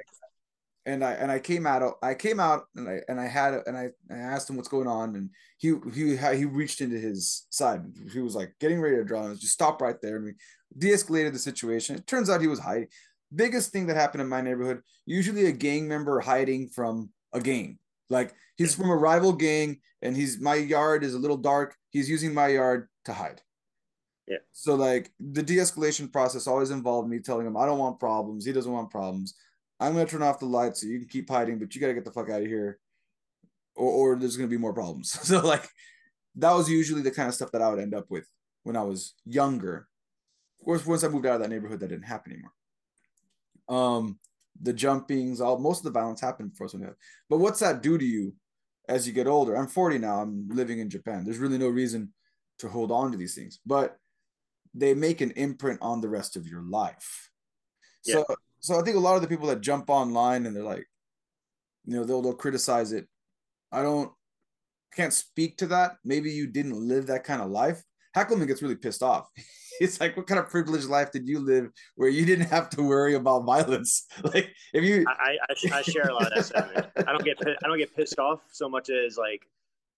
and 0.87 1.05
I 1.05 1.13
and 1.13 1.31
I 1.31 1.39
came 1.39 1.67
out 1.67 1.99
I 2.03 2.15
came 2.15 2.41
out 2.41 2.65
and 2.75 2.89
I 2.89 3.03
and 3.09 3.21
I 3.21 3.27
had 3.27 3.61
and 3.67 3.77
I, 3.77 3.91
I 4.11 4.17
asked 4.17 4.49
him 4.49 4.57
what's 4.57 4.71
going 4.71 4.89
on 4.89 5.17
and 5.17 5.29
he 5.59 5.75
he 5.93 6.17
he 6.17 6.47
reached 6.47 6.81
into 6.81 6.99
his 6.99 7.47
side. 7.51 7.83
He 8.11 8.21
was 8.21 8.35
like 8.35 8.55
getting 8.59 8.81
ready 8.81 8.97
to 8.97 9.05
draw. 9.05 9.27
And 9.27 9.39
just 9.39 9.53
stop 9.53 9.83
right 9.83 10.01
there 10.01 10.17
and 10.17 10.25
we 10.25 10.33
de-escalated 10.79 11.35
the 11.35 11.39
situation. 11.39 11.95
It 11.95 12.07
turns 12.07 12.31
out 12.31 12.41
he 12.41 12.47
was 12.47 12.59
hiding. 12.59 12.89
Biggest 13.35 13.71
thing 13.71 13.87
that 13.89 13.97
happened 13.97 14.23
in 14.23 14.29
my 14.29 14.41
neighborhood 14.41 14.81
usually 15.05 15.45
a 15.45 15.53
gang 15.53 15.87
member 15.87 16.21
hiding 16.21 16.71
from 16.71 17.11
a 17.35 17.41
gang. 17.41 17.79
Like 18.09 18.33
he's 18.57 18.75
from 18.75 18.89
a 18.89 18.97
rival 18.97 19.35
gang 19.35 19.81
and 20.01 20.17
he's 20.17 20.41
my 20.41 20.55
yard 20.55 21.05
is 21.05 21.13
a 21.13 21.19
little 21.19 21.37
dark. 21.37 21.77
He's 21.91 22.09
using 22.09 22.33
my 22.33 22.49
yard 22.49 22.89
to 23.05 23.13
hide 23.13 23.43
yeah. 24.27 24.39
So 24.53 24.75
like 24.75 25.13
the 25.21 25.43
de-escalation 25.43 26.13
process 26.13 26.47
always 26.47 26.71
involved 26.71 27.09
me 27.09 27.21
telling 27.21 27.47
him 27.47 27.57
I 27.57 27.67
don't 27.67 27.79
want 27.79 28.01
problems. 28.01 28.45
He 28.45 28.53
doesn't 28.53 28.73
want 28.73 28.91
problems. 28.91 29.35
I'm 29.79 29.93
gonna 29.93 30.07
turn 30.07 30.23
off 30.23 30.41
the 30.41 30.47
lights 30.47 30.81
so 30.81 30.87
you 30.87 30.99
can 30.99 31.09
keep 31.09 31.31
hiding, 31.31 31.59
but 31.59 31.75
you 31.75 31.81
gotta 31.81 31.95
get 31.95 32.05
the 32.05 32.11
fuck 32.11 32.31
out 32.31 32.43
of 32.43 32.47
here, 32.47 32.79
or 33.77 33.91
or 33.91 34.17
there's 34.17 34.37
gonna 34.37 34.49
be 34.49 34.57
more 34.57 34.73
problems. 34.73 35.11
so 35.23 35.41
like 35.41 35.69
that 36.37 36.53
was 36.53 36.69
usually 36.69 37.03
the 37.03 37.11
kind 37.11 37.29
of 37.29 37.35
stuff 37.35 37.53
that 37.53 37.63
I 37.63 37.69
would 37.69 37.79
end 37.79 37.95
up 37.95 38.07
with 38.11 38.29
when 38.65 38.77
I 38.77 38.83
was 38.83 39.15
younger. 39.25 39.89
Of 40.61 40.65
course, 40.65 40.87
once 40.87 41.05
I 41.05 41.09
moved 41.09 41.27
out 41.27 41.37
of 41.37 41.43
that 41.43 41.51
neighborhood, 41.51 41.81
that 41.81 41.89
didn't 41.89 42.07
happen 42.07 42.33
anymore. 42.33 42.53
Um, 43.69 44.19
the 44.61 44.73
jumpings, 44.73 45.41
all 45.41 45.59
most 45.59 45.79
of 45.79 45.85
the 45.85 45.99
violence 45.99 46.21
happened 46.21 46.51
before 46.51 46.69
something. 46.69 46.93
But 47.29 47.39
what's 47.39 47.61
that 47.61 47.83
do 47.83 47.97
to 47.97 48.05
you 48.05 48.35
as 48.89 49.07
you 49.07 49.13
get 49.13 49.27
older? 49.27 49.55
I'm 49.55 49.67
40 49.67 49.99
now. 49.99 50.21
I'm 50.21 50.49
living 50.49 50.79
in 50.79 50.91
Japan. 50.91 51.25
There's 51.25 51.39
really 51.39 51.59
no 51.59 51.69
reason 51.69 52.13
to 52.59 52.69
hold 52.69 52.91
on 52.91 53.13
to 53.13 53.19
these 53.19 53.35
things, 53.35 53.61
but 53.67 53.99
they 54.77 54.95
make 54.95 55.21
an 55.21 55.33
imprint 55.33 55.79
on 55.83 56.01
the 56.01 56.09
rest 56.09 56.37
of 56.37 56.47
your 56.47 56.63
life. 56.63 57.31
Yeah. 58.05 58.15
So 58.15 58.37
so 58.61 58.81
I 58.81 58.83
think 58.83 58.97
a 58.97 59.01
lot 59.01 59.17
of 59.17 59.23
the 59.23 59.29
people 59.29 59.49
that 59.49 59.61
jump 59.61 59.91
online 59.91 60.47
and 60.47 60.55
they're 60.55 60.63
like, 60.63 60.87
you 61.85 61.97
know, 61.97 62.05
they'll 62.05 62.23
they'll 62.23 62.35
criticize 62.35 62.93
it. 62.93 63.07
I 63.73 63.83
don't 63.83 64.13
can't 64.95 65.13
speak 65.13 65.59
to 65.59 65.67
that. 65.69 65.97
Maybe 66.05 66.31
you 66.33 66.47
didn't 66.47 66.75
live 66.75 67.07
that 67.09 67.25
kind 67.25 67.43
of 67.43 67.51
life. 67.51 67.83
Hackelman 68.17 68.47
gets 68.47 68.63
really 68.63 68.77
pissed 68.77 69.03
off. 69.03 69.29
it's 69.81 70.01
like, 70.01 70.17
what 70.17 70.27
kind 70.27 70.41
of 70.41 70.49
privileged 70.49 70.87
life 70.87 71.13
did 71.13 71.29
you 71.29 71.39
live 71.39 71.71
where 71.97 72.09
you 72.09 72.25
didn't 72.25 72.47
have 72.47 72.71
to 72.71 72.83
worry 72.83 73.15
about 73.15 73.45
violence? 73.45 74.07
Like, 74.25 74.53
if 74.73 74.83
you, 74.83 75.05
I, 75.07 75.37
I, 75.49 75.79
I 75.79 75.83
share 75.83 76.09
a 76.09 76.15
lot 76.15 76.33
of 76.33 76.35
that 76.35 76.47
sentiment. 76.47 76.87
I 76.97 77.13
don't 77.13 77.25
get, 77.25 77.39
I 77.41 77.69
don't 77.69 77.79
get 77.79 77.95
pissed 77.95 78.19
off 78.19 78.41
so 78.51 78.69
much 78.69 78.91
as 78.91 79.17
like, 79.17 79.47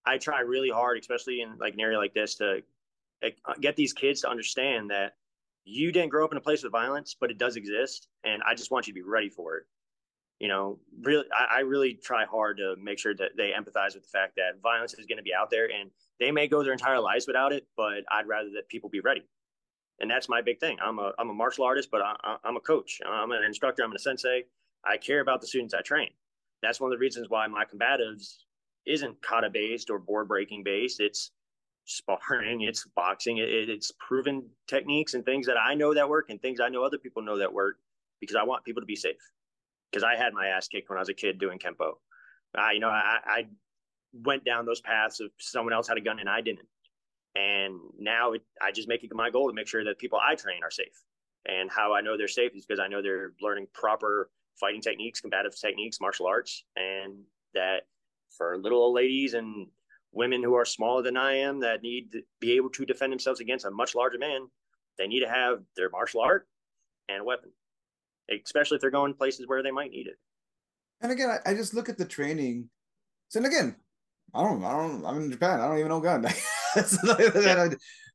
I 0.05 0.17
try 0.17 0.41
really 0.41 0.69
hard, 0.69 0.97
especially 0.99 1.41
in 1.41 1.57
like 1.57 1.73
an 1.73 1.79
area 1.79 1.97
like 1.97 2.13
this, 2.13 2.35
to 2.35 2.61
uh, 3.23 3.53
get 3.61 3.75
these 3.75 3.93
kids 3.93 4.21
to 4.21 4.29
understand 4.29 4.89
that 4.91 5.13
you 5.65 5.91
didn't 5.91 6.09
grow 6.09 6.25
up 6.25 6.31
in 6.31 6.37
a 6.37 6.41
place 6.41 6.63
with 6.63 6.71
violence, 6.71 7.15
but 7.19 7.31
it 7.31 7.37
does 7.37 7.55
exist, 7.55 8.07
and 8.23 8.41
I 8.43 8.55
just 8.55 8.71
want 8.71 8.87
you 8.87 8.93
to 8.93 8.99
be 8.99 9.03
ready 9.03 9.29
for 9.29 9.57
it. 9.57 9.65
You 10.39 10.47
know, 10.47 10.79
really, 11.01 11.25
I, 11.33 11.57
I 11.57 11.59
really 11.61 11.95
try 11.95 12.25
hard 12.25 12.57
to 12.57 12.75
make 12.81 12.97
sure 12.99 13.13
that 13.15 13.31
they 13.37 13.51
empathize 13.51 13.93
with 13.93 14.03
the 14.03 14.09
fact 14.09 14.35
that 14.37 14.61
violence 14.63 14.93
is 14.93 15.05
going 15.05 15.17
to 15.17 15.23
be 15.23 15.33
out 15.33 15.49
there, 15.49 15.65
and 15.65 15.91
they 16.19 16.31
may 16.31 16.47
go 16.47 16.63
their 16.63 16.73
entire 16.73 16.99
lives 16.99 17.27
without 17.27 17.51
it, 17.53 17.67
but 17.77 18.03
I'd 18.11 18.27
rather 18.27 18.49
that 18.55 18.69
people 18.69 18.89
be 18.89 19.01
ready. 19.01 19.23
and 19.99 20.09
that's 20.09 20.29
my 20.29 20.41
big 20.41 20.59
thing. 20.59 20.77
I'm 20.81 20.99
a 20.99 21.11
I'm 21.19 21.29
a 21.29 21.33
martial 21.33 21.65
artist, 21.65 21.89
but 21.91 22.01
I, 22.01 22.37
am 22.45 22.55
a 22.57 22.59
coach. 22.61 23.01
I'm 23.05 23.31
an 23.31 23.43
instructor. 23.43 23.83
I'm 23.83 23.91
a 23.93 23.99
sensei. 23.99 24.45
I 24.85 24.97
care 24.97 25.19
about 25.21 25.41
the 25.41 25.47
students 25.47 25.73
I 25.73 25.81
train. 25.81 26.09
That's 26.61 26.79
one 26.79 26.91
of 26.91 26.97
the 26.97 27.01
reasons 27.01 27.29
why 27.29 27.47
my 27.47 27.65
combatives 27.65 28.43
isn't 28.85 29.21
kata 29.21 29.49
based 29.49 29.89
or 29.89 29.99
board 29.99 30.27
breaking 30.27 30.63
based. 30.63 30.99
It's 30.99 31.31
sparring, 31.89 32.61
it's 32.61 32.85
boxing, 32.95 33.37
it, 33.37 33.49
it's 33.49 33.91
proven 33.99 34.47
techniques 34.67 35.13
and 35.13 35.25
things 35.25 35.47
that 35.47 35.57
I 35.57 35.73
know 35.73 35.93
that 35.93 36.07
work 36.07 36.29
and 36.29 36.41
things 36.41 36.59
I 36.59 36.69
know 36.69 36.83
other 36.83 36.97
people 36.97 37.23
know 37.23 37.37
that 37.39 37.51
work 37.51 37.77
because 38.21 38.35
I 38.35 38.43
want 38.43 38.63
people 38.63 38.81
to 38.81 38.85
be 38.85 38.95
safe. 38.95 39.17
Because 39.91 40.03
I 40.03 40.15
had 40.15 40.33
my 40.33 40.47
ass 40.47 40.67
kicked 40.67 40.89
when 40.89 40.97
I 40.97 41.01
was 41.01 41.09
a 41.09 41.15
kid 41.15 41.39
doing 41.39 41.57
kempo. 41.57 41.93
I, 42.55 42.73
you 42.73 42.79
know, 42.79 42.89
I, 42.89 43.17
I 43.25 43.47
went 44.13 44.45
down 44.45 44.65
those 44.65 44.81
paths 44.81 45.19
of 45.19 45.31
someone 45.39 45.73
else 45.73 45.87
had 45.87 45.97
a 45.97 46.01
gun 46.01 46.19
and 46.19 46.29
I 46.29 46.41
didn't. 46.41 46.67
And 47.35 47.79
now 47.97 48.33
it, 48.33 48.41
I 48.61 48.71
just 48.71 48.87
make 48.87 49.03
it 49.03 49.09
my 49.13 49.31
goal 49.31 49.47
to 49.49 49.53
make 49.53 49.67
sure 49.67 49.83
that 49.83 49.97
people 49.97 50.19
I 50.21 50.35
train 50.35 50.63
are 50.63 50.71
safe. 50.71 50.87
And 51.47 51.71
how 51.71 51.93
I 51.93 52.01
know 52.01 52.17
they're 52.17 52.27
safe 52.27 52.51
is 52.55 52.65
because 52.65 52.79
I 52.79 52.87
know 52.87 53.01
they're 53.01 53.33
learning 53.41 53.67
proper 53.73 54.29
fighting 54.59 54.81
techniques, 54.81 55.21
combative 55.21 55.59
techniques, 55.59 56.01
martial 56.01 56.27
arts, 56.27 56.65
and 56.75 57.15
that 57.53 57.83
for 58.37 58.57
little 58.57 58.79
old 58.79 58.95
ladies 58.95 59.33
and 59.33 59.67
women 60.11 60.43
who 60.43 60.55
are 60.55 60.65
smaller 60.65 61.01
than 61.01 61.17
I 61.17 61.33
am 61.37 61.59
that 61.61 61.83
need 61.83 62.11
to 62.13 62.21
be 62.39 62.53
able 62.53 62.69
to 62.71 62.85
defend 62.85 63.11
themselves 63.11 63.39
against 63.39 63.65
a 63.65 63.71
much 63.71 63.95
larger 63.95 64.17
man, 64.17 64.47
they 64.97 65.07
need 65.07 65.21
to 65.21 65.29
have 65.29 65.59
their 65.75 65.89
martial 65.89 66.21
art 66.21 66.47
and 67.07 67.21
a 67.21 67.23
weapon, 67.23 67.51
especially 68.43 68.75
if 68.75 68.81
they're 68.81 68.89
going 68.89 69.13
places 69.13 69.47
where 69.47 69.63
they 69.63 69.71
might 69.71 69.91
need 69.91 70.07
it. 70.07 70.17
And 71.01 71.11
again, 71.11 71.29
I, 71.29 71.51
I 71.51 71.53
just 71.53 71.73
look 71.73 71.89
at 71.89 71.97
the 71.97 72.05
training. 72.05 72.69
So, 73.29 73.37
and 73.37 73.47
again, 73.47 73.75
I 74.33 74.43
don't, 74.43 74.63
I 74.63 74.71
don't, 74.71 75.05
I'm 75.05 75.21
in 75.21 75.31
Japan. 75.31 75.61
I 75.61 75.67
don't 75.67 75.77
even 75.77 75.89
know 75.89 75.97
a 75.97 76.01
gun. 76.03 76.23
yeah. 76.23 77.69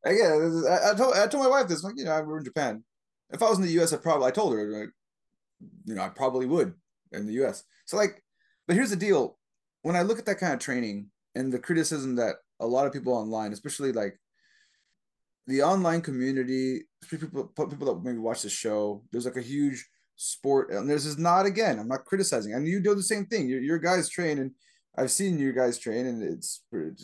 again, 0.05 0.64
I, 0.68 0.90
I, 0.90 0.95
told, 0.95 1.14
I 1.14 1.26
told 1.26 1.45
my 1.45 1.51
wife 1.51 1.68
this. 1.68 1.82
Like, 1.82 1.95
you 1.97 2.05
know, 2.05 2.22
we're 2.22 2.38
in 2.38 2.45
Japan. 2.45 2.84
If 3.30 3.42
I 3.42 3.49
was 3.49 3.59
in 3.59 3.64
the 3.64 3.72
U.S., 3.72 3.92
I 3.92 3.97
probably, 3.97 4.26
I 4.26 4.30
told 4.30 4.53
her, 4.55 4.64
like, 4.66 4.90
you 5.86 5.95
know, 5.95 6.03
I 6.03 6.09
probably 6.09 6.47
would 6.47 6.74
in 7.12 7.26
the 7.26 7.32
U.S. 7.34 7.64
So, 7.86 7.97
like, 7.97 8.22
but 8.66 8.76
here's 8.76 8.90
the 8.90 8.97
deal: 8.97 9.38
when 9.82 9.97
I 9.97 10.03
look 10.03 10.18
at 10.18 10.26
that 10.26 10.38
kind 10.38 10.53
of 10.53 10.61
training 10.61 11.11
and 11.35 11.53
the 11.53 11.59
criticism 11.59 12.16
that 12.16 12.37
a 12.61 12.66
lot 12.66 12.87
of 12.87 12.93
people 12.93 13.12
online, 13.12 13.53
especially 13.53 13.93
like 13.93 14.18
the 15.47 15.62
online 15.62 16.01
community, 16.01 16.82
people 17.09 17.45
people 17.68 17.87
that 17.87 18.03
maybe 18.03 18.18
watch 18.18 18.43
the 18.43 18.51
show, 18.51 19.03
there's 19.12 19.26
like 19.26 19.37
a 19.37 19.43
huge 19.43 19.87
sport, 20.16 20.70
and 20.70 20.89
this 20.89 21.05
is 21.05 21.18
not 21.18 21.47
again. 21.47 21.78
I'm 21.78 21.89
not 21.89 22.05
criticizing. 22.05 22.55
I 22.55 22.59
mean, 22.59 22.68
you 22.68 22.80
do 22.80 22.95
the 22.95 23.03
same 23.03 23.26
thing. 23.26 23.49
Your, 23.49 23.61
your 23.61 23.78
guys 23.78 24.09
train, 24.09 24.39
and 24.39 24.53
I've 24.97 25.11
seen 25.11 25.39
your 25.39 25.53
guys 25.53 25.78
train, 25.78 26.07
and 26.07 26.22
it's 26.22 26.62
you 26.72 26.95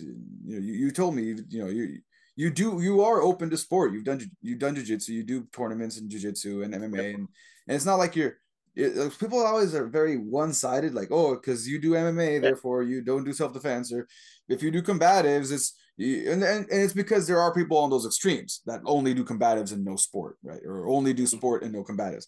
know 0.45 0.59
you, 0.59 0.73
you 0.73 0.91
told 0.91 1.15
me 1.15 1.35
you 1.49 1.65
know 1.65 1.69
you 1.69 1.99
you 2.37 2.51
do 2.51 2.81
you 2.81 3.03
are 3.03 3.21
open 3.21 3.51
to 3.51 3.57
sport. 3.57 3.93
You've 3.93 4.05
done 4.05 4.21
you've 4.41 4.59
done 4.59 4.77
jujitsu. 4.77 5.09
You 5.09 5.25
do 5.25 5.47
tournaments 5.53 5.99
in 5.99 6.09
jujitsu 6.09 6.65
and 6.65 6.75
MMA, 6.75 7.15
and 7.15 7.29
and 7.69 7.77
it's 7.77 7.85
not 7.85 7.97
like 7.97 8.17
you're 8.17 8.39
it, 8.77 9.19
people 9.19 9.45
always 9.45 9.75
are 9.75 9.87
very 9.87 10.17
one-sided 10.17 10.95
like 10.95 11.09
oh 11.11 11.35
because 11.35 11.69
you 11.69 11.81
do 11.81 11.93
mma 11.93 12.41
therefore 12.41 12.83
you 12.83 13.03
don't 13.03 13.25
do 13.25 13.33
self-defense 13.33 13.93
or 13.93 14.07
if 14.49 14.63
you 14.63 14.71
do 14.71 14.83
combatives 14.83 15.53
it's 15.53 15.75
and, 15.99 16.43
and, 16.43 16.67
and 16.71 16.83
it's 16.83 16.95
because 16.95 17.27
there 17.27 17.41
are 17.41 17.53
people 17.53 17.77
on 17.77 17.91
those 17.91 18.07
extremes 18.07 18.63
that 18.65 18.81
only 18.87 19.13
do 19.13 19.25
combatives 19.25 19.73
and 19.73 19.85
no 19.85 19.97
sport 19.97 20.39
right? 20.43 20.61
Or 20.65 20.89
only 20.89 21.13
do 21.13 21.27
sport 21.27 21.63
and 21.63 21.73
no 21.73 21.85
combatives. 21.85 22.25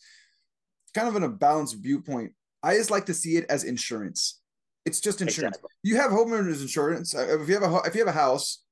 Kind 0.94 1.08
of 1.08 1.16
in 1.16 1.22
a 1.22 1.28
balanced 1.28 1.82
viewpoint 1.82 2.32
i 2.62 2.76
just 2.76 2.90
like 2.90 3.06
to 3.06 3.14
see 3.14 3.36
it 3.36 3.46
as 3.48 3.64
insurance. 3.64 4.40
It's 4.84 5.00
just 5.00 5.22
insurance. 5.22 5.56
Exactly. 5.56 5.70
you 5.84 5.96
have 5.96 6.10
homeowners 6.10 6.60
insurance 6.60 7.14
uh, 7.14 7.38
if 7.40 7.48
you 7.48 7.54
have 7.58 7.62
a 7.62 7.76
if 7.86 7.94
you 7.94 8.00
have 8.04 8.14
a 8.14 8.18
house 8.18 8.62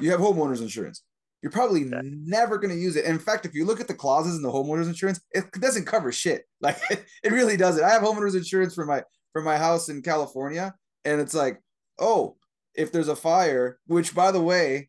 you 0.00 0.10
have 0.10 0.20
homeowners 0.20 0.62
insurance 0.62 1.02
you're 1.42 1.52
probably 1.52 1.84
never 1.84 2.58
going 2.58 2.74
to 2.74 2.80
use 2.80 2.96
it. 2.96 3.04
in 3.04 3.18
fact, 3.18 3.46
if 3.46 3.54
you 3.54 3.64
look 3.64 3.80
at 3.80 3.88
the 3.88 3.94
clauses 3.94 4.36
in 4.36 4.42
the 4.42 4.50
homeowners 4.50 4.86
insurance, 4.86 5.20
it 5.32 5.50
doesn't 5.52 5.84
cover 5.86 6.12
shit. 6.12 6.44
Like 6.62 6.78
it, 6.90 7.04
it 7.22 7.32
really 7.32 7.56
doesn't. 7.58 7.84
I 7.84 7.90
have 7.90 8.02
homeowners 8.02 8.34
insurance 8.34 8.74
for 8.74 8.86
my 8.86 9.02
for 9.32 9.42
my 9.42 9.58
house 9.58 9.90
in 9.90 10.00
California, 10.00 10.74
and 11.04 11.20
it's 11.20 11.34
like, 11.34 11.60
oh, 11.98 12.36
if 12.74 12.90
there's 12.90 13.08
a 13.08 13.14
fire, 13.14 13.78
which 13.86 14.14
by 14.14 14.32
the 14.32 14.40
way, 14.40 14.88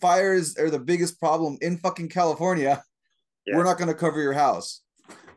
fires 0.00 0.58
are 0.58 0.68
the 0.68 0.80
biggest 0.80 1.20
problem 1.20 1.58
in 1.60 1.78
fucking 1.78 2.08
California. 2.08 2.82
Yeah. 3.46 3.56
We're 3.56 3.64
not 3.64 3.78
going 3.78 3.88
to 3.88 3.94
cover 3.94 4.20
your 4.20 4.32
house 4.32 4.82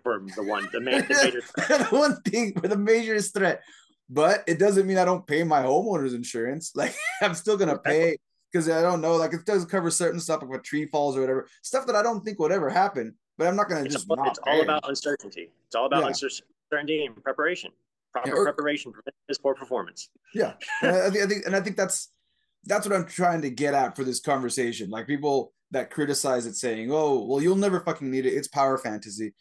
for 0.04 0.22
the 0.36 0.44
one 0.44 0.68
the, 0.72 0.82
main, 0.82 1.02
the 1.02 1.20
major 1.24 1.42
the 1.56 1.88
one 1.98 2.22
thing 2.22 2.54
for 2.60 2.68
the 2.68 2.78
major 2.78 3.20
threat. 3.22 3.62
But 4.10 4.44
it 4.48 4.60
doesn't 4.60 4.86
mean 4.86 4.98
I 4.98 5.06
don't 5.06 5.26
pay 5.26 5.44
my 5.44 5.64
homeowners 5.64 6.14
insurance. 6.14 6.74
Like 6.76 6.96
I'm 7.22 7.34
still 7.34 7.58
gonna 7.58 7.80
pay 7.80 8.18
because 8.54 8.70
I 8.70 8.82
don't 8.82 9.02
know, 9.02 9.16
like 9.16 9.34
it 9.34 9.46
does 9.46 9.66
cover 9.66 9.90
certain 9.90 10.20
stuff 10.20 10.42
like 10.42 10.50
what 10.50 10.64
tree 10.64 10.86
falls 10.86 11.18
or 11.18 11.22
whatever, 11.22 11.48
stuff 11.64 11.88
that 11.88 11.96
I 11.96 12.04
don't 12.04 12.24
think 12.24 12.40
would 12.40 12.52
ever 12.52 12.70
happen. 12.70 13.16
But 13.38 13.48
I'm 13.48 13.56
not 13.56 13.68
going 13.68 13.84
to 13.84 13.90
just. 13.90 14.06
All, 14.10 14.24
it's 14.28 14.40
all 14.46 14.62
about 14.62 14.88
uncertainty. 14.88 15.50
It's 15.66 15.76
all 15.76 15.88
about 15.88 16.04
yeah. 16.04 16.08
uncertainty 16.10 17.06
and 17.06 17.22
preparation. 17.24 17.72
Proper 18.12 18.30
yeah, 18.30 18.36
or, 18.36 18.44
preparation 18.44 18.94
is 19.28 19.40
poor 19.40 19.56
performance. 19.56 20.10
Yeah, 20.36 20.54
and 20.84 20.96
I, 20.96 21.08
I 21.08 21.10
think, 21.10 21.48
and 21.48 21.56
I 21.56 21.62
think 21.62 21.76
that's 21.76 22.10
that's 22.66 22.88
what 22.88 22.96
I'm 22.96 23.08
trying 23.08 23.42
to 23.42 23.50
get 23.50 23.74
at 23.74 23.96
for 23.96 24.04
this 24.04 24.20
conversation. 24.20 24.92
Like 24.92 25.08
people 25.08 25.52
that 25.72 25.90
criticize 25.90 26.46
it, 26.46 26.56
saying, 26.56 26.92
"Oh, 26.92 27.26
well, 27.26 27.42
you'll 27.42 27.56
never 27.56 27.80
fucking 27.80 28.10
need 28.10 28.28
it. 28.28 28.34
It's 28.34 28.48
power 28.48 28.78
fantasy." 28.78 29.34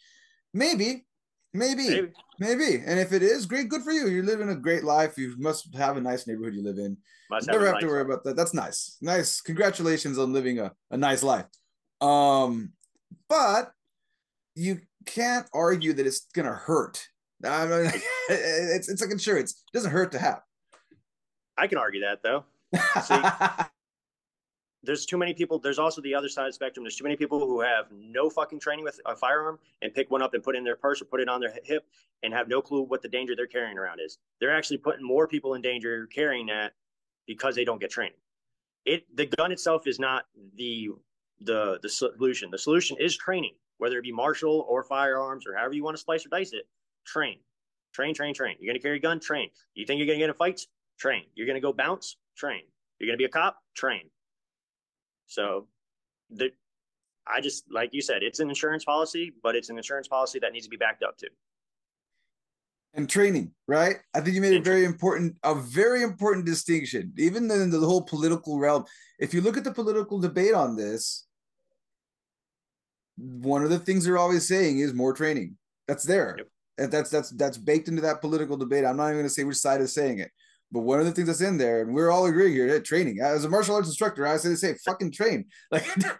Maybe, 0.55 1.05
maybe, 1.53 1.89
maybe, 1.89 2.11
maybe. 2.39 2.83
And 2.85 2.99
if 2.99 3.13
it 3.13 3.23
is, 3.23 3.45
great, 3.45 3.69
good 3.69 3.83
for 3.83 3.91
you. 3.91 4.07
You're 4.07 4.23
living 4.23 4.49
a 4.49 4.55
great 4.55 4.83
life. 4.83 5.17
You 5.17 5.35
must 5.37 5.73
have 5.75 5.97
a 5.97 6.01
nice 6.01 6.27
neighborhood 6.27 6.55
you 6.55 6.63
live 6.63 6.77
in. 6.77 6.97
Must 7.29 7.47
Never 7.47 7.65
have, 7.65 7.75
have 7.75 7.81
to 7.81 7.87
worry 7.87 8.03
life. 8.03 8.07
about 8.07 8.23
that. 8.25 8.35
That's 8.35 8.53
nice. 8.53 8.97
Nice. 9.01 9.41
Congratulations 9.41 10.17
on 10.17 10.33
living 10.33 10.59
a, 10.59 10.71
a 10.91 10.97
nice 10.97 11.23
life. 11.23 11.45
Um, 12.01 12.73
but 13.29 13.71
you 14.55 14.81
can't 15.05 15.47
argue 15.53 15.93
that 15.93 16.05
it's 16.05 16.27
gonna 16.33 16.53
hurt. 16.53 17.07
I 17.43 17.65
mean, 17.65 17.91
it's 18.29 18.89
it's 18.89 19.01
like 19.01 19.11
insurance. 19.11 19.51
It 19.51 19.77
doesn't 19.77 19.91
hurt 19.91 20.11
to 20.13 20.19
have. 20.19 20.41
I 21.57 21.67
can 21.67 21.77
argue 21.77 22.01
that 22.01 22.21
though. 22.23 22.43
See, 23.01 23.65
there's 24.83 25.05
too 25.05 25.17
many 25.17 25.33
people. 25.33 25.59
There's 25.59 25.79
also 25.79 26.01
the 26.01 26.13
other 26.13 26.27
side 26.27 26.43
of 26.43 26.49
the 26.49 26.53
spectrum. 26.53 26.83
There's 26.83 26.97
too 26.97 27.05
many 27.05 27.15
people 27.15 27.39
who 27.39 27.61
have 27.61 27.85
no 27.91 28.29
fucking 28.29 28.59
training 28.59 28.83
with 28.83 28.99
a 29.05 29.15
firearm 29.15 29.57
and 29.81 29.93
pick 29.93 30.11
one 30.11 30.21
up 30.21 30.33
and 30.33 30.43
put 30.43 30.55
it 30.55 30.57
in 30.57 30.63
their 30.63 30.75
purse 30.75 31.01
or 31.01 31.05
put 31.05 31.21
it 31.21 31.29
on 31.29 31.39
their 31.39 31.53
hip 31.63 31.85
and 32.21 32.33
have 32.33 32.47
no 32.49 32.61
clue 32.61 32.81
what 32.81 33.01
the 33.01 33.07
danger 33.07 33.33
they're 33.35 33.47
carrying 33.47 33.77
around 33.77 33.99
is. 33.99 34.17
They're 34.39 34.55
actually 34.55 34.77
putting 34.77 35.05
more 35.05 35.27
people 35.27 35.53
in 35.53 35.61
danger 35.61 36.07
carrying 36.07 36.47
that 36.47 36.73
because 37.27 37.55
they 37.55 37.63
don't 37.63 37.79
get 37.79 37.91
training. 37.91 38.17
It 38.85 39.05
the 39.15 39.25
gun 39.25 39.51
itself 39.53 39.87
is 39.87 39.99
not 39.99 40.25
the 40.55 40.89
the 41.39 41.79
the 41.81 41.89
solution. 41.89 42.51
The 42.51 42.57
solution 42.57 42.97
is 42.99 43.15
training, 43.15 43.53
whether 43.77 43.97
it 43.97 44.03
be 44.03 44.11
martial 44.11 44.65
or 44.67 44.83
firearms 44.83 45.45
or 45.47 45.55
however 45.55 45.73
you 45.73 45.83
want 45.83 45.95
to 45.95 46.03
slice 46.03 46.25
or 46.25 46.29
dice 46.29 46.51
it. 46.51 46.67
Train, 47.05 47.39
train, 47.93 48.13
train, 48.13 48.33
train. 48.33 48.57
You're 48.59 48.73
gonna 48.73 48.81
carry 48.81 48.97
a 48.97 49.01
gun, 49.01 49.21
train. 49.21 49.49
You 49.75 49.85
think 49.85 49.99
you're 49.99 50.07
gonna 50.07 50.19
get 50.19 50.29
in 50.29 50.35
fights? 50.35 50.67
Train. 50.99 51.23
You're 51.35 51.47
gonna 51.47 51.61
go 51.61 51.71
bounce? 51.71 52.17
Train. 52.35 52.63
You're 52.99 53.07
gonna 53.07 53.17
be 53.17 53.25
a 53.25 53.29
cop? 53.29 53.57
Train. 53.75 54.09
So, 55.27 55.67
the 56.29 56.51
I 57.25 57.41
just 57.41 57.65
like 57.71 57.89
you 57.93 58.01
said, 58.01 58.23
it's 58.23 58.39
an 58.39 58.49
insurance 58.49 58.83
policy, 58.83 59.33
but 59.41 59.55
it's 59.55 59.69
an 59.69 59.77
insurance 59.77 60.07
policy 60.07 60.39
that 60.39 60.51
needs 60.53 60.65
to 60.65 60.69
be 60.69 60.77
backed 60.77 61.03
up 61.03 61.17
to. 61.19 61.29
and 62.93 63.09
training, 63.09 63.51
right? 63.67 63.97
I 64.13 64.21
think 64.21 64.35
you 64.35 64.41
made 64.41 64.53
a 64.53 64.61
very 64.61 64.85
important, 64.85 65.35
a 65.43 65.55
very 65.55 66.03
important 66.03 66.45
distinction, 66.45 67.13
even 67.17 67.49
in 67.49 67.69
the 67.71 67.79
whole 67.79 68.03
political 68.03 68.59
realm. 68.59 68.85
If 69.19 69.33
you 69.33 69.41
look 69.41 69.57
at 69.57 69.63
the 69.63 69.73
political 69.73 70.19
debate 70.19 70.53
on 70.53 70.75
this, 70.75 71.25
one 73.17 73.63
of 73.63 73.69
the 73.69 73.79
things 73.79 74.05
they're 74.05 74.17
always 74.17 74.47
saying 74.47 74.79
is 74.79 74.93
more 74.93 75.13
training. 75.13 75.57
That's 75.87 76.03
there. 76.03 76.35
Yep. 76.37 76.47
And 76.79 76.91
that's 76.91 77.09
that's 77.09 77.29
that's 77.31 77.57
baked 77.57 77.87
into 77.87 78.01
that 78.01 78.21
political 78.21 78.57
debate. 78.57 78.85
I'm 78.85 78.97
not 78.97 79.05
even 79.05 79.17
going 79.17 79.25
to 79.25 79.29
say 79.29 79.43
which 79.43 79.57
side 79.57 79.81
is 79.81 79.93
saying 79.93 80.19
it, 80.19 80.31
but 80.73 80.79
one 80.79 80.99
of 80.99 81.05
the 81.05 81.11
things 81.11 81.27
that's 81.27 81.41
in 81.41 81.59
there, 81.59 81.83
and 81.83 81.93
we're 81.93 82.09
all 82.09 82.25
agreeing 82.25 82.51
here, 82.51 82.79
training. 82.79 83.19
As 83.21 83.45
a 83.45 83.49
martial 83.49 83.75
arts 83.75 83.87
instructor, 83.87 84.25
I 84.25 84.37
say 84.37 84.49
the 84.49 84.57
same: 84.57 84.75
fucking 84.83 85.11
train. 85.11 85.45
Like, 85.71 85.85
get, 85.95 86.17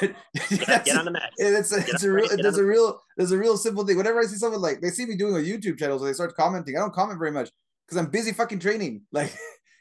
get, 0.84 0.96
on 0.96 1.04
the 1.04 1.10
mat. 1.12 1.32
It's 1.36 1.72
a, 1.72 1.78
it's 1.78 2.02
a 2.02 2.10
real, 2.10 2.28
there's 2.36 2.58
a 2.58 2.64
real, 2.64 3.00
there's 3.16 3.30
a 3.30 3.38
real 3.38 3.56
simple 3.56 3.86
thing. 3.86 3.96
Whenever 3.96 4.18
I 4.18 4.24
see 4.24 4.36
someone 4.36 4.60
like 4.60 4.80
they 4.80 4.90
see 4.90 5.06
me 5.06 5.16
doing 5.16 5.34
a 5.34 5.38
YouTube 5.38 5.78
channel, 5.78 5.98
so 5.98 6.04
they 6.04 6.12
start 6.12 6.34
commenting. 6.34 6.76
I 6.76 6.80
don't 6.80 6.92
comment 6.92 7.18
very 7.18 7.30
much 7.30 7.50
because 7.86 7.96
I'm 7.96 8.10
busy 8.10 8.32
fucking 8.32 8.58
training. 8.58 9.02
Like, 9.12 9.32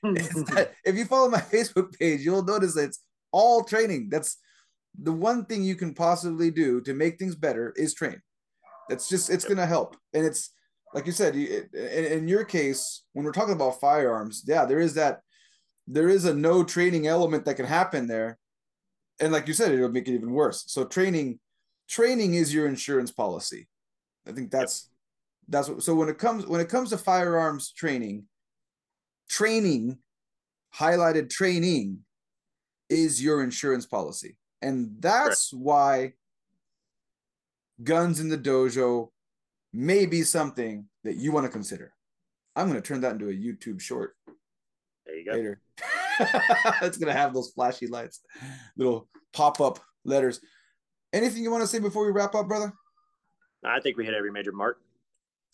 not, 0.03 0.69
if 0.85 0.95
you 0.95 1.03
follow 1.05 1.29
my 1.29 1.41
Facebook 1.41 1.97
page, 1.99 2.21
you'll 2.21 2.43
notice 2.43 2.75
that 2.75 2.85
it's 2.85 3.03
all 3.33 3.63
training. 3.63 4.07
That's 4.09 4.37
the 4.97 5.11
one 5.11 5.45
thing 5.45 5.61
you 5.61 5.75
can 5.75 5.93
possibly 5.93 6.51
do 6.51 6.79
to 6.81 6.93
make 6.93 7.19
things 7.19 7.35
better 7.35 7.73
is 7.75 7.93
train. 7.93 8.21
That's 8.87 9.09
just 9.09 9.29
it's 9.29 9.45
gonna 9.45 9.65
help, 9.65 9.97
and 10.13 10.25
it's 10.25 10.51
like 10.93 11.05
you 11.05 11.11
said, 11.11 11.35
in, 11.35 11.69
in 11.73 12.27
your 12.27 12.43
case, 12.43 13.03
when 13.13 13.25
we're 13.25 13.31
talking 13.31 13.53
about 13.53 13.79
firearms, 13.79 14.43
yeah, 14.47 14.65
there 14.65 14.79
is 14.79 14.93
that, 14.95 15.21
there 15.87 16.09
is 16.09 16.25
a 16.25 16.33
no 16.33 16.63
training 16.63 17.07
element 17.07 17.45
that 17.45 17.55
can 17.55 17.65
happen 17.65 18.07
there, 18.07 18.37
and 19.19 19.31
like 19.33 19.47
you 19.47 19.53
said, 19.53 19.71
it'll 19.71 19.89
make 19.89 20.07
it 20.07 20.13
even 20.13 20.31
worse. 20.31 20.63
So 20.67 20.85
training, 20.85 21.39
training 21.87 22.35
is 22.35 22.53
your 22.53 22.67
insurance 22.67 23.11
policy. 23.11 23.67
I 24.27 24.31
think 24.31 24.51
that's 24.51 24.87
yep. 24.87 25.49
that's 25.49 25.69
what. 25.69 25.83
So 25.83 25.95
when 25.95 26.09
it 26.09 26.17
comes 26.17 26.45
when 26.45 26.61
it 26.61 26.69
comes 26.69 26.91
to 26.91 26.97
firearms 26.97 27.71
training, 27.71 28.25
training, 29.29 29.97
highlighted 30.75 31.29
training, 31.29 31.99
is 32.89 33.21
your 33.21 33.43
insurance 33.43 33.85
policy. 33.85 34.37
And 34.61 34.95
that's 34.99 35.51
right. 35.53 35.61
why 35.61 36.13
guns 37.83 38.19
in 38.19 38.29
the 38.29 38.37
dojo 38.37 39.09
may 39.73 40.05
be 40.05 40.23
something 40.23 40.85
that 41.03 41.15
you 41.15 41.31
want 41.31 41.45
to 41.45 41.51
consider. 41.51 41.93
I'm 42.55 42.67
going 42.67 42.81
to 42.81 42.87
turn 42.87 43.01
that 43.01 43.13
into 43.13 43.29
a 43.29 43.33
YouTube 43.33 43.79
short. 43.79 44.15
There 45.05 45.15
you 45.15 45.25
go. 45.25 45.31
Later. 45.31 45.61
it's 46.81 46.97
going 46.97 47.13
to 47.13 47.19
have 47.19 47.33
those 47.33 47.51
flashy 47.51 47.87
lights, 47.87 48.21
little 48.77 49.07
pop 49.33 49.61
up 49.61 49.79
letters. 50.03 50.41
Anything 51.13 51.43
you 51.43 51.51
want 51.51 51.61
to 51.61 51.67
say 51.67 51.79
before 51.79 52.05
we 52.05 52.11
wrap 52.11 52.35
up, 52.35 52.47
brother? 52.47 52.73
I 53.63 53.79
think 53.79 53.97
we 53.97 54.05
hit 54.05 54.13
every 54.13 54.31
major 54.31 54.51
mark. 54.51 54.79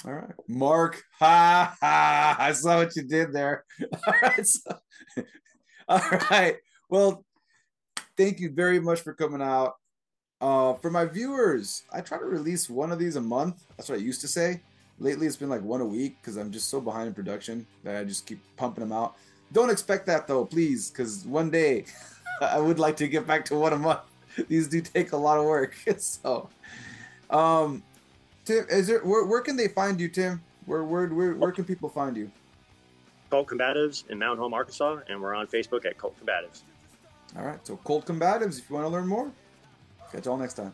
All 0.06 0.14
right. 0.14 0.32
Mark. 0.48 1.02
Ha 1.20 1.76
ha. 1.80 2.36
I 2.38 2.52
saw 2.52 2.78
what 2.78 2.96
you 2.96 3.04
did 3.04 3.34
there. 3.34 3.66
All 4.08 4.14
right. 4.22 4.46
So, 4.46 4.78
all 5.88 6.02
right. 6.30 6.58
Well, 6.90 7.26
thank 8.18 8.40
you 8.40 8.52
very 8.52 8.80
much 8.80 9.02
for 9.02 9.14
coming 9.14 9.42
out. 9.42 9.74
Uh, 10.46 10.76
for 10.76 10.92
my 10.92 11.06
viewers, 11.06 11.86
I 11.92 12.02
try 12.02 12.20
to 12.20 12.24
release 12.24 12.70
one 12.70 12.92
of 12.92 13.00
these 13.00 13.16
a 13.16 13.22
month. 13.22 13.66
That's 13.76 13.90
what 13.90 13.98
I 13.98 14.02
used 14.04 14.22
to 14.22 14.28
say. 14.28 14.62
Lately, 15.00 15.26
it's 15.26 15.38
been 15.38 15.50
like 15.50 15.64
one 15.64 15.82
a 15.82 15.86
week 15.86 16.18
because 16.22 16.38
I'm 16.38 16.52
just 16.52 16.70
so 16.70 16.80
behind 16.80 17.08
in 17.08 17.16
production 17.16 17.66
that 17.84 17.96
I 17.96 18.04
just 18.04 18.28
keep 18.28 18.40
pumping 18.56 18.84
them 18.84 18.92
out. 18.92 19.16
Don't 19.54 19.72
expect 19.72 20.06
that 20.06 20.28
though, 20.28 20.46
please, 20.46 20.92
because 20.92 21.26
one 21.26 21.50
day 21.50 21.86
I 22.42 22.60
would 22.60 22.78
like 22.78 22.96
to 22.98 23.08
get 23.08 23.26
back 23.26 23.44
to 23.46 23.56
one 23.56 23.74
a 23.74 23.80
month. 23.80 24.02
These 24.48 24.68
do 24.68 24.82
take 24.82 25.14
a 25.14 25.18
lot 25.18 25.40
of 25.40 25.46
work. 25.46 25.76
so, 25.98 26.48
um, 27.32 27.82
Tim, 28.46 28.68
is 28.70 28.86
there 28.86 29.00
where, 29.00 29.26
where 29.26 29.42
can 29.42 29.58
they 29.58 29.70
find 29.70 30.00
you, 30.00 30.10
Tim? 30.10 30.44
Where 30.68 30.84
where 30.84 31.08
where, 31.08 31.34
where 31.34 31.52
can 31.54 31.66
people 31.66 31.90
find 31.90 32.16
you? 32.16 32.30
Colt 33.32 33.48
Combatives 33.48 34.08
in 34.12 34.20
Mountain 34.20 34.44
Home, 34.44 34.54
Arkansas, 34.54 35.00
and 35.10 35.20
we're 35.20 35.34
on 35.34 35.48
Facebook 35.48 35.86
at 35.86 35.98
Colt 35.98 36.16
Combatives. 36.24 36.62
All 37.36 37.44
right, 37.44 37.66
so 37.66 37.78
Colt 37.78 38.06
Combatives. 38.06 38.60
If 38.60 38.70
you 38.70 38.76
want 38.76 38.86
to 38.86 38.90
learn 38.90 39.08
more, 39.08 39.32
catch 40.12 40.26
y'all 40.26 40.38
next 40.38 40.56
time. 40.56 40.74